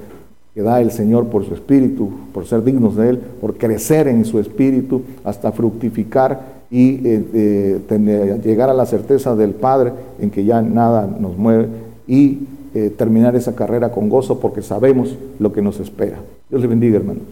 que 0.54 0.62
da 0.62 0.80
el 0.80 0.90
Señor 0.90 1.26
por 1.26 1.44
su 1.44 1.54
espíritu, 1.54 2.10
por 2.32 2.46
ser 2.46 2.64
dignos 2.64 2.96
de 2.96 3.10
Él, 3.10 3.18
por 3.18 3.56
crecer 3.56 4.08
en 4.08 4.24
su 4.24 4.38
espíritu 4.38 5.02
hasta 5.24 5.52
fructificar 5.52 6.57
y 6.70 7.06
eh, 7.06 7.24
eh, 7.34 8.40
llegar 8.44 8.68
a 8.68 8.74
la 8.74 8.86
certeza 8.86 9.34
del 9.34 9.52
Padre 9.52 9.92
en 10.20 10.30
que 10.30 10.44
ya 10.44 10.60
nada 10.60 11.06
nos 11.06 11.36
mueve 11.36 11.68
y 12.06 12.40
eh, 12.74 12.90
terminar 12.96 13.34
esa 13.36 13.54
carrera 13.54 13.90
con 13.90 14.08
gozo 14.08 14.38
porque 14.38 14.62
sabemos 14.62 15.16
lo 15.38 15.52
que 15.52 15.62
nos 15.62 15.80
espera. 15.80 16.18
Dios 16.50 16.60
le 16.60 16.68
bendiga, 16.68 16.98
hermanos. 16.98 17.22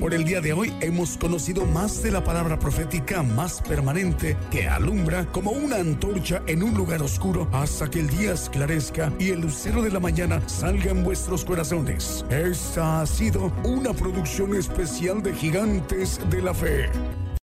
Por 0.00 0.14
el 0.14 0.24
día 0.24 0.40
de 0.40 0.52
hoy 0.52 0.72
hemos 0.80 1.18
conocido 1.18 1.66
más 1.66 2.02
de 2.02 2.12
la 2.12 2.22
palabra 2.22 2.58
profética 2.58 3.22
más 3.22 3.60
permanente 3.60 4.36
que 4.50 4.68
alumbra 4.68 5.26
como 5.32 5.50
una 5.50 5.76
antorcha 5.76 6.40
en 6.46 6.62
un 6.62 6.74
lugar 6.74 7.02
oscuro 7.02 7.48
hasta 7.52 7.90
que 7.90 8.00
el 8.00 8.08
día 8.08 8.32
esclarezca 8.32 9.12
y 9.18 9.30
el 9.30 9.40
lucero 9.40 9.82
de 9.82 9.90
la 9.90 10.00
mañana 10.00 10.40
salga 10.46 10.92
en 10.92 11.02
vuestros 11.02 11.44
corazones. 11.44 12.24
Esta 12.30 13.02
ha 13.02 13.06
sido 13.06 13.52
una 13.64 13.92
producción 13.92 14.54
especial 14.54 15.22
de 15.22 15.34
Gigantes 15.34 16.20
de 16.30 16.42
la 16.42 16.54
Fe. 16.54 16.88